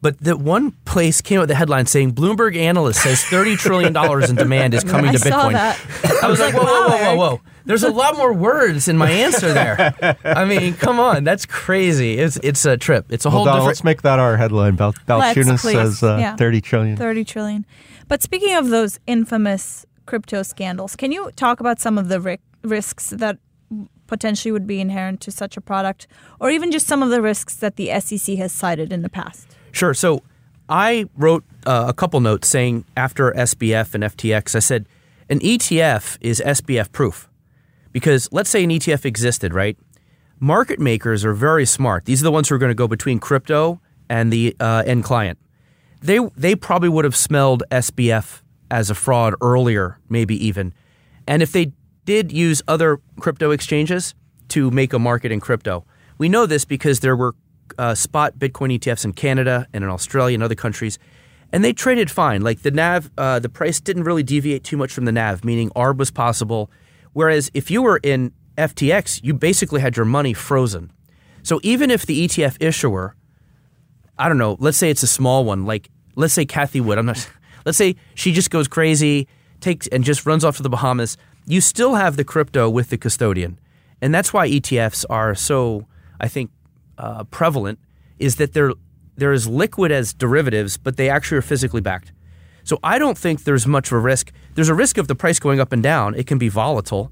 But 0.04 0.20
that 0.20 0.38
one 0.38 0.72
place 0.84 1.22
came 1.22 1.38
out 1.38 1.44
with 1.44 1.50
the 1.50 1.56
headline 1.56 1.86
saying 1.86 2.14
Bloomberg 2.14 2.58
analyst 2.58 3.02
says 3.04 3.24
$30 3.24 3.58
trillion 3.58 3.96
in 4.30 4.36
demand 4.36 4.74
is 4.74 4.84
coming 4.84 5.12
I 5.12 5.14
to 5.14 5.18
Bitcoin. 5.18 6.22
I 6.22 6.28
was 6.28 6.42
like, 6.42 6.54
whoa, 6.54 6.66
whoa, 6.66 6.90
whoa, 6.90 6.98
whoa, 6.98 7.16
whoa. 7.16 7.42
There's 7.66 7.84
a 7.84 7.90
lot 7.90 8.18
more 8.18 8.34
words 8.34 8.90
in 8.90 8.98
my 8.98 9.10
answer 9.10 9.54
there. 9.54 10.18
I 10.26 10.44
mean, 10.44 10.74
come 10.74 11.00
on, 11.00 11.24
that's 11.24 11.46
crazy. 11.46 12.20
It's 12.20 12.36
it's 12.44 12.66
a 12.66 12.76
trip. 12.76 13.06
It's 13.10 13.24
a 13.24 13.30
well, 13.30 13.38
whole 13.38 13.46
Don, 13.46 13.54
different. 13.56 13.68
Let's 13.68 13.84
make 13.86 14.02
that 14.02 14.20
our 14.20 14.36
headline. 14.36 14.76
Bal- 14.76 14.92
Balchunas 15.08 15.60
says 15.60 16.04
uh, 16.04 16.18
yeah. 16.20 16.36
30 16.36 16.60
trillion. 16.60 16.98
30 16.98 17.24
trillion. 17.24 17.66
But 18.10 18.22
speaking 18.22 18.54
of 18.56 18.68
those 18.68 19.00
infamous 19.08 19.86
crypto 20.06 20.44
scandals, 20.44 20.98
can 20.98 21.14
you 21.14 21.32
talk 21.38 21.62
about 21.62 21.80
some 21.80 21.98
of 21.98 22.10
the 22.10 22.20
ri- 22.20 22.40
risks 22.64 23.12
that 23.12 23.38
potentially 24.14 24.52
would 24.52 24.68
be 24.68 24.80
inherent 24.80 25.22
to 25.22 25.32
such 25.32 25.58
a 25.58 25.62
product, 25.62 26.06
or 26.40 26.52
even 26.52 26.72
just 26.72 26.86
some 26.86 27.02
of 27.02 27.10
the 27.10 27.20
risks 27.20 27.56
that 27.56 27.78
the 27.78 27.88
SEC 28.00 28.38
has 28.38 28.52
cited 28.52 28.94
in 28.94 29.02
the 29.02 29.10
past? 29.10 29.48
Sure. 29.72 29.96
So 29.96 30.22
I 30.70 31.06
wrote 31.18 31.44
uh, 31.66 31.86
a 31.88 31.94
couple 31.94 32.20
notes 32.20 32.48
saying 32.48 32.86
after 32.96 33.32
SBF 33.32 33.96
and 33.96 34.04
FTX, 34.04 34.56
I 34.56 34.60
said 34.60 34.86
an 35.30 35.40
ETF 35.40 36.20
is 36.22 36.44
SBF 36.46 36.92
proof. 36.92 37.28
Because 37.92 38.30
let's 38.32 38.52
say 38.52 38.64
an 38.64 38.70
ETF 38.70 39.04
existed, 39.04 39.52
right? 39.52 39.78
Market 40.40 40.80
makers 40.80 41.26
are 41.26 41.34
very 41.34 41.66
smart. 41.66 42.06
These 42.06 42.22
are 42.22 42.26
the 42.26 42.32
ones 42.32 42.50
who 42.50 42.56
are 42.56 42.60
going 42.60 42.70
to 42.70 42.76
go 42.76 42.88
between 42.88 43.18
crypto 43.20 43.82
and 44.10 44.32
the 44.32 44.56
uh, 44.60 44.84
end 44.86 45.04
client. 45.06 45.40
They, 46.02 46.20
they 46.38 46.56
probably 46.56 46.90
would 46.90 47.06
have 47.06 47.16
smelled 47.16 47.64
SBF 47.72 48.42
as 48.70 48.92
a 48.92 48.96
fraud 48.96 49.34
earlier, 49.42 49.98
maybe 50.08 50.36
even. 50.46 50.72
And 51.28 51.42
if 51.42 51.52
they 51.52 51.72
did 52.06 52.32
use 52.32 52.62
other 52.68 53.00
crypto 53.20 53.52
exchanges 53.52 54.14
to 54.50 54.70
make 54.72 54.94
a 54.94 55.00
market 55.00 55.32
in 55.32 55.40
crypto. 55.40 55.86
We 56.18 56.30
know 56.30 56.46
this 56.46 56.66
because 56.66 57.00
there 57.00 57.16
were 57.16 57.36
uh, 57.78 57.96
spot 57.96 58.38
Bitcoin 58.38 58.78
ETFs 58.78 59.06
in 59.06 59.14
Canada 59.14 59.68
and 59.74 59.84
in 59.84 59.90
Australia 59.90 60.36
and 60.36 60.44
other 60.44 60.56
countries. 60.56 61.00
and 61.52 61.64
they 61.64 61.72
traded 61.72 62.10
fine. 62.10 62.42
Like 62.42 62.64
the 62.64 62.72
nav, 62.72 63.12
uh, 63.18 63.40
the 63.40 63.50
price 63.50 63.80
didn't 63.80 64.04
really 64.04 64.24
deviate 64.24 64.64
too 64.64 64.76
much 64.76 64.92
from 64.92 65.06
the 65.06 65.12
nav, 65.12 65.46
meaning 65.46 65.70
ARB 65.72 65.98
was 65.98 66.10
possible. 66.12 66.72
Whereas 67.14 67.52
if 67.54 67.70
you 67.70 67.84
were 67.84 68.00
in 68.02 68.32
FTX, 68.58 69.24
you 69.24 69.34
basically 69.36 69.80
had 69.80 69.96
your 69.96 70.06
money 70.06 70.34
frozen. 70.34 70.92
So 71.44 71.60
even 71.62 71.92
if 71.92 72.06
the 72.06 72.28
ETF 72.28 72.58
issuer, 72.60 73.16
I 74.18 74.28
don't 74.30 74.40
know, 74.40 74.58
let's 74.60 74.78
say 74.78 74.90
it's 74.90 75.04
a 75.04 75.08
small 75.08 75.46
one, 75.46 75.66
like 75.66 75.90
let's 76.16 76.34
say 76.34 76.46
Cathie 76.46 76.82
Wood, 76.82 76.98
I'm 76.98 77.06
not, 77.06 77.30
let's 77.66 77.78
say 77.78 77.96
she 78.16 78.34
just 78.34 78.50
goes 78.50 78.68
crazy, 78.68 79.28
takes 79.60 79.88
and 79.88 80.04
just 80.04 80.26
runs 80.26 80.44
off 80.44 80.58
to 80.58 80.64
the 80.64 80.70
Bahamas, 80.70 81.18
you 81.46 81.62
still 81.62 81.96
have 81.96 82.16
the 82.16 82.24
crypto 82.24 82.70
with 82.70 82.90
the 82.90 82.98
custodian. 82.98 83.60
And 84.02 84.14
that's 84.14 84.34
why 84.34 84.48
ETFs 84.50 85.06
are 85.10 85.36
so, 85.36 85.88
I 86.20 86.28
think, 86.28 86.52
uh, 86.98 87.24
prevalent, 87.26 87.80
is 88.20 88.36
that 88.38 88.54
they're 88.54 88.74
they're 89.16 89.32
as 89.32 89.48
liquid 89.48 89.92
as 89.92 90.14
derivatives, 90.14 90.76
but 90.78 90.98
they 90.98 91.08
actually 91.08 91.38
are 91.38 91.44
physically 91.44 91.82
backed. 91.82 92.12
So 92.64 92.80
I 92.84 92.98
don't 92.98 93.18
think 93.18 93.44
there's 93.44 93.68
much 93.68 93.88
of 93.88 93.94
a 93.94 94.00
risk. 94.00 94.32
There's 94.56 94.70
a 94.70 94.74
risk 94.74 94.98
of 94.98 95.08
the 95.08 95.16
price 95.16 95.40
going 95.40 95.60
up 95.60 95.72
and 95.72 95.84
down. 95.84 96.16
It 96.16 96.26
can 96.26 96.38
be 96.38 96.50
volatile, 96.50 97.12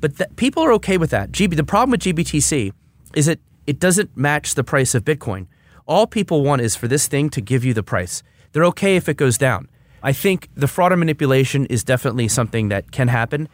but 0.00 0.16
th- 0.16 0.30
people 0.36 0.62
are 0.62 0.72
okay 0.74 0.96
with 0.96 1.10
that. 1.10 1.32
GB, 1.32 1.56
the 1.56 1.64
problem 1.64 1.90
with 1.90 2.02
GBTC 2.02 2.72
is 3.14 3.26
that 3.26 3.40
it 3.66 3.80
doesn't 3.80 4.16
match 4.16 4.54
the 4.54 4.64
price 4.64 4.94
of 4.94 5.04
Bitcoin. 5.04 5.46
All 5.86 6.06
people 6.06 6.42
want 6.42 6.62
is 6.62 6.76
for 6.76 6.86
this 6.86 7.08
thing 7.08 7.30
to 7.30 7.40
give 7.40 7.64
you 7.64 7.74
the 7.74 7.82
price. 7.82 8.22
They're 8.52 8.64
okay 8.66 8.96
if 8.96 9.08
it 9.08 9.16
goes 9.16 9.38
down. 9.38 9.68
I 10.02 10.12
think 10.12 10.48
the 10.54 10.68
fraud 10.68 10.92
and 10.92 10.98
manipulation 10.98 11.66
is 11.66 11.84
definitely 11.84 12.28
something 12.28 12.68
that 12.68 12.90
can 12.90 13.08
happen, 13.08 13.48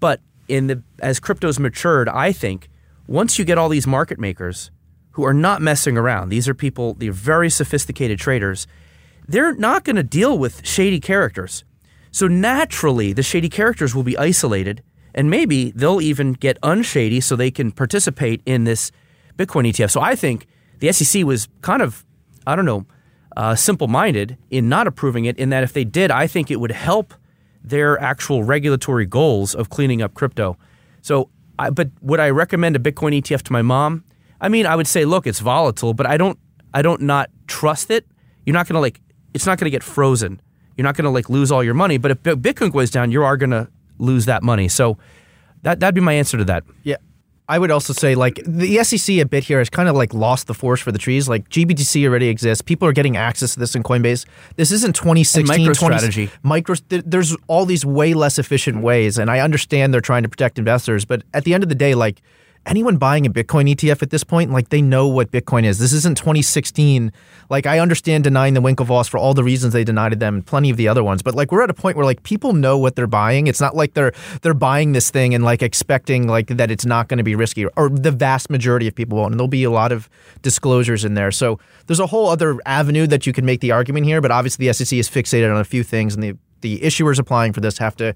but 0.00 0.20
in 0.48 0.66
the 0.66 0.82
as 1.00 1.20
crypto's 1.20 1.58
matured, 1.58 2.08
I 2.08 2.32
think 2.32 2.68
once 3.06 3.38
you 3.38 3.44
get 3.44 3.58
all 3.58 3.68
these 3.68 3.86
market 3.86 4.18
makers 4.18 4.70
who 5.12 5.24
are 5.24 5.34
not 5.34 5.60
messing 5.60 5.96
around. 5.96 6.28
These 6.28 6.48
are 6.48 6.54
people, 6.54 6.94
they're 6.94 7.12
very 7.12 7.50
sophisticated 7.50 8.18
traders. 8.18 8.66
They're 9.26 9.54
not 9.54 9.84
going 9.84 9.96
to 9.96 10.02
deal 10.02 10.38
with 10.38 10.66
shady 10.66 11.00
characters. 11.00 11.64
So 12.12 12.26
naturally, 12.26 13.12
the 13.12 13.22
shady 13.22 13.48
characters 13.48 13.94
will 13.94 14.02
be 14.02 14.16
isolated, 14.16 14.82
and 15.14 15.30
maybe 15.30 15.72
they'll 15.72 16.00
even 16.00 16.32
get 16.32 16.58
unshady 16.62 17.20
so 17.20 17.36
they 17.36 17.50
can 17.50 17.70
participate 17.72 18.42
in 18.46 18.64
this 18.64 18.90
Bitcoin 19.36 19.68
ETF. 19.68 19.90
So 19.90 20.00
I 20.00 20.14
think 20.14 20.46
the 20.78 20.92
SEC 20.92 21.24
was 21.24 21.48
kind 21.60 21.82
of, 21.82 22.04
I 22.46 22.56
don't 22.56 22.64
know, 22.64 22.86
uh, 23.36 23.54
simple 23.54 23.86
minded 23.86 24.36
in 24.50 24.68
not 24.68 24.86
approving 24.86 25.24
it, 25.24 25.36
in 25.38 25.50
that 25.50 25.62
if 25.62 25.72
they 25.72 25.84
did, 25.84 26.10
I 26.10 26.26
think 26.26 26.50
it 26.50 26.58
would 26.58 26.72
help 26.72 27.14
their 27.62 28.00
actual 28.00 28.42
regulatory 28.42 29.06
goals 29.06 29.54
of 29.54 29.70
cleaning 29.70 30.02
up 30.02 30.14
crypto. 30.14 30.56
So, 31.02 31.30
I, 31.58 31.70
but 31.70 31.90
would 32.00 32.20
I 32.20 32.30
recommend 32.30 32.76
a 32.76 32.78
Bitcoin 32.78 33.18
ETF 33.20 33.42
to 33.42 33.52
my 33.52 33.62
mom? 33.62 34.04
I 34.40 34.48
mean, 34.48 34.66
I 34.66 34.76
would 34.76 34.86
say, 34.86 35.04
look, 35.04 35.26
it's 35.26 35.40
volatile, 35.40 35.92
but 35.94 36.06
I 36.06 36.16
don't, 36.16 36.38
I 36.72 36.82
don't 36.82 37.02
not 37.02 37.30
trust 37.46 37.90
it. 37.90 38.06
You're 38.46 38.54
not 38.54 38.66
going 38.66 38.74
to 38.74 38.80
like, 38.80 39.00
it's 39.34 39.46
not 39.46 39.58
going 39.58 39.66
to 39.66 39.70
get 39.70 39.82
frozen. 39.82 40.40
You're 40.76 40.84
not 40.84 40.96
going 40.96 41.04
to 41.04 41.10
like 41.10 41.28
lose 41.28 41.52
all 41.52 41.62
your 41.62 41.74
money. 41.74 41.98
But 41.98 42.12
if 42.12 42.22
Bitcoin 42.22 42.72
goes 42.72 42.90
down, 42.90 43.10
you 43.10 43.22
are 43.22 43.36
going 43.36 43.50
to 43.50 43.68
lose 43.98 44.24
that 44.24 44.42
money. 44.42 44.68
So 44.68 44.96
that 45.62 45.80
that'd 45.80 45.94
be 45.94 46.00
my 46.00 46.14
answer 46.14 46.38
to 46.38 46.44
that. 46.44 46.64
Yeah. 46.82 46.96
I 47.50 47.58
would 47.58 47.72
also 47.72 47.92
say 47.92 48.14
like 48.14 48.40
the 48.46 48.82
SEC 48.84 49.16
a 49.16 49.24
bit 49.24 49.42
here 49.42 49.58
has 49.58 49.68
kind 49.68 49.88
of 49.88 49.96
like 49.96 50.14
lost 50.14 50.46
the 50.46 50.54
forest 50.54 50.84
for 50.84 50.92
the 50.92 50.98
trees. 50.98 51.28
Like 51.28 51.48
GBTC 51.48 52.06
already 52.06 52.28
exists. 52.28 52.62
People 52.62 52.86
are 52.86 52.92
getting 52.92 53.16
access 53.16 53.54
to 53.54 53.58
this 53.58 53.74
in 53.74 53.82
Coinbase. 53.82 54.24
This 54.54 54.70
isn't 54.70 54.94
2016 54.94 55.66
and 55.66 55.74
MicroStrategy. 55.74 56.28
20, 56.28 56.30
micro 56.44 56.76
there's 56.88 57.36
all 57.48 57.66
these 57.66 57.84
way 57.84 58.14
less 58.14 58.38
efficient 58.38 58.82
ways 58.82 59.18
and 59.18 59.28
I 59.28 59.40
understand 59.40 59.92
they're 59.92 60.00
trying 60.00 60.22
to 60.22 60.28
protect 60.28 60.60
investors, 60.60 61.04
but 61.04 61.24
at 61.34 61.42
the 61.42 61.52
end 61.52 61.64
of 61.64 61.68
the 61.68 61.74
day 61.74 61.96
like 61.96 62.22
anyone 62.66 62.96
buying 62.96 63.26
a 63.26 63.30
Bitcoin 63.30 63.72
ETF 63.74 64.02
at 64.02 64.10
this 64.10 64.22
point, 64.22 64.50
like 64.50 64.68
they 64.68 64.82
know 64.82 65.08
what 65.08 65.30
Bitcoin 65.30 65.64
is. 65.64 65.78
This 65.78 65.92
isn't 65.92 66.16
2016. 66.16 67.12
Like 67.48 67.66
I 67.66 67.78
understand 67.78 68.24
denying 68.24 68.54
the 68.54 68.60
Winklevoss 68.60 69.08
for 69.08 69.18
all 69.18 69.34
the 69.34 69.42
reasons 69.42 69.72
they 69.72 69.84
denied 69.84 70.18
them, 70.20 70.42
plenty 70.42 70.70
of 70.70 70.76
the 70.76 70.88
other 70.88 71.02
ones. 71.02 71.22
But 71.22 71.34
like 71.34 71.52
we're 71.52 71.62
at 71.62 71.70
a 71.70 71.74
point 71.74 71.96
where 71.96 72.04
like 72.04 72.22
people 72.22 72.52
know 72.52 72.78
what 72.78 72.96
they're 72.96 73.06
buying. 73.06 73.46
It's 73.46 73.60
not 73.60 73.74
like 73.74 73.94
they're 73.94 74.12
they're 74.42 74.54
buying 74.54 74.92
this 74.92 75.10
thing 75.10 75.34
and 75.34 75.44
like 75.44 75.62
expecting 75.62 76.26
like 76.26 76.48
that 76.48 76.70
it's 76.70 76.86
not 76.86 77.08
going 77.08 77.18
to 77.18 77.24
be 77.24 77.34
risky. 77.34 77.66
Or 77.66 77.88
the 77.88 78.12
vast 78.12 78.50
majority 78.50 78.86
of 78.86 78.94
people 78.94 79.18
won't. 79.18 79.32
And 79.32 79.40
there'll 79.40 79.48
be 79.48 79.64
a 79.64 79.70
lot 79.70 79.92
of 79.92 80.08
disclosures 80.42 81.04
in 81.04 81.14
there. 81.14 81.30
So 81.30 81.58
there's 81.86 82.00
a 82.00 82.06
whole 82.06 82.28
other 82.28 82.58
avenue 82.66 83.06
that 83.06 83.26
you 83.26 83.32
can 83.32 83.44
make 83.44 83.60
the 83.60 83.72
argument 83.72 84.06
here. 84.06 84.20
But 84.20 84.30
obviously 84.30 84.66
the 84.66 84.74
SEC 84.74 84.98
is 84.98 85.08
fixated 85.08 85.52
on 85.52 85.60
a 85.60 85.64
few 85.64 85.82
things, 85.82 86.14
and 86.14 86.22
the 86.22 86.36
the 86.60 86.78
issuers 86.80 87.18
applying 87.18 87.52
for 87.52 87.60
this 87.60 87.78
have 87.78 87.96
to 87.96 88.14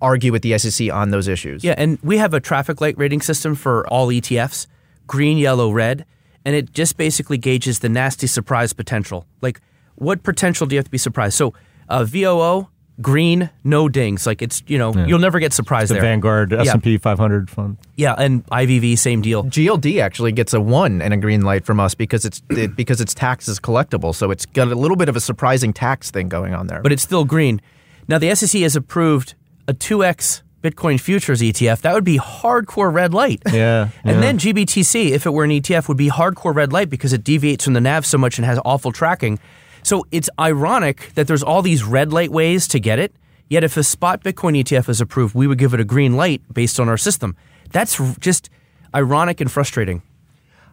argue 0.00 0.32
with 0.32 0.42
the 0.42 0.56
SEC 0.58 0.90
on 0.92 1.10
those 1.10 1.28
issues. 1.28 1.64
Yeah, 1.64 1.74
and 1.76 1.98
we 2.02 2.18
have 2.18 2.34
a 2.34 2.40
traffic 2.40 2.80
light 2.80 2.96
rating 2.98 3.20
system 3.20 3.54
for 3.54 3.86
all 3.88 4.08
ETFs 4.08 4.66
green, 5.10 5.38
yellow, 5.38 5.72
red. 5.72 6.06
And 6.44 6.54
it 6.54 6.72
just 6.72 6.96
basically 6.96 7.36
gauges 7.36 7.80
the 7.80 7.88
nasty 7.88 8.28
surprise 8.28 8.72
potential. 8.72 9.26
Like, 9.42 9.60
what 9.96 10.22
potential 10.22 10.68
do 10.68 10.76
you 10.76 10.78
have 10.78 10.84
to 10.84 10.90
be 10.90 10.98
surprised? 10.98 11.34
So, 11.34 11.52
uh, 11.88 12.04
VOO, 12.04 12.68
green, 13.02 13.50
no 13.64 13.88
dings. 13.88 14.24
Like, 14.24 14.40
it's, 14.40 14.62
you 14.68 14.78
know, 14.78 14.94
yeah. 14.94 15.06
you'll 15.06 15.18
never 15.18 15.40
get 15.40 15.52
surprised 15.52 15.90
the 15.90 15.94
there. 15.94 16.02
Vanguard 16.02 16.52
S&P 16.52 16.96
500 16.96 17.50
fund. 17.50 17.76
Yeah, 17.96 18.14
and 18.16 18.46
IVV, 18.46 18.96
same 18.98 19.20
deal. 19.20 19.42
GLD 19.44 20.00
actually 20.00 20.30
gets 20.30 20.54
a 20.54 20.60
one 20.60 21.02
and 21.02 21.12
a 21.12 21.16
green 21.16 21.42
light 21.42 21.64
from 21.64 21.80
us 21.80 21.96
because 21.96 22.24
it's 22.24 22.40
it, 22.48 22.76
because 22.76 23.00
its 23.00 23.12
tax 23.12 23.48
is 23.48 23.58
collectible. 23.58 24.14
So 24.14 24.30
it's 24.30 24.46
got 24.46 24.68
a 24.68 24.76
little 24.76 24.96
bit 24.96 25.08
of 25.08 25.16
a 25.16 25.20
surprising 25.20 25.72
tax 25.72 26.12
thing 26.12 26.28
going 26.28 26.54
on 26.54 26.68
there. 26.68 26.82
But 26.82 26.92
it's 26.92 27.02
still 27.02 27.24
green. 27.24 27.60
Now, 28.06 28.18
the 28.18 28.32
SEC 28.34 28.62
has 28.62 28.76
approved 28.76 29.34
a 29.70 29.74
2x 29.74 30.42
Bitcoin 30.62 31.00
futures 31.00 31.40
ETF, 31.40 31.80
that 31.80 31.94
would 31.94 32.04
be 32.04 32.18
hardcore 32.18 32.92
red 32.92 33.14
light. 33.14 33.40
Yeah. 33.50 33.88
and 34.04 34.16
yeah. 34.16 34.20
then 34.20 34.38
GBTC, 34.38 35.10
if 35.10 35.24
it 35.24 35.30
were 35.30 35.44
an 35.44 35.50
ETF, 35.50 35.88
would 35.88 35.96
be 35.96 36.10
hardcore 36.10 36.54
red 36.54 36.72
light 36.72 36.90
because 36.90 37.12
it 37.12 37.24
deviates 37.24 37.64
from 37.64 37.74
the 37.74 37.80
NAV 37.80 38.04
so 38.04 38.18
much 38.18 38.38
and 38.38 38.44
has 38.44 38.58
awful 38.64 38.92
tracking. 38.92 39.38
So 39.82 40.04
it's 40.10 40.28
ironic 40.38 41.12
that 41.14 41.26
there's 41.26 41.42
all 41.42 41.62
these 41.62 41.84
red 41.84 42.12
light 42.12 42.30
ways 42.30 42.68
to 42.68 42.80
get 42.80 42.98
it. 42.98 43.14
Yet 43.48 43.64
if 43.64 43.76
a 43.76 43.82
spot 43.82 44.22
Bitcoin 44.22 44.62
ETF 44.62 44.88
is 44.88 45.00
approved, 45.00 45.34
we 45.34 45.46
would 45.46 45.58
give 45.58 45.72
it 45.72 45.80
a 45.80 45.84
green 45.84 46.14
light 46.14 46.42
based 46.52 46.78
on 46.78 46.88
our 46.88 46.98
system. 46.98 47.36
That's 47.70 47.98
just 48.18 48.50
ironic 48.94 49.40
and 49.40 49.50
frustrating. 49.50 50.02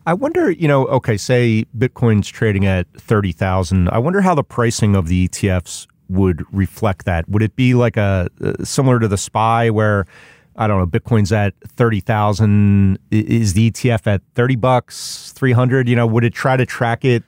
I 0.06 0.14
wonder, 0.14 0.52
you 0.52 0.68
know, 0.68 0.86
okay, 0.88 1.18
say 1.18 1.66
Bitcoin's 1.78 2.30
trading 2.30 2.66
at 2.66 2.88
30,000. 2.94 3.90
I 3.90 3.98
wonder 3.98 4.22
how 4.22 4.36
the 4.36 4.44
pricing 4.44 4.96
of 4.96 5.08
the 5.08 5.28
ETFs 5.28 5.88
would 6.10 6.46
reflect 6.52 7.06
that? 7.06 7.28
Would 7.30 7.42
it 7.42 7.56
be 7.56 7.74
like 7.74 7.98
a 7.98 8.30
uh, 8.42 8.54
similar 8.64 9.00
to 9.00 9.08
the 9.08 9.18
SPY 9.18 9.70
where 9.70 10.06
I 10.58 10.66
don't 10.66 10.80
know, 10.80 10.88
Bitcoin's 10.88 11.32
at 11.32 11.54
30,000 11.68 12.98
is 13.12 13.54
the 13.54 13.70
ETF 13.70 14.08
at 14.08 14.22
30 14.34 14.56
bucks, 14.56 15.32
300, 15.36 15.88
you 15.88 15.96
know, 15.96 16.08
would 16.08 16.24
it 16.24 16.34
try 16.34 16.58
to 16.58 16.66
track 16.66 17.06
it 17.06 17.24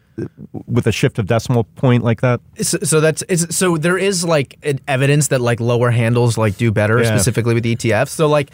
with 0.68 0.88
a 0.88 0.92
shift 0.92 1.20
of 1.20 1.28
decimal 1.28 1.64
point 1.64 2.04
like 2.04 2.22
that? 2.22 2.42
So, 2.62 2.78
so 2.80 3.00
that's 3.00 3.24
so 3.56 3.78
there 3.78 3.98
is 3.98 4.24
like 4.24 4.58
evidence 4.88 5.30
that 5.30 5.42
like 5.42 5.60
lower 5.60 5.92
handles 5.92 6.38
like 6.38 6.58
do 6.58 6.72
better 6.72 7.02
yeah. 7.02 7.10
specifically 7.10 7.54
with 7.54 7.64
ETFs. 7.64 8.10
So 8.10 8.28
like 8.28 8.52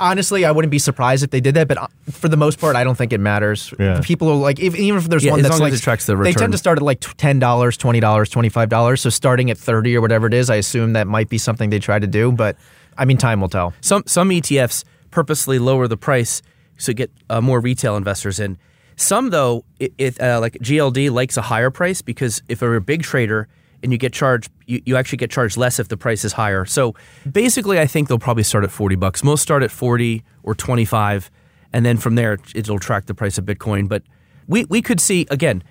honestly, 0.00 0.44
I 0.44 0.50
wouldn't 0.52 0.70
be 0.70 0.78
surprised 0.78 1.24
if 1.24 1.30
they 1.30 1.40
did 1.40 1.54
that, 1.54 1.68
but 1.68 1.78
uh, 1.78 1.86
for 2.10 2.28
the 2.28 2.36
most 2.36 2.58
part, 2.58 2.76
I 2.76 2.84
don't 2.84 2.96
think 2.96 3.12
it 3.12 3.20
matters. 3.20 3.72
Yeah. 3.78 4.00
People 4.02 4.28
are 4.30 4.36
like 4.36 4.60
if, 4.60 4.74
even 4.74 4.98
if 4.98 5.08
there's 5.08 5.24
yeah, 5.24 5.32
one 5.32 5.42
that's 5.42 5.60
like 5.60 5.74
tracks 5.74 6.06
the 6.06 6.16
return. 6.16 6.32
they 6.32 6.38
tend 6.38 6.52
to 6.52 6.58
start 6.58 6.78
at 6.78 6.82
like 6.82 7.00
ten 7.16 7.38
dollars, 7.38 7.76
twenty 7.76 8.00
dollars, 8.00 8.28
twenty 8.28 8.48
five 8.48 8.68
dollars. 8.68 9.00
So 9.00 9.10
starting 9.10 9.50
at 9.50 9.58
thirty 9.58 9.96
or 9.96 10.00
whatever 10.00 10.26
it 10.26 10.34
is, 10.34 10.50
I 10.50 10.56
assume 10.56 10.94
that 10.94 11.06
might 11.06 11.28
be 11.28 11.38
something 11.38 11.70
they 11.70 11.78
try 11.78 11.98
to 11.98 12.06
do, 12.06 12.32
but 12.32 12.56
I 12.96 13.04
mean, 13.04 13.18
time 13.18 13.40
will 13.40 13.48
tell. 13.48 13.74
Some 13.80 14.04
some 14.06 14.30
ETFs 14.30 14.84
purposely 15.10 15.58
lower 15.58 15.88
the 15.88 15.96
price 15.96 16.42
so 16.82 16.92
get 16.92 17.10
uh, 17.30 17.40
more 17.40 17.60
retail 17.60 17.96
investors 17.96 18.40
in. 18.40 18.58
Some 19.02 19.30
though, 19.30 19.64
uh, 19.80 20.38
like 20.40 20.54
GLD 20.54 21.10
likes 21.10 21.36
a 21.36 21.42
higher 21.42 21.70
price 21.70 22.02
because 22.02 22.40
if 22.48 22.60
you're 22.60 22.76
a 22.76 22.80
big 22.80 23.02
trader 23.02 23.48
and 23.82 23.90
you 23.90 23.98
get 23.98 24.12
charged, 24.12 24.48
you, 24.66 24.80
you 24.86 24.96
actually 24.96 25.18
get 25.18 25.30
charged 25.30 25.56
less 25.56 25.80
if 25.80 25.88
the 25.88 25.96
price 25.96 26.24
is 26.24 26.32
higher. 26.32 26.64
So 26.64 26.94
basically, 27.30 27.80
I 27.80 27.86
think 27.86 28.06
they'll 28.06 28.20
probably 28.20 28.44
start 28.44 28.62
at 28.62 28.70
forty 28.70 28.94
bucks. 28.94 29.24
Most 29.24 29.42
start 29.42 29.64
at 29.64 29.72
forty 29.72 30.22
or 30.44 30.54
twenty 30.54 30.84
five, 30.84 31.32
and 31.72 31.84
then 31.84 31.96
from 31.96 32.14
there 32.14 32.38
it'll 32.54 32.78
track 32.78 33.06
the 33.06 33.14
price 33.14 33.38
of 33.38 33.44
Bitcoin. 33.44 33.88
But 33.88 34.04
we 34.46 34.66
we 34.66 34.80
could 34.80 35.00
see 35.00 35.26
again 35.30 35.64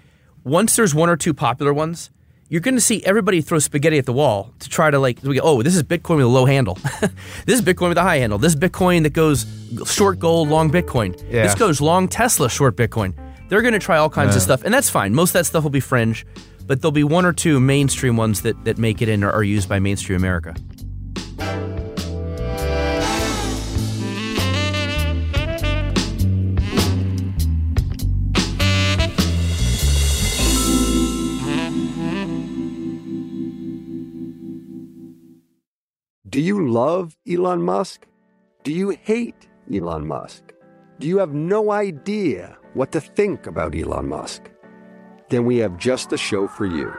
once 0.43 0.75
there's 0.75 0.93
one 0.93 1.09
or 1.09 1.15
two 1.15 1.33
popular 1.33 1.73
ones 1.73 2.09
you're 2.51 2.59
going 2.59 2.75
to 2.75 2.81
see 2.81 3.01
everybody 3.05 3.39
throw 3.39 3.59
spaghetti 3.59 3.97
at 3.97 4.05
the 4.05 4.11
wall 4.11 4.53
to 4.59 4.67
try 4.67 4.91
to 4.91 4.99
like, 4.99 5.19
oh, 5.41 5.63
this 5.63 5.73
is 5.73 5.83
Bitcoin 5.83 6.17
with 6.17 6.25
a 6.25 6.27
low 6.27 6.43
handle. 6.43 6.75
this 7.45 7.57
is 7.57 7.61
Bitcoin 7.61 7.87
with 7.87 7.97
a 7.97 8.01
high 8.01 8.17
handle. 8.17 8.37
This 8.37 8.53
is 8.53 8.59
Bitcoin 8.59 9.03
that 9.03 9.13
goes 9.13 9.45
short 9.85 10.19
gold, 10.19 10.49
long 10.49 10.69
Bitcoin. 10.69 11.17
Yeah. 11.31 11.43
This 11.43 11.55
goes 11.55 11.79
long 11.79 12.09
Tesla, 12.09 12.49
short 12.49 12.75
Bitcoin. 12.75 13.13
They're 13.47 13.61
going 13.61 13.73
to 13.73 13.79
try 13.79 13.95
all 13.95 14.09
kinds 14.09 14.31
yeah. 14.31 14.35
of 14.35 14.41
stuff, 14.41 14.63
and 14.65 14.73
that's 14.73 14.89
fine. 14.89 15.15
Most 15.15 15.29
of 15.29 15.33
that 15.35 15.45
stuff 15.45 15.63
will 15.63 15.69
be 15.69 15.79
fringe, 15.79 16.25
but 16.67 16.81
there'll 16.81 16.91
be 16.91 17.05
one 17.05 17.23
or 17.23 17.31
two 17.31 17.61
mainstream 17.61 18.17
ones 18.17 18.41
that, 18.41 18.61
that 18.65 18.77
make 18.77 19.01
it 19.01 19.07
in 19.07 19.23
or 19.23 19.31
are 19.31 19.43
used 19.43 19.69
by 19.69 19.79
mainstream 19.79 20.17
America. 20.17 20.53
Do 36.31 36.39
you 36.39 36.69
love 36.69 37.17
Elon 37.29 37.61
Musk? 37.61 38.07
Do 38.63 38.71
you 38.71 38.91
hate 38.91 39.49
Elon 39.69 40.07
Musk? 40.07 40.53
Do 40.97 41.05
you 41.05 41.17
have 41.17 41.33
no 41.33 41.73
idea 41.73 42.57
what 42.73 42.93
to 42.93 43.01
think 43.01 43.47
about 43.47 43.75
Elon 43.75 44.07
Musk? 44.07 44.49
Then 45.27 45.43
we 45.43 45.57
have 45.57 45.77
just 45.77 46.09
the 46.09 46.17
show 46.17 46.47
for 46.47 46.65
you. 46.65 46.89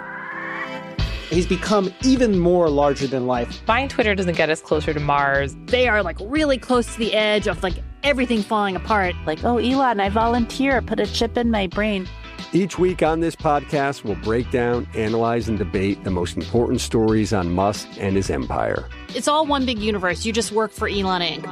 He's 1.31 1.47
become 1.47 1.91
even 2.05 2.41
more 2.41 2.69
larger 2.69 3.07
than 3.07 3.27
life. 3.27 3.65
Buying 3.65 3.89
Twitter 3.89 4.15
doesn't 4.15 4.37
get 4.37 4.51
us 4.51 4.61
closer 4.61 4.93
to 4.93 5.01
Mars. 5.01 5.57
They 5.65 5.89
are 5.89 6.03
like 6.03 6.19
really 6.21 6.59
close 6.59 6.93
to 6.93 6.99
the 6.99 7.15
edge 7.15 7.49
of 7.49 7.63
like 7.63 7.77
everything 8.03 8.43
falling 8.43 8.77
apart. 8.77 9.15
Like, 9.25 9.43
oh, 9.45 9.57
Elon, 9.57 9.99
I 9.99 10.11
volunteer, 10.11 10.83
put 10.83 11.01
a 11.01 11.07
chip 11.07 11.39
in 11.39 11.51
my 11.51 11.69
brain. 11.69 12.07
Each 12.53 12.79
week 12.79 13.03
on 13.03 13.21
this 13.21 13.35
podcast, 13.35 14.05
we'll 14.05 14.17
break 14.17 14.51
down, 14.51 14.87
analyze, 14.95 15.49
and 15.49 15.57
debate 15.57 16.05
the 16.05 16.11
most 16.11 16.37
important 16.37 16.83
stories 16.83 17.33
on 17.33 17.51
Musk 17.55 17.89
and 17.99 18.15
his 18.15 18.29
empire. 18.29 18.91
It's 19.15 19.29
all 19.29 19.45
one 19.45 19.67
big 19.67 19.79
universe. 19.79 20.25
You 20.25 20.33
just 20.33 20.53
work 20.53 20.71
for 20.71 20.89
Elon 20.89 21.21
Inc. 21.21 21.43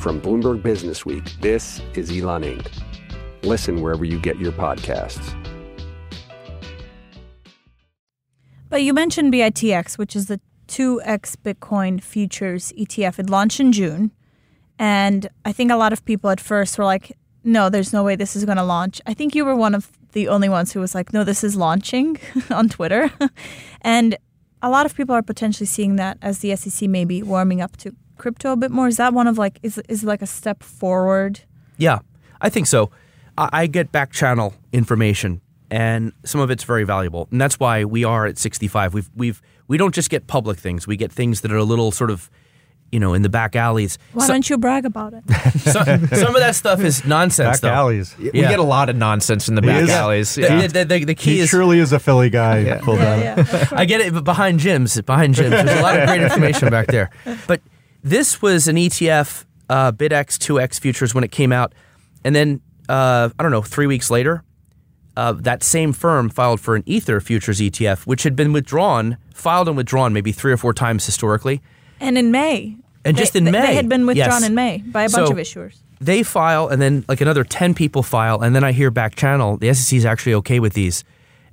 From 0.00 0.20
Bloomberg 0.20 0.62
Business 0.62 1.04
Week, 1.04 1.24
this 1.40 1.80
is 1.94 2.10
Elon 2.10 2.42
Inc. 2.42 2.66
Listen 3.42 3.82
wherever 3.82 4.04
you 4.04 4.20
get 4.20 4.38
your 4.38 4.52
podcasts. 4.52 5.34
But 8.68 8.84
you 8.84 8.94
mentioned 8.94 9.32
BITX, 9.32 9.98
which 9.98 10.14
is 10.14 10.26
the 10.26 10.40
2x 10.68 11.36
Bitcoin 11.44 12.00
futures 12.00 12.72
ETF. 12.78 13.18
It 13.18 13.28
launched 13.28 13.58
in 13.58 13.72
June. 13.72 14.12
And 14.78 15.28
I 15.44 15.52
think 15.52 15.72
a 15.72 15.76
lot 15.76 15.92
of 15.92 16.04
people 16.04 16.30
at 16.30 16.40
first 16.40 16.78
were 16.78 16.84
like, 16.84 17.18
no, 17.42 17.68
there's 17.68 17.92
no 17.92 18.04
way 18.04 18.14
this 18.14 18.36
is 18.36 18.44
going 18.44 18.58
to 18.58 18.64
launch. 18.64 19.00
I 19.06 19.14
think 19.14 19.34
you 19.34 19.44
were 19.44 19.56
one 19.56 19.74
of 19.74 19.90
the 20.12 20.28
only 20.28 20.48
ones 20.48 20.72
who 20.72 20.78
was 20.78 20.94
like, 20.94 21.12
no, 21.12 21.24
this 21.24 21.42
is 21.42 21.56
launching 21.56 22.18
on 22.50 22.68
Twitter. 22.68 23.10
and 23.82 24.16
a 24.62 24.70
lot 24.70 24.86
of 24.86 24.94
people 24.94 25.14
are 25.14 25.22
potentially 25.22 25.66
seeing 25.66 25.96
that 25.96 26.18
as 26.22 26.38
the 26.38 26.54
SEC 26.56 26.88
maybe 26.88 27.22
warming 27.22 27.60
up 27.60 27.76
to 27.78 27.94
crypto 28.16 28.52
a 28.52 28.56
bit 28.56 28.70
more. 28.70 28.86
Is 28.86 28.96
that 28.96 29.12
one 29.12 29.26
of 29.26 29.36
like, 29.36 29.58
is, 29.62 29.78
is 29.88 30.04
like 30.04 30.22
a 30.22 30.26
step 30.26 30.62
forward? 30.62 31.40
Yeah, 31.76 31.98
I 32.40 32.48
think 32.48 32.68
so. 32.68 32.90
I, 33.36 33.48
I 33.52 33.66
get 33.66 33.90
back 33.90 34.12
channel 34.12 34.54
information 34.72 35.40
and 35.70 36.12
some 36.24 36.40
of 36.40 36.50
it's 36.50 36.64
very 36.64 36.84
valuable. 36.84 37.28
And 37.30 37.40
that's 37.40 37.58
why 37.58 37.84
we 37.84 38.04
are 38.04 38.26
at 38.26 38.38
65. 38.38 38.94
We've, 38.94 39.10
we've, 39.16 39.42
we 39.66 39.76
don't 39.76 39.94
just 39.94 40.10
get 40.10 40.26
public 40.26 40.58
things. 40.58 40.86
We 40.86 40.96
get 40.96 41.10
things 41.10 41.40
that 41.40 41.50
are 41.50 41.56
a 41.56 41.64
little 41.64 41.90
sort 41.90 42.10
of 42.10 42.30
you 42.92 43.00
know, 43.00 43.14
in 43.14 43.22
the 43.22 43.28
back 43.28 43.56
alleys. 43.56 43.98
Why 44.12 44.26
So- 44.26 44.34
don't 44.34 44.48
you 44.48 44.58
brag 44.58 44.84
about 44.84 45.14
it? 45.14 45.24
some, 45.60 45.84
some 46.08 46.34
of 46.36 46.40
that 46.40 46.54
stuff 46.54 46.80
is 46.80 47.04
nonsense. 47.06 47.56
Back 47.56 47.60
though. 47.62 47.68
alleys. 47.74 48.14
We 48.18 48.30
Yeah. 48.34 48.50
get 48.50 48.58
a 48.58 48.62
lot 48.64 48.88
of 48.90 48.96
nonsense 48.96 49.48
in 49.48 49.54
the 49.56 49.62
back 49.62 49.82
is- 49.84 49.90
alleys. 49.90 50.34
The, 50.34 50.42
Yeah. 50.42 50.66
the, 50.66 50.84
the, 50.84 51.04
the 51.06 51.14
key 51.14 51.34
He 51.36 51.40
is 51.40 51.50
truly 51.50 51.78
is 51.78 51.92
a 51.92 51.98
Philly 51.98 52.30
guy. 52.30 52.78
Pulled 52.82 52.98
yeah, 53.00 53.34
down. 53.34 53.46
yeah. 53.50 53.68
I 53.72 53.84
get 53.86 54.00
it, 54.02 54.12
but 54.12 54.24
behind 54.24 54.60
gyms, 54.60 55.04
behind 55.04 55.34
gyms, 55.34 55.50
there's 55.50 55.78
a 55.78 55.82
lot 55.82 55.98
of 55.98 56.06
great 56.06 56.20
information 56.22 56.68
back 56.70 56.86
there. 56.88 57.10
But 57.46 57.62
this 58.04 58.42
was 58.42 58.68
an 58.68 58.76
ETF, 58.76 59.46
uh, 59.70 59.92
BitX 59.92 60.36
2X 60.38 60.78
futures 60.78 61.14
when 61.14 61.24
it 61.24 61.32
came 61.32 61.50
out, 61.52 61.74
and 62.24 62.36
then 62.36 62.60
uh, 62.88 63.30
I 63.38 63.42
don't 63.42 63.52
know, 63.52 63.62
three 63.62 63.86
weeks 63.86 64.10
later, 64.10 64.42
uh, 65.16 65.32
that 65.32 65.62
same 65.62 65.92
firm 65.94 66.28
filed 66.28 66.60
for 66.60 66.74
an 66.74 66.82
Ether 66.84 67.20
futures 67.20 67.58
ETF, 67.60 68.06
which 68.06 68.22
had 68.24 68.34
been 68.36 68.52
withdrawn, 68.52 69.16
filed 69.34 69.68
and 69.68 69.76
withdrawn 69.76 70.12
maybe 70.12 70.32
three 70.32 70.52
or 70.52 70.56
four 70.58 70.74
times 70.74 71.06
historically. 71.06 71.62
And 72.00 72.18
in 72.18 72.30
May. 72.32 72.76
And 73.04 73.16
they- 73.16 73.20
just 73.20 73.34
in 73.36 73.44
they- 73.44 73.50
May. 73.50 73.60
They 73.66 73.74
had 73.74 73.88
been 73.88 74.06
withdrawn 74.06 74.40
Yes. 74.42 74.48
in 74.48 74.54
May 74.54 74.78
by 74.86 75.02
a 75.04 75.08
bunch 75.10 75.26
So- 75.28 75.32
of 75.32 75.38
issuers. 75.38 75.74
they 76.00 76.22
file 76.22 76.68
and 76.68 76.80
then 76.82 77.04
like 77.08 77.20
another 77.20 77.44
10 77.44 77.74
people 77.74 78.02
file 78.02 78.40
and 78.40 78.56
then 78.56 78.64
i 78.64 78.72
hear 78.72 78.90
back 78.90 79.14
channel 79.14 79.56
the 79.56 79.72
sec 79.72 79.96
is 79.96 80.04
actually 80.04 80.34
okay 80.34 80.58
with 80.58 80.72
these 80.72 81.04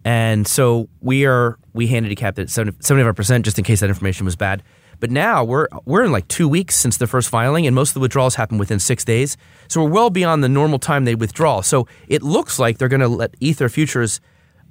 and 0.04 0.48
so 0.48 0.90
we 1.02 1.24
are 1.26 1.58
we 1.74 1.86
handicapped 1.88 2.40
it 2.40 2.44
at 2.44 2.50
70, 2.50 2.78
75% 2.80 3.44
just 3.44 3.60
in 3.60 3.64
case 3.64 3.80
that 3.82 3.90
information 3.90 4.26
was 4.26 4.36
bad 4.36 4.64
but 5.00 5.12
now 5.12 5.44
we're 5.44 5.68
we're 5.86 6.04
in 6.04 6.12
like 6.12 6.28
two 6.28 6.48
weeks 6.48 6.76
since 6.76 6.98
the 6.98 7.06
first 7.06 7.30
filing 7.30 7.68
and 7.68 7.76
most 7.76 7.90
of 7.90 7.94
the 7.94 8.00
withdrawals 8.00 8.36
happen 8.36 8.58
within 8.58 8.80
six 8.80 9.06
days 9.06 9.38
so 9.68 9.84
we're 9.84 9.90
well 9.92 10.10
beyond 10.10 10.44
the 10.44 10.50
normal 10.50 10.80
time 10.80 11.06
they 11.06 11.14
withdraw 11.16 11.62
so 11.62 11.86
it 12.08 12.24
looks 12.24 12.58
like 12.58 12.80
they're 12.80 12.88
going 12.90 13.02
to 13.02 13.08
let 13.08 13.36
ether 13.40 13.70
futures 13.70 14.20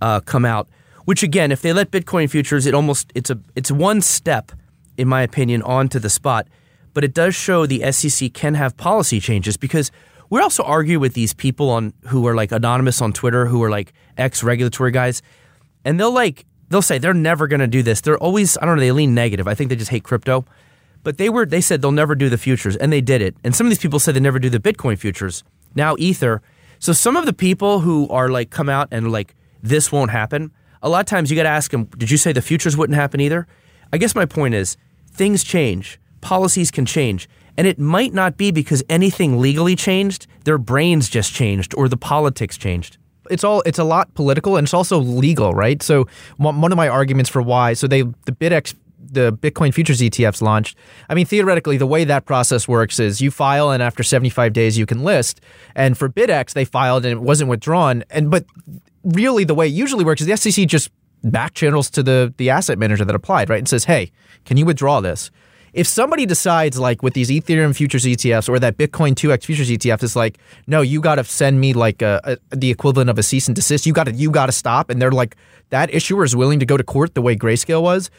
uh, 0.02 0.18
come 0.20 0.44
out 0.44 0.68
which 1.04 1.22
again 1.22 1.52
if 1.52 1.62
they 1.62 1.72
let 1.72 1.90
bitcoin 1.92 2.28
futures 2.28 2.66
it 2.66 2.74
almost 2.74 3.12
it's 3.14 3.30
a 3.30 3.38
it's 3.54 3.70
one 3.70 4.00
step 4.00 4.50
in 4.96 5.06
my 5.06 5.22
opinion 5.22 5.62
onto 5.62 6.00
the 6.00 6.10
spot 6.10 6.48
but 6.94 7.04
it 7.04 7.14
does 7.14 7.34
show 7.34 7.66
the 7.66 7.90
SEC 7.92 8.32
can 8.32 8.54
have 8.54 8.76
policy 8.76 9.20
changes 9.20 9.56
because 9.56 9.90
we 10.30 10.40
also 10.40 10.62
argue 10.62 11.00
with 11.00 11.14
these 11.14 11.32
people 11.32 11.70
on 11.70 11.92
who 12.08 12.26
are 12.26 12.34
like 12.34 12.52
anonymous 12.52 13.00
on 13.00 13.12
Twitter 13.12 13.46
who 13.46 13.62
are 13.62 13.70
like 13.70 13.92
ex 14.16 14.42
regulatory 14.42 14.90
guys 14.90 15.22
and 15.84 15.98
they'll 15.98 16.12
like 16.12 16.44
they'll 16.68 16.82
say 16.82 16.98
they're 16.98 17.14
never 17.14 17.46
going 17.46 17.60
to 17.60 17.66
do 17.66 17.82
this. 17.82 18.00
They're 18.00 18.18
always 18.18 18.58
I 18.58 18.66
don't 18.66 18.76
know 18.76 18.80
they 18.80 18.92
lean 18.92 19.14
negative. 19.14 19.48
I 19.48 19.54
think 19.54 19.70
they 19.70 19.76
just 19.76 19.90
hate 19.90 20.04
crypto. 20.04 20.44
But 21.02 21.16
they 21.16 21.30
were 21.30 21.46
they 21.46 21.60
said 21.60 21.80
they'll 21.80 21.92
never 21.92 22.14
do 22.14 22.28
the 22.28 22.38
futures 22.38 22.76
and 22.76 22.92
they 22.92 23.00
did 23.00 23.22
it. 23.22 23.36
And 23.44 23.54
some 23.54 23.66
of 23.66 23.70
these 23.70 23.78
people 23.78 23.98
said 23.98 24.14
they 24.14 24.20
never 24.20 24.38
do 24.38 24.50
the 24.50 24.60
Bitcoin 24.60 24.98
futures. 24.98 25.44
Now 25.74 25.96
Ether. 25.98 26.42
So 26.78 26.92
some 26.92 27.16
of 27.16 27.26
the 27.26 27.32
people 27.32 27.80
who 27.80 28.08
are 28.08 28.28
like 28.28 28.50
come 28.50 28.68
out 28.68 28.88
and 28.90 29.10
like 29.10 29.34
this 29.62 29.90
won't 29.90 30.10
happen. 30.10 30.52
A 30.82 30.88
lot 30.88 31.00
of 31.00 31.06
times 31.06 31.30
you 31.30 31.36
got 31.36 31.42
to 31.42 31.48
ask 31.48 31.70
them, 31.72 31.84
did 31.96 32.10
you 32.10 32.16
say 32.16 32.32
the 32.32 32.42
futures 32.42 32.76
wouldn't 32.76 32.96
happen 32.96 33.20
either? 33.20 33.48
I 33.92 33.98
guess 33.98 34.14
my 34.14 34.26
point 34.26 34.54
is 34.54 34.76
things 35.10 35.42
change. 35.42 35.98
Policies 36.20 36.70
can 36.70 36.86
change. 36.86 37.28
And 37.56 37.66
it 37.66 37.78
might 37.78 38.14
not 38.14 38.36
be 38.36 38.50
because 38.50 38.84
anything 38.88 39.40
legally 39.40 39.74
changed, 39.74 40.26
their 40.44 40.58
brains 40.58 41.08
just 41.08 41.32
changed 41.32 41.74
or 41.74 41.88
the 41.88 41.96
politics 41.96 42.56
changed. 42.56 42.98
it's 43.30 43.44
all 43.44 43.62
it's 43.66 43.78
a 43.78 43.84
lot 43.84 44.14
political 44.14 44.56
and 44.56 44.64
it's 44.64 44.74
also 44.74 44.98
legal, 44.98 45.52
right? 45.52 45.82
So 45.82 46.06
one 46.36 46.72
of 46.72 46.76
my 46.76 46.88
arguments 46.88 47.28
for 47.28 47.42
why 47.42 47.74
so 47.74 47.86
they 47.86 48.02
the 48.02 48.32
BitX 48.32 48.74
the 49.10 49.32
Bitcoin 49.32 49.72
futures 49.72 50.00
ETFs 50.00 50.42
launched. 50.42 50.76
I 51.08 51.14
mean, 51.14 51.26
theoretically, 51.26 51.76
the 51.76 51.86
way 51.86 52.04
that 52.04 52.26
process 52.26 52.68
works 52.68 52.98
is 52.98 53.20
you 53.20 53.30
file, 53.30 53.70
and 53.70 53.82
after 53.82 54.02
75 54.02 54.52
days, 54.52 54.76
you 54.76 54.86
can 54.86 55.02
list. 55.02 55.40
And 55.74 55.96
for 55.96 56.08
BitX, 56.08 56.52
they 56.52 56.64
filed 56.64 57.04
and 57.04 57.12
it 57.12 57.22
wasn't 57.22 57.50
withdrawn. 57.50 58.04
And 58.10 58.30
but 58.30 58.44
really, 59.04 59.44
the 59.44 59.54
way 59.54 59.68
it 59.68 59.72
usually 59.72 60.04
works 60.04 60.20
is 60.20 60.26
the 60.26 60.36
SEC 60.36 60.66
just 60.66 60.90
back 61.24 61.54
channels 61.54 61.90
to 61.90 62.02
the 62.02 62.32
the 62.36 62.50
asset 62.50 62.78
manager 62.78 63.04
that 63.04 63.14
applied, 63.14 63.48
right, 63.48 63.58
and 63.58 63.68
says, 63.68 63.84
"Hey, 63.84 64.12
can 64.44 64.56
you 64.56 64.66
withdraw 64.66 65.00
this?" 65.00 65.30
If 65.72 65.86
somebody 65.86 66.26
decides, 66.26 66.78
like 66.78 67.02
with 67.02 67.14
these 67.14 67.30
Ethereum 67.30 67.74
futures 67.74 68.04
ETFs 68.04 68.48
or 68.48 68.58
that 68.58 68.76
Bitcoin 68.76 69.14
2x 69.14 69.44
futures 69.44 69.70
ETF, 69.70 70.02
is 70.02 70.16
like, 70.16 70.38
no, 70.66 70.80
you 70.80 71.00
got 71.00 71.16
to 71.16 71.24
send 71.24 71.60
me 71.60 71.72
like 71.72 72.02
a, 72.02 72.38
a, 72.52 72.56
the 72.56 72.70
equivalent 72.70 73.10
of 73.10 73.18
a 73.18 73.22
cease 73.22 73.48
and 73.48 73.54
desist. 73.54 73.86
You 73.86 73.92
got 73.92 74.04
to 74.04 74.12
you 74.12 74.30
got 74.30 74.46
to 74.46 74.52
stop, 74.52 74.90
and 74.90 75.00
they're 75.00 75.10
like, 75.10 75.36
that 75.70 75.92
issuer 75.92 76.24
is 76.24 76.34
willing 76.34 76.60
to 76.60 76.66
go 76.66 76.76
to 76.76 76.84
court 76.84 77.14
the 77.14 77.22
way 77.22 77.36
Grayscale 77.36 77.82
was 77.82 78.10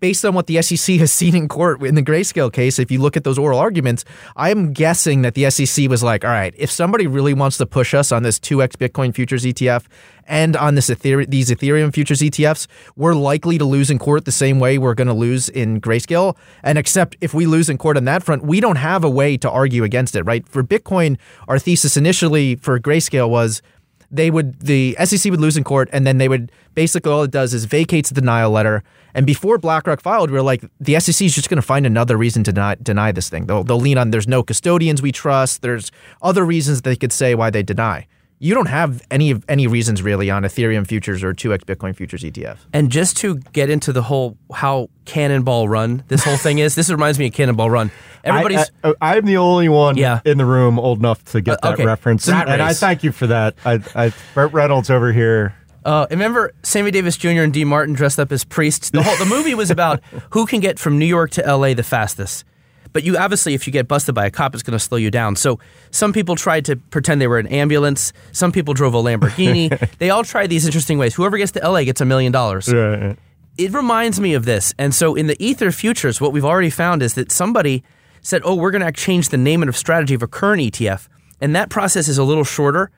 based 0.00 0.24
on 0.24 0.34
what 0.34 0.46
the 0.46 0.60
SEC 0.62 0.96
has 0.96 1.12
seen 1.12 1.34
in 1.34 1.48
court 1.48 1.82
in 1.82 1.94
the 1.94 2.02
grayscale 2.02 2.52
case, 2.52 2.78
if 2.78 2.90
you 2.90 3.00
look 3.00 3.16
at 3.16 3.24
those 3.24 3.38
oral 3.38 3.58
arguments, 3.58 4.04
I'm 4.36 4.72
guessing 4.72 5.22
that 5.22 5.34
the 5.34 5.50
SEC 5.50 5.88
was 5.88 6.02
like, 6.02 6.24
all 6.24 6.30
right, 6.30 6.54
if 6.56 6.70
somebody 6.70 7.06
really 7.06 7.34
wants 7.34 7.58
to 7.58 7.66
push 7.66 7.94
us 7.94 8.12
on 8.12 8.22
this 8.22 8.38
2x 8.38 8.76
Bitcoin 8.76 9.14
futures 9.14 9.44
ETF 9.44 9.86
and 10.26 10.56
on 10.56 10.74
this 10.74 10.86
these 10.88 11.50
Ethereum 11.50 11.92
futures 11.92 12.20
ETFs, 12.20 12.66
we're 12.96 13.14
likely 13.14 13.58
to 13.58 13.64
lose 13.64 13.90
in 13.90 13.98
court 13.98 14.24
the 14.24 14.32
same 14.32 14.60
way 14.60 14.78
we're 14.78 14.94
going 14.94 15.08
to 15.08 15.14
lose 15.14 15.48
in 15.48 15.80
grayscale. 15.80 16.36
And 16.62 16.78
except 16.78 17.16
if 17.20 17.34
we 17.34 17.46
lose 17.46 17.68
in 17.68 17.78
court 17.78 17.96
on 17.96 18.04
that 18.04 18.22
front, 18.22 18.44
we 18.44 18.60
don't 18.60 18.76
have 18.76 19.04
a 19.04 19.10
way 19.10 19.36
to 19.38 19.50
argue 19.50 19.84
against 19.84 20.14
it, 20.14 20.22
right? 20.22 20.46
For 20.46 20.62
Bitcoin, 20.62 21.18
our 21.48 21.58
thesis 21.58 21.96
initially 21.96 22.56
for 22.56 22.78
grayscale 22.78 23.28
was 23.28 23.62
they 24.10 24.30
would 24.30 24.60
the 24.60 24.96
SEC 25.04 25.30
would 25.30 25.40
lose 25.40 25.56
in 25.56 25.64
court, 25.64 25.88
and 25.92 26.06
then 26.06 26.18
they 26.18 26.28
would 26.28 26.50
basically 26.74 27.12
all 27.12 27.22
it 27.22 27.30
does 27.30 27.54
is 27.54 27.64
vacates 27.64 28.10
the 28.10 28.20
denial 28.20 28.50
letter. 28.50 28.82
And 29.14 29.26
before 29.26 29.58
BlackRock 29.58 30.00
filed, 30.00 30.30
we 30.30 30.36
were 30.36 30.42
like, 30.42 30.64
the 30.80 30.98
SEC 31.00 31.26
is 31.26 31.34
just 31.34 31.48
going 31.48 31.56
to 31.56 31.62
find 31.62 31.86
another 31.86 32.16
reason 32.16 32.44
to 32.44 32.52
deny, 32.52 32.76
deny 32.76 33.12
this 33.12 33.28
thing. 33.28 33.46
They'll 33.46 33.64
they'll 33.64 33.80
lean 33.80 33.98
on 33.98 34.10
there's 34.10 34.28
no 34.28 34.42
custodians 34.42 35.02
we 35.02 35.12
trust. 35.12 35.62
There's 35.62 35.90
other 36.22 36.44
reasons 36.44 36.82
they 36.82 36.96
could 36.96 37.12
say 37.12 37.34
why 37.34 37.50
they 37.50 37.62
deny. 37.62 38.06
You 38.40 38.54
don't 38.54 38.66
have 38.66 39.02
any 39.10 39.32
of 39.32 39.44
any 39.48 39.66
reasons 39.66 40.00
really 40.00 40.30
on 40.30 40.44
Ethereum 40.44 40.86
futures 40.86 41.24
or 41.24 41.34
2x 41.34 41.64
Bitcoin 41.64 41.96
futures 41.96 42.22
ETF. 42.22 42.58
And 42.72 42.88
just 42.90 43.16
to 43.18 43.38
get 43.52 43.68
into 43.68 43.92
the 43.92 44.02
whole 44.02 44.36
how 44.54 44.90
Cannonball 45.06 45.68
Run 45.68 46.04
this 46.06 46.22
whole 46.22 46.36
thing 46.36 46.58
is, 46.58 46.76
this 46.76 46.88
reminds 46.88 47.18
me 47.18 47.26
of 47.26 47.32
Cannonball 47.32 47.68
Run. 47.68 47.90
Everybody's 48.22 48.70
I, 48.84 48.90
I, 49.00 49.16
I'm 49.16 49.24
the 49.26 49.38
only 49.38 49.68
one 49.68 49.96
Yeah. 49.96 50.20
in 50.24 50.38
the 50.38 50.44
room 50.44 50.78
old 50.78 51.00
enough 51.00 51.24
to 51.32 51.40
get 51.40 51.54
Uh, 51.62 51.70
that 51.70 51.74
okay. 51.74 51.84
reference, 51.86 52.28
Rat 52.28 52.48
and 52.48 52.62
I 52.62 52.74
thank 52.74 53.02
you 53.02 53.10
for 53.10 53.26
that. 53.26 53.56
I, 53.64 53.80
I, 53.96 54.12
Burt 54.34 54.52
Reynolds 54.52 54.88
over 54.88 55.12
here. 55.12 55.54
Uh, 55.84 56.06
remember 56.10 56.52
Sammy 56.62 56.90
Davis 56.92 57.16
Jr. 57.16 57.28
and 57.42 57.52
D. 57.52 57.64
Martin 57.64 57.94
dressed 57.94 58.20
up 58.20 58.30
as 58.30 58.44
priests? 58.44 58.90
The 58.90 59.02
whole 59.02 59.16
the 59.16 59.24
movie 59.24 59.54
was 59.54 59.70
about 59.70 60.00
who 60.30 60.46
can 60.46 60.60
get 60.60 60.78
from 60.78 60.98
New 60.98 61.06
York 61.06 61.30
to 61.32 61.44
L.A. 61.46 61.74
the 61.74 61.82
fastest. 61.82 62.44
But 62.92 63.04
you 63.04 63.16
obviously, 63.16 63.54
if 63.54 63.66
you 63.66 63.72
get 63.72 63.88
busted 63.88 64.14
by 64.14 64.26
a 64.26 64.30
cop, 64.30 64.54
it's 64.54 64.62
going 64.62 64.78
to 64.78 64.84
slow 64.84 64.98
you 64.98 65.10
down. 65.10 65.36
So 65.36 65.58
some 65.90 66.12
people 66.12 66.36
tried 66.36 66.64
to 66.66 66.76
pretend 66.76 67.20
they 67.20 67.26
were 67.26 67.38
an 67.38 67.46
ambulance. 67.48 68.12
Some 68.32 68.52
people 68.52 68.74
drove 68.74 68.94
a 68.94 68.98
Lamborghini. 68.98 69.68
they 69.98 70.10
all 70.10 70.24
tried 70.24 70.48
these 70.48 70.66
interesting 70.66 70.98
ways. 70.98 71.14
Whoever 71.14 71.38
gets 71.38 71.52
to 71.52 71.62
L.A. 71.62 71.84
gets 71.84 72.00
a 72.00 72.04
million 72.04 72.32
dollars. 72.32 72.72
Right. 72.72 73.16
It 73.56 73.72
reminds 73.72 74.20
me 74.20 74.34
of 74.34 74.44
this. 74.44 74.72
And 74.78 74.94
so 74.94 75.14
in 75.14 75.26
the 75.26 75.36
Ether 75.44 75.72
futures, 75.72 76.20
what 76.20 76.32
we've 76.32 76.44
already 76.44 76.70
found 76.70 77.02
is 77.02 77.14
that 77.14 77.32
somebody 77.32 77.82
said, 78.22 78.42
"Oh, 78.44 78.54
we're 78.54 78.70
going 78.70 78.84
to 78.84 78.92
change 78.92 79.30
the 79.30 79.36
name 79.36 79.62
and 79.62 79.74
strategy 79.74 80.14
of 80.14 80.22
a 80.22 80.28
current 80.28 80.62
ETF," 80.62 81.08
and 81.40 81.56
that 81.56 81.68
process 81.68 82.08
is 82.08 82.18
a 82.18 82.24
little 82.24 82.44
shorter. 82.44 82.90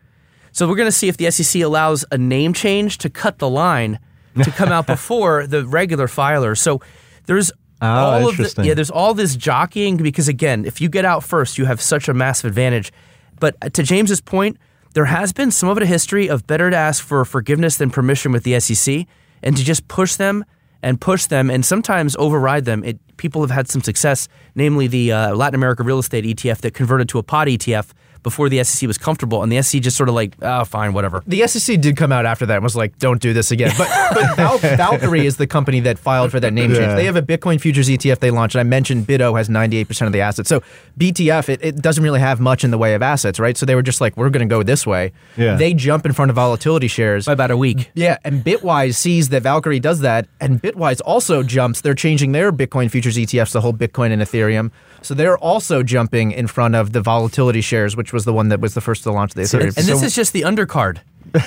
So 0.52 0.68
we're 0.68 0.76
going 0.76 0.88
to 0.88 0.92
see 0.92 1.08
if 1.08 1.16
the 1.16 1.30
SEC 1.30 1.62
allows 1.62 2.04
a 2.10 2.18
name 2.18 2.52
change 2.52 2.98
to 2.98 3.10
cut 3.10 3.38
the 3.38 3.48
line 3.48 3.98
to 4.42 4.50
come 4.50 4.70
out 4.70 4.86
before 4.86 5.46
the 5.46 5.66
regular 5.66 6.08
filer. 6.08 6.54
So 6.54 6.80
there's 7.26 7.52
Oh, 7.82 7.86
all 7.88 8.28
of 8.28 8.36
the, 8.36 8.62
yeah, 8.62 8.74
there's 8.74 8.90
all 8.90 9.14
this 9.14 9.36
jockeying 9.36 9.96
because 9.96 10.28
again, 10.28 10.64
if 10.64 10.80
you 10.80 10.88
get 10.88 11.04
out 11.04 11.24
first, 11.24 11.56
you 11.56 11.64
have 11.64 11.80
such 11.80 12.08
a 12.08 12.14
massive 12.14 12.48
advantage. 12.48 12.92
But 13.38 13.72
to 13.72 13.82
James's 13.82 14.20
point, 14.20 14.58
there 14.92 15.06
has 15.06 15.32
been 15.32 15.50
some 15.50 15.68
of 15.68 15.78
a 15.78 15.86
history 15.86 16.28
of 16.28 16.46
better 16.46 16.68
to 16.70 16.76
ask 16.76 17.02
for 17.02 17.24
forgiveness 17.24 17.76
than 17.76 17.90
permission 17.90 18.32
with 18.32 18.42
the 18.42 18.58
SEC 18.60 19.06
and 19.42 19.56
to 19.56 19.64
just 19.64 19.88
push 19.88 20.16
them 20.16 20.44
and 20.82 21.00
push 21.00 21.26
them 21.26 21.50
and 21.50 21.64
sometimes 21.64 22.16
override 22.16 22.64
them. 22.64 22.84
It, 22.84 22.98
people 23.16 23.40
have 23.42 23.50
had 23.50 23.68
some 23.68 23.82
success, 23.82 24.28
namely 24.54 24.86
the 24.86 25.12
uh, 25.12 25.34
Latin 25.34 25.54
America 25.54 25.82
real 25.82 25.98
estate 25.98 26.24
ETF 26.24 26.58
that 26.58 26.74
converted 26.74 27.08
to 27.10 27.18
a 27.18 27.22
pot 27.22 27.48
ETF 27.48 27.92
before 28.22 28.48
the 28.48 28.62
SEC 28.64 28.86
was 28.86 28.98
comfortable, 28.98 29.42
and 29.42 29.50
the 29.50 29.60
SEC 29.62 29.80
just 29.82 29.96
sort 29.96 30.08
of 30.08 30.14
like, 30.14 30.36
oh, 30.42 30.64
fine, 30.64 30.92
whatever. 30.92 31.22
The 31.26 31.46
SEC 31.46 31.80
did 31.80 31.96
come 31.96 32.12
out 32.12 32.26
after 32.26 32.46
that 32.46 32.54
and 32.54 32.62
was 32.62 32.76
like, 32.76 32.98
don't 32.98 33.20
do 33.20 33.32
this 33.32 33.50
again. 33.50 33.72
But, 33.76 33.88
but 34.14 34.36
Val- 34.36 34.58
Valkyrie 34.76 35.26
is 35.26 35.36
the 35.36 35.46
company 35.46 35.80
that 35.80 35.98
filed 35.98 36.30
for 36.30 36.40
that 36.40 36.52
name 36.52 36.70
change. 36.70 36.80
Yeah. 36.80 36.94
They 36.94 37.04
have 37.04 37.16
a 37.16 37.22
Bitcoin 37.22 37.60
futures 37.60 37.88
ETF 37.88 38.18
they 38.20 38.30
launched. 38.30 38.54
And 38.54 38.60
I 38.60 38.64
mentioned 38.64 39.06
BitO 39.06 39.36
has 39.36 39.48
98% 39.48 40.06
of 40.06 40.12
the 40.12 40.20
assets. 40.20 40.48
So 40.48 40.62
BTF, 40.98 41.48
it, 41.48 41.60
it 41.62 41.76
doesn't 41.76 42.02
really 42.02 42.20
have 42.20 42.40
much 42.40 42.64
in 42.64 42.70
the 42.70 42.78
way 42.78 42.94
of 42.94 43.02
assets, 43.02 43.38
right? 43.40 43.56
So 43.56 43.66
they 43.66 43.74
were 43.74 43.82
just 43.82 44.00
like, 44.00 44.16
we're 44.16 44.30
going 44.30 44.46
to 44.48 44.52
go 44.52 44.62
this 44.62 44.86
way. 44.86 45.12
Yeah. 45.36 45.56
They 45.56 45.74
jump 45.74 46.06
in 46.06 46.12
front 46.12 46.30
of 46.30 46.36
volatility 46.36 46.88
shares. 46.88 47.26
By 47.26 47.32
about 47.32 47.50
a 47.50 47.56
week. 47.56 47.90
Yeah, 47.94 48.18
and 48.24 48.44
Bitwise 48.44 48.94
sees 48.94 49.30
that 49.30 49.42
Valkyrie 49.42 49.80
does 49.80 50.00
that, 50.00 50.28
and 50.40 50.60
Bitwise 50.60 51.00
also 51.04 51.42
jumps. 51.42 51.80
They're 51.80 51.94
changing 51.94 52.32
their 52.32 52.52
Bitcoin 52.52 52.90
futures 52.90 53.16
ETFs 53.16 53.52
to 53.52 53.60
hold 53.60 53.78
Bitcoin 53.78 54.12
and 54.12 54.22
Ethereum. 54.22 54.70
So 55.02 55.14
they're 55.14 55.38
also 55.38 55.82
jumping 55.82 56.32
in 56.32 56.46
front 56.46 56.74
of 56.74 56.92
the 56.92 57.00
volatility 57.00 57.60
shares, 57.60 57.96
which 57.96 58.09
was 58.12 58.24
the 58.24 58.32
one 58.32 58.48
that 58.48 58.60
was 58.60 58.74
the 58.74 58.80
first 58.80 59.02
to 59.04 59.12
launch 59.12 59.34
the 59.34 59.42
Ethereum. 59.42 59.76
And 59.76 59.86
this 59.86 60.02
is 60.02 60.14
just 60.14 60.32
the 60.32 60.42
undercard. 60.42 60.98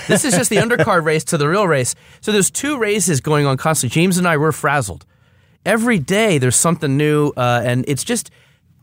This 0.07 0.23
is 0.25 0.35
just 0.35 0.49
the 0.49 0.57
undercard 0.57 1.03
race 1.11 1.23
to 1.25 1.37
the 1.37 1.47
real 1.47 1.67
race. 1.67 1.95
So 2.21 2.31
there's 2.31 2.49
two 2.51 2.77
races 2.77 3.21
going 3.21 3.45
on 3.45 3.57
constantly. 3.57 3.93
James 3.93 4.17
and 4.17 4.27
I 4.27 4.37
were 4.37 4.51
frazzled. 4.51 5.05
Every 5.65 5.99
day 5.99 6.37
there's 6.37 6.55
something 6.55 6.97
new, 6.97 7.33
uh, 7.37 7.61
and 7.63 7.85
it's 7.87 8.03
just. 8.03 8.31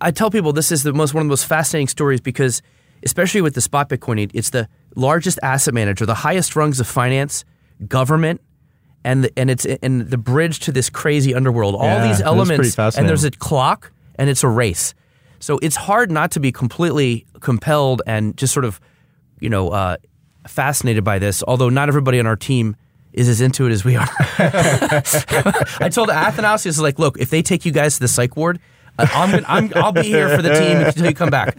I 0.02 0.10
tell 0.10 0.30
people 0.30 0.54
this 0.54 0.72
is 0.72 0.82
the 0.82 0.94
most 0.94 1.12
one 1.12 1.20
of 1.20 1.26
the 1.26 1.32
most 1.32 1.44
fascinating 1.44 1.88
stories 1.88 2.22
because, 2.22 2.62
especially 3.02 3.42
with 3.42 3.54
the 3.54 3.60
spot 3.60 3.90
Bitcoin, 3.90 4.30
it's 4.32 4.48
the 4.48 4.66
largest 4.96 5.38
asset 5.42 5.74
manager, 5.74 6.06
the 6.06 6.14
highest 6.14 6.56
rungs 6.56 6.80
of 6.80 6.86
finance, 6.86 7.44
government, 7.86 8.40
and 9.04 9.24
the, 9.24 9.32
and 9.38 9.50
it's 9.50 9.66
and 9.66 10.08
the 10.08 10.16
bridge 10.18 10.60
to 10.60 10.72
this 10.72 10.90
crazy 10.90 11.34
underworld. 11.34 11.74
All 11.74 11.84
Yeah, 11.84 12.08
these 12.08 12.20
elements, 12.20 12.78
and 12.78 13.08
there's 13.08 13.24
a 13.24 13.30
clock, 13.30 13.92
and 14.16 14.30
it's 14.30 14.42
a 14.42 14.48
race. 14.48 14.94
So 15.40 15.58
it's 15.62 15.76
hard 15.76 16.10
not 16.10 16.30
to 16.32 16.40
be 16.40 16.52
completely 16.52 17.26
compelled 17.40 18.02
and 18.06 18.36
just 18.36 18.52
sort 18.52 18.64
of, 18.64 18.80
you 19.40 19.48
know, 19.48 19.70
uh, 19.70 19.96
fascinated 20.46 21.02
by 21.02 21.18
this. 21.18 21.42
Although 21.46 21.70
not 21.70 21.88
everybody 21.88 22.20
on 22.20 22.26
our 22.26 22.36
team 22.36 22.76
is 23.12 23.28
as 23.28 23.40
into 23.40 23.66
it 23.66 23.72
as 23.72 23.84
we 23.84 23.96
are. 23.96 24.08
I 24.38 25.88
told 25.90 26.10
Athanasios, 26.10 26.80
like, 26.80 26.98
look, 26.98 27.18
if 27.18 27.30
they 27.30 27.42
take 27.42 27.64
you 27.64 27.72
guys 27.72 27.94
to 27.94 28.00
the 28.00 28.08
psych 28.08 28.36
ward, 28.36 28.60
I'm, 29.14 29.30
gonna, 29.30 29.44
I'm 29.48 29.72
I'll 29.76 29.92
be 29.92 30.02
here 30.02 30.34
for 30.34 30.42
the 30.42 30.54
team 30.54 30.78
until 30.86 31.06
you 31.06 31.14
come 31.14 31.30
back. 31.30 31.56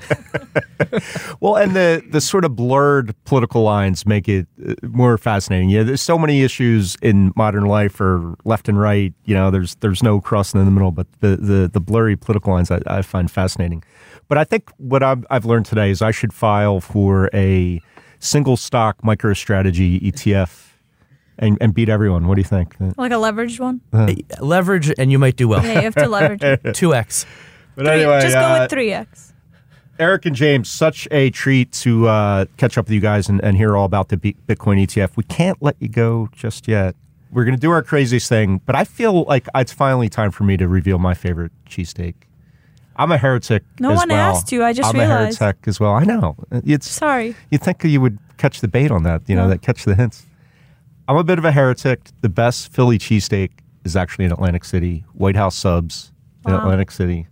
Well, 1.39 1.55
and 1.55 1.75
the 1.75 2.03
the 2.09 2.21
sort 2.21 2.45
of 2.45 2.55
blurred 2.55 3.15
political 3.25 3.63
lines 3.63 4.05
make 4.05 4.27
it 4.27 4.47
uh, 4.67 4.75
more 4.83 5.17
fascinating. 5.17 5.69
Yeah, 5.69 5.83
there's 5.83 6.01
so 6.01 6.17
many 6.17 6.41
issues 6.43 6.95
in 7.01 7.31
modern 7.35 7.65
life, 7.65 7.99
or 8.01 8.35
left 8.45 8.67
and 8.67 8.79
right. 8.79 9.13
You 9.25 9.35
know, 9.35 9.51
there's 9.51 9.75
there's 9.75 10.03
no 10.03 10.19
crossing 10.21 10.59
in 10.59 10.65
the 10.65 10.71
middle, 10.71 10.91
but 10.91 11.07
the 11.19 11.37
the, 11.37 11.69
the 11.71 11.79
blurry 11.79 12.15
political 12.15 12.53
lines 12.53 12.71
I, 12.71 12.81
I 12.87 13.01
find 13.01 13.29
fascinating. 13.29 13.83
But 14.27 14.37
I 14.37 14.43
think 14.43 14.69
what 14.77 15.03
I've, 15.03 15.25
I've 15.29 15.45
learned 15.45 15.65
today 15.65 15.91
is 15.91 16.01
I 16.01 16.11
should 16.11 16.33
file 16.33 16.79
for 16.79 17.29
a 17.33 17.81
single 18.19 18.55
stock 18.55 19.01
MicroStrategy 19.01 20.01
ETF 20.01 20.70
and, 21.41 21.57
and 21.59 21.73
beat 21.73 21.89
everyone. 21.89 22.27
What 22.27 22.35
do 22.35 22.41
you 22.41 22.45
think? 22.45 22.75
Like 22.97 23.11
a 23.11 23.15
leveraged 23.15 23.59
one? 23.59 23.81
Leverage, 24.39 24.93
and 24.97 25.11
you 25.11 25.19
might 25.19 25.35
do 25.35 25.47
well. 25.47 25.63
Yeah, 25.65 25.73
you 25.75 25.81
have 25.81 25.95
to 25.95 26.07
leverage 26.07 26.43
it. 26.43 26.61
Two 26.75 26.93
x. 26.95 27.25
But 27.75 27.85
Three- 27.85 27.95
anyway, 28.01 28.21
just 28.21 28.33
go 28.35 28.39
uh, 28.41 28.59
with 28.61 28.71
3x. 28.71 29.33
Eric 29.99 30.25
and 30.25 30.35
James, 30.35 30.69
such 30.69 31.07
a 31.11 31.29
treat 31.29 31.71
to 31.73 32.07
uh, 32.07 32.45
catch 32.57 32.77
up 32.77 32.85
with 32.85 32.93
you 32.93 32.99
guys 33.01 33.29
and, 33.29 33.43
and 33.43 33.55
hear 33.57 33.75
all 33.77 33.85
about 33.85 34.09
the 34.09 34.17
B- 34.17 34.35
Bitcoin 34.47 34.81
ETF. 34.83 35.15
We 35.15 35.23
can't 35.23 35.61
let 35.61 35.75
you 35.79 35.89
go 35.89 36.29
just 36.31 36.67
yet. 36.67 36.95
We're 37.31 37.43
going 37.45 37.55
to 37.55 37.61
do 37.61 37.69
our 37.71 37.83
craziest 37.83 38.27
thing, 38.27 38.61
but 38.65 38.75
I 38.75 38.83
feel 38.83 39.23
like 39.23 39.47
it's 39.55 39.71
finally 39.71 40.09
time 40.09 40.31
for 40.31 40.43
me 40.43 40.57
to 40.57 40.67
reveal 40.67 40.97
my 40.97 41.13
favorite 41.13 41.51
cheesesteak. 41.69 42.15
I'm 42.95 43.11
a 43.11 43.17
heretic. 43.17 43.63
No 43.79 43.91
as 43.91 43.97
one 43.97 44.09
well. 44.09 44.35
asked 44.35 44.51
you. 44.51 44.63
I 44.63 44.73
just 44.73 44.93
I'm 44.93 44.99
realized. 44.99 45.39
a 45.39 45.43
heretic 45.45 45.67
as 45.67 45.79
well. 45.79 45.91
I 45.93 46.03
know. 46.03 46.35
It's 46.51 46.89
Sorry. 46.89 47.35
You'd 47.49 47.61
think 47.61 47.83
you 47.83 48.01
would 48.01 48.17
catch 48.37 48.59
the 48.61 48.67
bait 48.67 48.91
on 48.91 49.03
that. 49.03 49.21
You 49.27 49.35
know, 49.35 49.43
No. 49.43 49.49
that 49.49 49.61
catch 49.61 49.85
the 49.85 49.95
hints. 49.95 50.25
I'm 51.07 51.17
a 51.17 51.23
bit 51.23 51.37
of 51.39 51.45
a 51.45 51.51
heretic. 51.51 51.99
The 52.21 52.29
best 52.29 52.71
Philly 52.71 52.97
cheesesteak 52.97 53.51
is 53.83 53.95
actually 53.95 54.25
in 54.25 54.31
Atlantic 54.31 54.63
City. 54.63 55.03
White 55.13 55.35
House 55.35 55.55
subs 55.55 56.11
in 56.45 56.53
Wow. 56.53 56.59
Atlantic 56.61 56.91
City. 56.91 57.27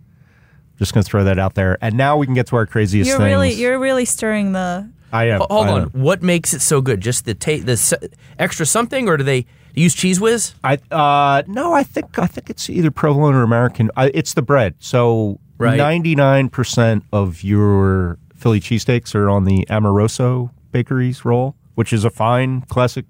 Just 0.78 0.94
going 0.94 1.04
to 1.04 1.08
throw 1.08 1.24
that 1.24 1.38
out 1.38 1.54
there. 1.54 1.76
And 1.82 1.96
now 1.96 2.16
we 2.16 2.26
can 2.26 2.34
get 2.34 2.46
to 2.48 2.56
our 2.56 2.66
craziest 2.66 3.08
You're 3.08 3.18
things. 3.18 3.26
really 3.28 3.52
you're 3.52 3.78
really 3.78 4.04
stirring 4.04 4.52
the 4.52 4.90
I 5.12 5.24
am. 5.28 5.40
Ho- 5.40 5.46
Hold 5.50 5.66
I 5.66 5.70
on. 5.72 5.82
am. 5.82 5.88
What 5.90 6.22
makes 6.22 6.54
it 6.54 6.60
so 6.60 6.80
good? 6.80 7.00
Just 7.00 7.24
the 7.26 7.34
ta- 7.34 7.58
the 7.62 7.72
s- 7.72 7.92
extra 8.38 8.64
something, 8.64 9.08
or 9.08 9.16
do 9.16 9.24
they 9.24 9.44
use 9.74 9.94
Cheez 9.94 10.20
Whiz? 10.20 10.54
I 10.64 10.78
uh 10.90 11.42
no, 11.46 11.72
I 11.74 11.82
think 11.82 12.18
I 12.18 12.26
think 12.26 12.48
it's 12.50 12.70
either 12.70 12.90
provolone 12.90 13.34
or 13.34 13.42
American. 13.42 13.90
I, 13.96 14.10
it's 14.14 14.34
the 14.34 14.42
bread. 14.42 14.74
So 14.78 15.38
ninety 15.58 16.14
nine 16.14 16.48
percent 16.48 17.04
of 17.12 17.42
your 17.44 18.18
Philly 18.34 18.60
cheesesteaks 18.60 19.14
are 19.14 19.28
on 19.28 19.44
the 19.44 19.68
Amoroso 19.68 20.50
Bakeries 20.72 21.24
roll, 21.26 21.56
which 21.74 21.92
is 21.92 22.04
a 22.04 22.10
fine 22.10 22.62
classic 22.62 23.04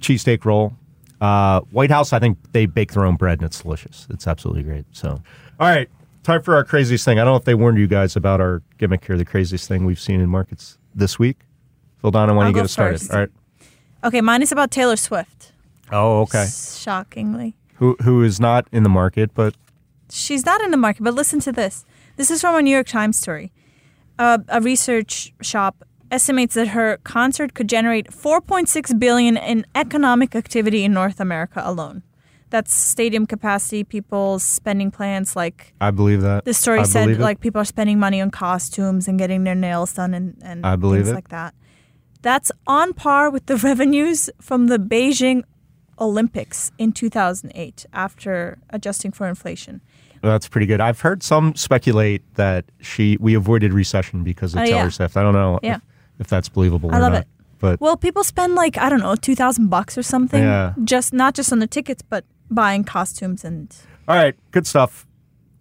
cheesesteak 0.00 0.44
roll. 0.44 0.74
Uh, 1.20 1.60
White 1.72 1.90
House, 1.90 2.12
I 2.12 2.18
think 2.18 2.38
they 2.52 2.66
bake 2.66 2.92
their 2.92 3.04
own 3.04 3.16
bread 3.16 3.38
and 3.40 3.46
it's 3.46 3.62
delicious. 3.62 4.06
It's 4.10 4.26
absolutely 4.26 4.62
great. 4.62 4.84
So, 4.92 5.20
all 5.58 5.68
right, 5.68 5.88
time 6.22 6.42
for 6.42 6.54
our 6.54 6.64
craziest 6.64 7.04
thing. 7.04 7.18
I 7.18 7.24
don't 7.24 7.32
know 7.32 7.36
if 7.36 7.44
they 7.44 7.54
warned 7.54 7.78
you 7.78 7.86
guys 7.88 8.14
about 8.14 8.40
our 8.40 8.62
gimmick 8.78 9.04
here, 9.04 9.16
the 9.16 9.24
craziest 9.24 9.66
thing 9.66 9.84
we've 9.84 10.00
seen 10.00 10.20
in 10.20 10.28
markets 10.28 10.78
this 10.94 11.18
week. 11.18 11.38
Vildana, 12.02 12.36
why 12.36 12.44
don't 12.44 12.48
you 12.48 12.54
get 12.54 12.64
us 12.64 12.72
started? 12.72 13.10
All 13.10 13.18
right. 13.18 13.30
Okay, 14.04 14.20
mine 14.20 14.42
is 14.42 14.52
about 14.52 14.70
Taylor 14.70 14.96
Swift. 14.96 15.52
Oh, 15.90 16.20
okay. 16.22 16.46
Shockingly. 16.46 17.56
Who 17.76 17.96
who 18.02 18.22
is 18.22 18.38
not 18.38 18.68
in 18.70 18.82
the 18.82 18.88
market, 18.88 19.32
but 19.34 19.54
She's 20.10 20.44
not 20.46 20.60
in 20.60 20.70
the 20.70 20.76
market, 20.76 21.02
but 21.02 21.14
listen 21.14 21.40
to 21.40 21.52
this. 21.52 21.84
This 22.16 22.30
is 22.30 22.40
from 22.40 22.56
a 22.56 22.62
New 22.62 22.70
York 22.70 22.86
Times 22.86 23.18
story. 23.18 23.52
Uh, 24.18 24.38
a 24.48 24.60
research 24.60 25.32
shop 25.42 25.84
estimates 26.10 26.54
that 26.54 26.68
her 26.68 26.98
concert 27.04 27.54
could 27.54 27.68
generate 27.68 28.08
4.6 28.10 28.98
billion 28.98 29.36
in 29.36 29.66
economic 29.74 30.34
activity 30.34 30.84
in 30.84 30.92
North 30.92 31.20
America 31.20 31.62
alone. 31.64 32.02
That's 32.50 32.72
stadium 32.72 33.26
capacity, 33.26 33.84
people's 33.84 34.42
spending 34.42 34.90
plans. 34.90 35.36
Like 35.36 35.74
I 35.80 35.90
believe 35.90 36.22
that. 36.22 36.44
the 36.46 36.54
story 36.54 36.80
I 36.80 36.84
said, 36.84 37.18
like 37.18 37.40
people 37.40 37.60
are 37.60 37.64
spending 37.66 37.98
money 37.98 38.22
on 38.22 38.30
costumes 38.30 39.06
and 39.06 39.18
getting 39.18 39.44
their 39.44 39.54
nails 39.54 39.92
done 39.92 40.14
and, 40.14 40.36
and 40.42 40.64
I 40.64 40.76
believe 40.76 41.02
things 41.02 41.10
it. 41.10 41.14
like 41.14 41.28
that. 41.28 41.54
That's 42.22 42.50
on 42.66 42.94
par 42.94 43.30
with 43.30 43.46
the 43.46 43.56
revenues 43.70 44.30
from 44.40 44.68
the 44.68 44.78
Beijing 44.78 45.42
Olympics 46.00 46.72
in 46.78 46.92
2008 46.92 47.84
after 47.92 48.58
adjusting 48.70 49.12
for 49.12 49.28
inflation. 49.28 49.80
That's 50.22 50.48
pretty 50.48 50.66
good. 50.66 50.80
I've 50.80 51.00
heard 51.00 51.22
some 51.22 51.54
speculate 51.54 52.22
that 52.34 52.64
she 52.80 53.18
we 53.20 53.34
avoided 53.34 53.72
recession 53.72 54.24
because 54.24 54.54
of 54.54 54.60
Oh, 54.62 54.64
Taylor 54.64 54.76
yeah. 54.84 54.88
Swift. 54.88 55.16
I 55.16 55.22
don't 55.22 55.34
know 55.34 55.60
Yeah. 55.62 55.78
If, 56.18 56.26
that's 56.28 56.48
believable 56.48 56.90
I 56.92 56.98
or 56.98 57.00
love 57.00 57.12
not. 57.12 57.22
it. 57.22 57.28
But 57.58 57.80
Well, 57.80 57.96
people 57.96 58.22
spend 58.24 58.54
like 58.54 58.78
I 58.78 58.88
don't 58.88 59.00
know, 59.00 59.16
two 59.16 59.34
thousand 59.34 59.68
bucks 59.68 59.98
or 59.98 60.02
something. 60.02 60.42
Yeah. 60.42 60.74
Just 60.84 61.12
not 61.12 61.34
just 61.34 61.52
on 61.52 61.58
the 61.58 61.66
tickets, 61.66 62.02
but 62.02 62.24
buying 62.50 62.84
costumes 62.84 63.44
and. 63.44 63.74
all 64.06 64.16
right, 64.16 64.34
good 64.52 64.66
stuff. 64.66 65.06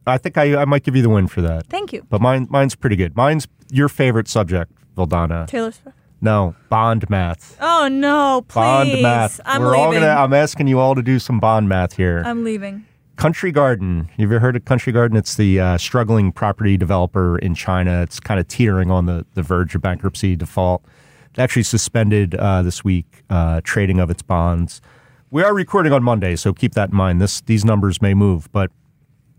I 0.05 0.17
think 0.17 0.37
I, 0.37 0.61
I 0.61 0.65
might 0.65 0.83
give 0.83 0.95
you 0.95 1.01
the 1.01 1.09
win 1.09 1.27
for 1.27 1.41
that. 1.41 1.67
Thank 1.67 1.91
you, 1.91 2.05
But 2.09 2.21
mine 2.21 2.47
mine's 2.49 2.75
pretty 2.75 2.95
good. 2.95 3.15
Mine's 3.17 3.47
your 3.71 3.89
favorite 3.89 4.27
subject, 4.27 4.71
Vildana. 4.95 5.47
Taylor 5.47 5.71
Swift. 5.71 5.97
No, 6.21 6.55
bond 6.69 7.09
math. 7.09 7.57
Oh 7.61 7.87
no, 7.91 8.43
please! 8.47 8.55
Bond 8.55 9.01
math. 9.01 9.41
I'm 9.45 9.61
We're 9.61 9.75
all 9.75 9.91
gonna 9.91 10.07
I'm 10.07 10.33
asking 10.33 10.67
you 10.67 10.79
all 10.79 10.95
to 10.95 11.01
do 11.01 11.19
some 11.19 11.39
bond 11.39 11.67
math 11.69 11.93
here. 11.97 12.23
I'm 12.25 12.43
leaving. 12.43 12.85
Country 13.17 13.51
Garden. 13.51 14.09
Have 14.19 14.31
You 14.31 14.39
heard 14.39 14.55
of 14.55 14.65
Country 14.65 14.93
Garden? 14.93 15.17
It's 15.17 15.35
the 15.35 15.59
uh, 15.59 15.77
struggling 15.79 16.31
property 16.31 16.77
developer 16.77 17.39
in 17.39 17.55
China. 17.55 18.03
It's 18.03 18.19
kind 18.19 18.39
of 18.39 18.47
teetering 18.47 18.91
on 18.91 19.07
the, 19.07 19.25
the 19.33 19.41
verge 19.41 19.73
of 19.73 19.81
bankruptcy 19.81 20.35
default. 20.35 20.85
It 21.33 21.39
actually 21.39 21.63
suspended 21.63 22.35
uh, 22.35 22.61
this 22.61 22.83
week 22.83 23.23
uh, 23.31 23.61
trading 23.63 23.99
of 23.99 24.11
its 24.11 24.21
bonds. 24.21 24.81
We 25.31 25.41
are 25.41 25.53
recording 25.53 25.93
on 25.93 26.03
Monday, 26.03 26.35
so 26.35 26.53
keep 26.53 26.73
that 26.75 26.91
in 26.91 26.95
mind. 26.95 27.19
This 27.19 27.41
these 27.41 27.65
numbers 27.65 28.03
may 28.03 28.13
move, 28.13 28.51
but 28.51 28.71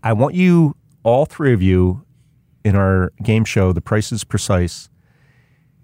I 0.03 0.11
want 0.11 0.35
you, 0.35 0.75
all 1.03 1.25
three 1.25 1.53
of 1.53 1.61
you, 1.61 2.05
in 2.65 2.75
our 2.75 3.13
game 3.23 3.45
show, 3.45 3.71
The 3.71 3.81
Price 3.81 4.11
is 4.11 4.25
Precise, 4.25 4.89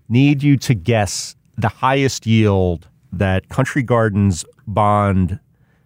need 0.09 0.43
you 0.43 0.57
to 0.57 0.73
guess 0.73 1.37
the 1.57 1.69
highest 1.69 2.27
yield 2.27 2.89
that 3.13 3.47
Country 3.47 3.83
Garden's 3.83 4.43
bond 4.67 5.39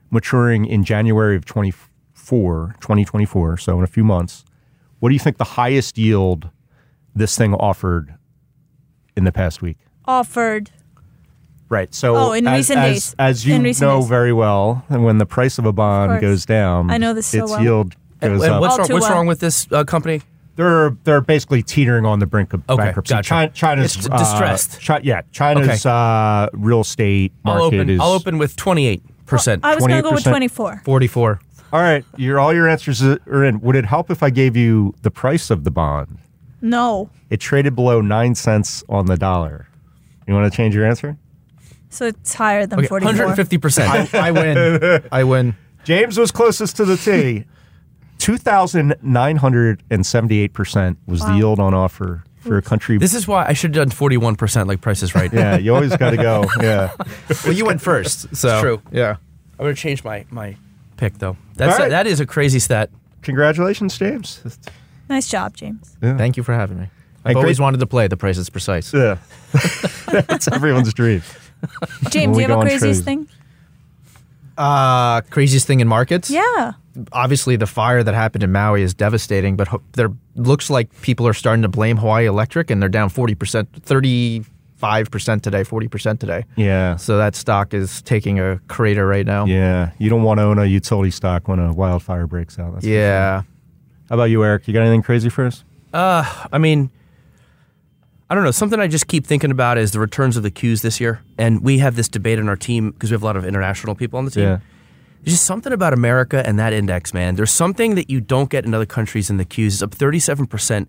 maturing 0.10 0.66
in 0.66 0.84
January 0.84 1.36
of 1.36 1.46
24, 2.30 2.76
2024, 2.80 3.58
so 3.58 3.78
in 3.80 3.84
a 3.84 3.88
few 3.88 4.04
months. 4.04 4.46
What 5.00 5.10
do 5.10 5.14
you 5.14 5.20
think 5.20 5.38
the 5.38 5.44
highest 5.44 5.98
yield 5.98 6.50
this 7.16 7.36
thing 7.38 7.54
offered 7.56 8.14
in 9.16 9.24
the 9.24 9.32
past 9.32 9.62
week? 9.64 9.78
Offered. 10.06 10.70
Right. 11.70 11.94
So 11.94 12.16
Oh, 12.16 12.32
in 12.34 12.46
as, 12.48 12.58
recent 12.70 12.80
as, 12.80 12.92
days. 12.94 13.16
as 13.20 13.46
you 13.48 13.56
In 13.56 13.64
know 13.64 14.00
days. 14.02 14.08
very 14.08 14.34
well, 14.34 14.84
and 14.90 15.04
when 15.04 15.18
the 15.18 15.26
price 15.26 15.58
of 15.58 15.66
a 15.66 15.72
bond 15.74 16.12
course. 16.12 16.22
goes 16.22 16.46
down, 16.46 16.92
I 16.92 16.98
know 16.98 17.14
this 17.14 17.28
so 17.28 17.44
its 17.44 17.52
well. 17.52 17.62
yield 17.64 17.96
goes 18.22 18.44
and 18.44 18.54
up. 18.54 18.62
what's 18.62 18.74
All 18.74 18.78
wrong, 18.80 18.88
what's 18.92 19.06
well. 19.06 19.12
wrong 19.16 19.28
with 19.28 19.40
this 19.40 19.68
uh, 19.72 19.84
company? 19.84 20.22
They're 20.56 20.98
they're 21.06 21.22
basically 21.22 21.64
teetering 21.64 22.06
on 22.06 22.20
the 22.20 22.26
brink 22.26 22.54
of 22.54 22.62
Okay, 22.70 22.84
bankruptcy. 22.84 23.14
gotcha. 23.14 23.28
China, 23.30 23.52
China's 23.54 23.96
It's 23.96 24.10
uh, 24.10 24.18
distressed. 24.18 24.82
Chi- 24.86 25.02
yeah, 25.04 25.22
China's 25.32 25.86
uh, 25.86 26.50
real 26.54 26.82
estate 26.82 27.32
I'll 27.46 27.54
market 27.60 27.76
open. 27.78 27.90
is. 27.92 28.00
I'll 28.00 28.12
open 28.14 28.38
with 28.40 28.56
twenty 28.56 28.86
eight 28.88 29.02
percent. 29.26 29.64
I 29.64 29.76
was 29.76 29.86
going 29.86 29.96
to 29.96 30.02
go 30.02 30.12
with 30.12 30.24
24. 30.24 30.82
44. 30.84 31.40
All 31.72 31.82
right, 31.82 32.04
your 32.18 32.40
all 32.40 32.54
your 32.54 32.68
answers 32.68 33.02
are 33.04 33.44
in. 33.44 33.60
Would 33.62 33.76
it 33.76 33.86
help 33.86 34.10
if 34.10 34.24
I 34.24 34.30
gave 34.30 34.56
you 34.58 34.96
the 35.04 35.12
price 35.12 35.50
of 35.50 35.64
the 35.64 35.72
bond? 35.72 36.18
No. 36.62 37.10
It 37.30 37.40
traded 37.40 37.76
below 37.76 38.02
nine 38.02 38.36
cents 38.36 38.84
on 38.90 39.06
the 39.06 39.16
dollar. 39.18 39.68
You 40.28 40.34
want 40.34 40.52
to 40.52 40.56
change 40.56 40.76
your 40.76 40.86
answer? 40.86 41.18
So 41.90 42.08
it's 42.08 42.34
higher 42.34 42.66
than 42.66 42.86
44. 42.86 43.00
Hundred 43.02 43.28
and 43.28 43.36
fifty 43.36 43.58
percent. 43.58 44.14
I 44.14 44.32
win. 44.32 45.04
I 45.12 45.24
win. 45.24 45.56
James 45.84 46.18
was 46.20 46.32
closest 46.32 46.76
to 46.78 46.86
the 46.86 46.98
T. 46.98 47.46
2,978% 48.18 50.98
was 51.08 51.22
the 51.22 51.26
Wow. 51.28 51.36
yield 51.36 51.60
on 51.60 51.74
offer 51.74 52.24
for 52.40 52.58
a 52.58 52.62
country. 52.62 52.98
This 52.98 53.14
is 53.14 53.28
why 53.28 53.46
I 53.48 53.54
should 53.54 53.74
have 53.76 53.86
done 53.88 53.92
forty 53.96 54.18
one 54.18 54.36
percent. 54.36 54.68
Like 54.68 54.82
Price 54.82 55.02
is 55.04 55.16
Right. 55.16 55.32
yeah, 55.34 55.58
you 55.58 55.74
always 55.74 55.96
got 55.98 56.12
to 56.12 56.18
go. 56.18 56.46
Yeah. 56.62 56.92
Well, 57.46 57.54
you 57.54 57.66
went 57.66 57.82
first. 57.82 58.36
So 58.36 58.50
It's 58.54 58.62
true. 58.62 58.82
Yeah. 58.92 59.16
I'm 59.58 59.66
gonna 59.66 59.74
change 59.76 60.04
my 60.04 60.26
my 60.30 60.58
pick 61.00 61.18
though. 61.20 61.38
That's 61.56 61.74
All 61.74 61.80
right. 61.80 61.90
that 61.90 62.06
is 62.08 62.20
a 62.20 62.26
crazy 62.26 62.60
stat. 62.60 62.90
Congratulations, 63.22 63.98
James. 63.98 64.42
Nice 65.10 65.28
job, 65.28 65.56
James. 65.56 65.96
Thank 66.02 66.38
you 66.38 66.44
for 66.44 66.54
having 66.54 66.80
me. 66.80 66.88
I've 67.26 67.32
And 67.32 67.38
always 67.38 67.58
great- 67.58 67.64
wanted 67.64 67.80
to 67.80 67.88
play 67.88 68.08
The 68.08 68.16
Price 68.18 68.38
is 68.38 68.50
Precise. 68.50 68.94
Yeah. 68.94 69.18
That's 70.12 70.48
everyone's 70.48 70.94
dream. 70.94 71.22
James, 72.10 72.38
do 72.38 72.42
you 72.44 72.48
have 72.48 72.58
on 72.58 72.68
a 72.68 72.70
craziest 72.70 73.04
trade. 73.04 73.28
thing? 73.28 73.28
Uh, 74.58 75.22
craziest 75.30 75.68
thing 75.68 75.80
in 75.80 75.88
markets? 75.88 76.30
Yeah. 76.30 76.74
Obviously, 77.14 77.56
the 77.56 77.68
fire 77.68 78.04
that 78.04 78.14
happened 78.14 78.44
in 78.44 78.52
Maui 78.52 78.82
is 78.82 78.94
devastating, 78.94 79.56
but 79.56 79.70
ho- 79.70 79.82
there 79.94 80.12
looks 80.36 80.70
like 80.70 80.90
people 81.02 81.26
are 81.28 81.34
starting 81.34 81.62
to 81.62 81.70
blame 81.70 81.98
Hawaii 81.98 82.26
Electric, 82.26 82.70
and 82.70 82.82
they're 82.82 82.90
down 82.90 83.10
40%, 83.10 83.68
35% 84.80 85.42
today, 85.42 85.64
40% 85.64 86.20
today. 86.20 86.46
Yeah. 86.56 86.96
So 86.96 87.18
that 87.18 87.36
stock 87.36 87.74
is 87.74 88.02
taking 88.02 88.40
a 88.40 88.60
crater 88.68 89.06
right 89.06 89.26
now. 89.26 89.46
Yeah. 89.46 89.92
You 89.98 90.10
don't 90.10 90.24
want 90.24 90.40
to 90.40 90.44
own 90.44 90.58
a 90.60 90.66
utility 90.66 91.12
stock 91.12 91.48
when 91.48 91.60
a 91.60 91.74
wildfire 91.74 92.28
breaks 92.28 92.58
out. 92.58 92.74
That's 92.74 92.86
Yeah. 92.86 93.42
sure. 93.42 93.48
How 94.10 94.16
about 94.16 94.26
you, 94.26 94.44
Eric? 94.44 94.68
You 94.68 94.74
got 94.74 94.82
anything 94.82 95.04
crazy 95.04 95.30
for 95.30 95.46
us? 95.46 95.64
Uh, 95.94 96.24
I 96.52 96.58
mean, 96.58 96.90
I 98.30 98.36
don't 98.36 98.44
know. 98.44 98.52
Something 98.52 98.80
I 98.80 98.88
just 98.88 99.08
keep 99.08 99.26
thinking 99.26 99.52
about 99.52 99.78
is 99.78 99.92
the 99.92 100.00
returns 100.00 100.38
of 100.38 100.44
the 100.44 100.52
Qs 100.52 100.82
this 100.82 101.00
year, 101.00 101.22
and 101.38 101.62
we 101.64 101.80
have 101.80 101.96
this 101.96 102.08
debate 102.08 102.40
on 102.40 102.48
our 102.48 102.56
team 102.56 102.92
because 102.92 103.10
we 103.12 103.16
have 103.16 103.24
a 103.24 103.26
lot 103.26 103.36
of 103.36 103.44
international 103.46 103.96
people 103.96 104.20
on 104.20 104.26
the 104.26 104.32
team. 104.32 104.44
Yeah. 104.44 104.60
There's 105.24 105.34
just 105.34 105.46
something 105.46 105.74
about 105.74 105.94
America 105.94 106.42
and 106.46 106.58
that 106.60 106.72
index, 106.72 107.14
man. 107.14 107.36
There's 107.36 107.52
something 107.52 107.96
that 107.96 108.10
you 108.10 108.22
don't 108.22 108.50
get 108.50 108.66
in 108.66 108.74
other 108.74 108.86
countries 108.86 109.30
in 109.30 109.38
the 109.38 109.46
Qs. 109.46 109.66
It's 109.68 109.82
up 109.82 109.92
37%. 109.92 110.88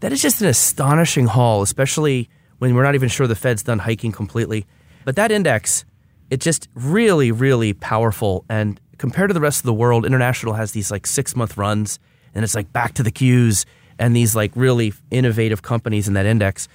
That 0.00 0.12
is 0.12 0.22
just 0.22 0.40
an 0.40 0.46
astonishing 0.46 1.26
haul, 1.26 1.62
especially 1.62 2.30
when 2.58 2.74
we're 2.74 2.82
not 2.82 2.94
even 2.94 3.08
sure 3.08 3.26
the 3.26 3.34
Fed's 3.34 3.62
done 3.62 3.80
hiking 3.80 4.12
completely. 4.12 4.66
But 5.04 5.16
that 5.16 5.32
index, 5.32 5.84
it's 6.30 6.44
just 6.44 6.68
really, 6.74 7.32
really 7.32 7.72
powerful. 7.72 8.44
And 8.48 8.80
compared 8.98 9.30
to 9.30 9.34
the 9.34 9.40
rest 9.40 9.60
of 9.60 9.64
the 9.64 9.74
world, 9.74 10.04
international 10.04 10.54
has 10.54 10.72
these 10.72 10.90
like 10.90 11.06
six 11.06 11.34
month 11.34 11.56
runs, 11.56 11.98
and 12.34 12.44
it's 12.44 12.54
like 12.54 12.72
back 12.72 12.94
to 12.94 13.02
the 13.02 13.12
Qs 13.12 13.64
and 13.98 14.14
these 14.14 14.36
like 14.36 14.52
really 14.54 14.92
innovative 15.10 15.62
companies 15.62 16.08
in 16.08 16.14
that 16.14 16.26
index. 16.26 16.68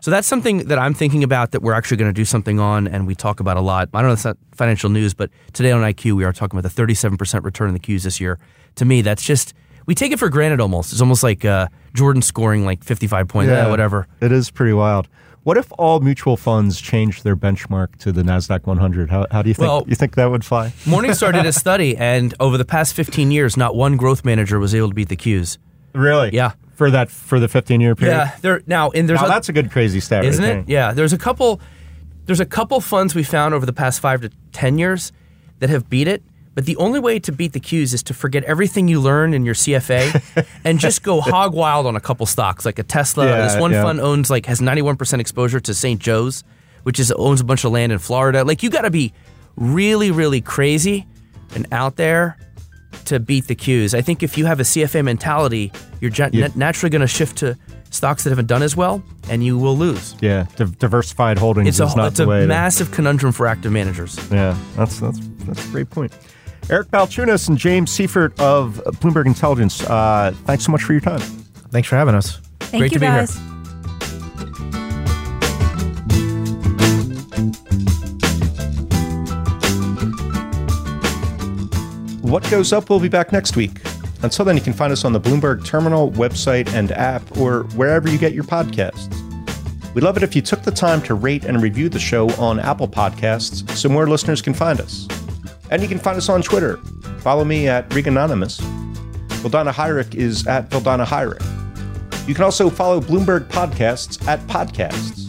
So 0.00 0.10
that's 0.10 0.26
something 0.26 0.68
that 0.68 0.78
I'm 0.78 0.94
thinking 0.94 1.24
about 1.24 1.52
that 1.52 1.62
we're 1.62 1.72
actually 1.72 1.96
going 1.96 2.10
to 2.10 2.14
do 2.14 2.24
something 2.24 2.60
on, 2.60 2.86
and 2.86 3.06
we 3.06 3.14
talk 3.14 3.40
about 3.40 3.56
a 3.56 3.60
lot. 3.60 3.88
I 3.94 4.00
don't 4.00 4.08
know 4.08 4.12
if 4.12 4.18
it's 4.18 4.24
not 4.24 4.36
financial 4.52 4.90
news, 4.90 5.14
but 5.14 5.30
today 5.52 5.72
on 5.72 5.80
IQ 5.82 6.16
we 6.16 6.24
are 6.24 6.32
talking 6.32 6.58
about 6.58 6.70
the 6.70 6.82
37% 6.82 7.44
return 7.44 7.68
in 7.68 7.74
the 7.74 7.80
Qs 7.80 8.02
this 8.02 8.20
year. 8.20 8.38
To 8.76 8.84
me, 8.84 9.02
that's 9.02 9.24
just 9.24 9.54
we 9.86 9.94
take 9.94 10.12
it 10.12 10.18
for 10.18 10.28
granted 10.28 10.60
almost. 10.60 10.92
It's 10.92 11.00
almost 11.00 11.22
like 11.22 11.44
uh, 11.44 11.68
Jordan 11.94 12.22
scoring 12.22 12.64
like 12.64 12.84
55 12.84 13.28
points, 13.28 13.50
eh, 13.50 13.68
whatever. 13.68 14.06
It 14.20 14.32
is 14.32 14.50
pretty 14.50 14.72
wild. 14.72 15.08
What 15.44 15.56
if 15.56 15.70
all 15.78 16.00
mutual 16.00 16.36
funds 16.36 16.80
changed 16.80 17.22
their 17.22 17.36
benchmark 17.36 17.94
to 17.98 18.10
the 18.10 18.22
Nasdaq 18.22 18.66
100? 18.66 19.10
How, 19.10 19.26
how 19.30 19.42
do 19.42 19.48
you 19.48 19.54
think? 19.54 19.68
Well- 19.68 19.84
you 19.86 19.94
think 19.94 20.16
that 20.16 20.26
would 20.30 20.44
fly? 20.44 20.68
Morningstar 20.84 21.32
did 21.32 21.46
a 21.46 21.52
study, 21.52 21.96
and 21.96 22.34
over 22.40 22.58
the 22.58 22.64
past 22.64 22.94
15 22.94 23.30
years, 23.30 23.56
not 23.56 23.76
one 23.76 23.96
growth 23.96 24.24
manager 24.24 24.58
was 24.58 24.74
able 24.74 24.88
to 24.88 24.94
beat 24.94 25.08
the 25.08 25.16
Qs. 25.16 25.58
Really? 25.92 26.30
Yeah. 26.34 26.52
For 26.74 26.90
that 26.90 27.10
for 27.10 27.38
the 27.40 27.46
15 27.48 27.80
year 27.80 27.94
period. 27.94 28.14
Yeah, 28.16 28.36
there 28.42 28.62
now 28.66 28.90
and 28.90 29.08
there's 29.08 29.20
Now, 29.20 29.26
a- 29.26 29.28
that's 29.30 29.48
a 29.48 29.52
good 29.54 29.70
crazy 29.70 30.00
stat, 30.00 30.24
isn't 30.26 30.42
there. 30.44 30.58
it? 30.58 30.68
Yeah, 30.68 30.92
there's 30.92 31.14
a 31.14 31.18
couple. 31.18 31.58
There's 32.26 32.40
a 32.40 32.44
couple 32.44 32.80
funds 32.82 33.14
we 33.14 33.22
found 33.22 33.54
over 33.54 33.64
the 33.64 33.72
past 33.72 34.00
five 34.00 34.20
to 34.22 34.30
ten 34.52 34.76
years 34.78 35.10
that 35.60 35.70
have 35.70 35.88
beat 35.88 36.06
it. 36.08 36.22
But 36.56 36.64
the 36.64 36.76
only 36.78 36.98
way 36.98 37.18
to 37.20 37.30
beat 37.32 37.52
the 37.52 37.60
Qs 37.60 37.92
is 37.94 38.02
to 38.04 38.14
forget 38.14 38.42
everything 38.44 38.88
you 38.88 39.00
learned 39.00 39.34
in 39.34 39.44
your 39.44 39.54
CFA 39.54 40.46
and 40.64 40.80
just 40.80 41.02
go 41.04 41.20
hog 41.20 41.52
wild 41.54 41.86
on 41.86 41.94
a 41.96 42.00
couple 42.00 42.24
stocks, 42.26 42.64
like 42.64 42.78
a 42.78 42.82
Tesla. 42.82 43.26
Yeah, 43.26 43.46
this 43.46 43.60
one 43.60 43.72
yeah. 43.72 43.82
fund 43.82 44.00
owns 44.00 44.30
like 44.30 44.46
has 44.46 44.60
91% 44.60 45.20
exposure 45.20 45.60
to 45.60 45.74
St. 45.74 46.00
Joe's, 46.00 46.42
which 46.82 46.98
is 46.98 47.12
owns 47.12 47.42
a 47.42 47.44
bunch 47.44 47.64
of 47.64 47.72
land 47.72 47.92
in 47.92 47.98
Florida. 47.98 48.42
Like 48.42 48.62
you 48.62 48.70
got 48.70 48.82
to 48.82 48.90
be 48.90 49.12
really, 49.56 50.10
really 50.10 50.40
crazy 50.40 51.06
and 51.54 51.66
out 51.72 51.96
there 51.96 52.38
to 53.04 53.20
beat 53.20 53.46
the 53.48 53.54
Qs. 53.54 53.92
I 53.92 54.00
think 54.00 54.22
if 54.22 54.38
you 54.38 54.46
have 54.46 54.58
a 54.58 54.64
CFA 54.64 55.04
mentality, 55.04 55.70
you're 56.00 56.10
Yeah. 56.10 56.28
nat- 56.32 56.56
naturally 56.56 56.88
going 56.90 57.02
to 57.02 57.06
shift 57.06 57.36
to 57.38 57.56
stocks 57.90 58.24
that 58.24 58.30
haven't 58.30 58.48
done 58.48 58.62
as 58.62 58.74
well, 58.74 59.02
and 59.28 59.44
you 59.44 59.58
will 59.58 59.76
lose. 59.76 60.14
Yeah, 60.22 60.46
div- 60.56 60.78
diversified 60.78 61.38
holdings 61.38 61.68
It's 61.68 61.80
a, 61.80 61.84
is 61.84 61.94
not 61.96 62.08
it's 62.08 62.16
the 62.16 62.24
a 62.24 62.28
way. 62.28 62.40
to- 62.40 62.46
massive 62.46 62.90
conundrum 62.92 63.32
for 63.32 63.46
active 63.46 63.72
managers. 63.72 64.18
Yeah, 64.30 64.56
that's 64.74 64.98
that's 65.00 65.20
that's 65.44 65.66
a 65.68 65.70
great 65.70 65.90
point. 65.90 66.12
Eric 66.68 66.88
Balchunas 66.88 67.48
and 67.48 67.56
James 67.56 67.90
Seyffart 67.92 68.38
of 68.40 68.82
Bloomberg 69.00 69.26
Intelligence. 69.26 69.82
Uh, 69.82 70.34
thanks 70.44 70.64
so 70.64 70.72
much 70.72 70.82
for 70.82 70.92
your 70.92 71.00
time. 71.00 71.20
Thanks 71.70 71.88
for 71.88 71.96
having 71.96 72.14
us. 72.14 72.40
Thank 72.60 72.80
Great 72.80 72.92
you, 72.92 72.98
to 72.98 73.00
be 73.00 73.06
here. 73.06 73.26
What 82.22 82.48
Goes 82.50 82.72
Up 82.72 82.90
will 82.90 82.98
be 82.98 83.08
back 83.08 83.30
next 83.30 83.54
week. 83.54 83.80
Until 84.22 84.44
then, 84.44 84.56
you 84.56 84.62
can 84.62 84.72
find 84.72 84.92
us 84.92 85.04
on 85.04 85.12
the 85.12 85.20
Bloomberg 85.20 85.64
Terminal 85.64 86.10
website 86.12 86.68
and 86.72 86.90
app 86.90 87.36
or 87.36 87.62
wherever 87.76 88.08
you 88.08 88.18
get 88.18 88.32
your 88.32 88.42
podcasts. 88.42 89.14
We'd 89.94 90.02
love 90.02 90.16
it 90.16 90.24
if 90.24 90.34
you 90.34 90.42
took 90.42 90.62
the 90.62 90.72
time 90.72 91.00
to 91.02 91.14
rate 91.14 91.44
and 91.44 91.62
review 91.62 91.88
the 91.88 92.00
show 92.00 92.28
on 92.30 92.58
Apple 92.58 92.88
Podcasts 92.88 93.70
so 93.70 93.88
more 93.88 94.08
listeners 94.08 94.42
can 94.42 94.54
find 94.54 94.80
us. 94.80 95.06
And 95.70 95.82
you 95.82 95.88
can 95.88 95.98
find 95.98 96.16
us 96.16 96.28
on 96.28 96.42
Twitter. 96.42 96.76
Follow 97.18 97.44
me 97.44 97.68
at 97.68 97.88
Reganonymous. 97.90 98.60
Vildana 99.42 99.72
Hajric 99.72 100.14
is 100.14 100.46
at 100.46 100.70
Vildana 100.70 101.04
Hajric. 101.04 101.42
You 102.28 102.34
can 102.34 102.44
also 102.44 102.68
follow 102.70 103.00
Bloomberg 103.00 103.48
Podcasts 103.48 104.26
at 104.26 104.40
Podcasts. 104.46 105.26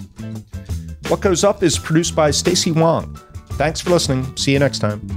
What 1.10 1.22
Goes 1.22 1.44
Up 1.44 1.64
is 1.64 1.78
produced 1.78 2.16
by 2.16 2.32
Stacey 2.32 2.72
Wong. 2.72 3.16
Thanks 3.52 3.82
for 3.82 3.92
listening. 3.92 4.36
See 4.36 4.54
you 4.54 4.60
next 4.60 4.80
time. 4.80 5.17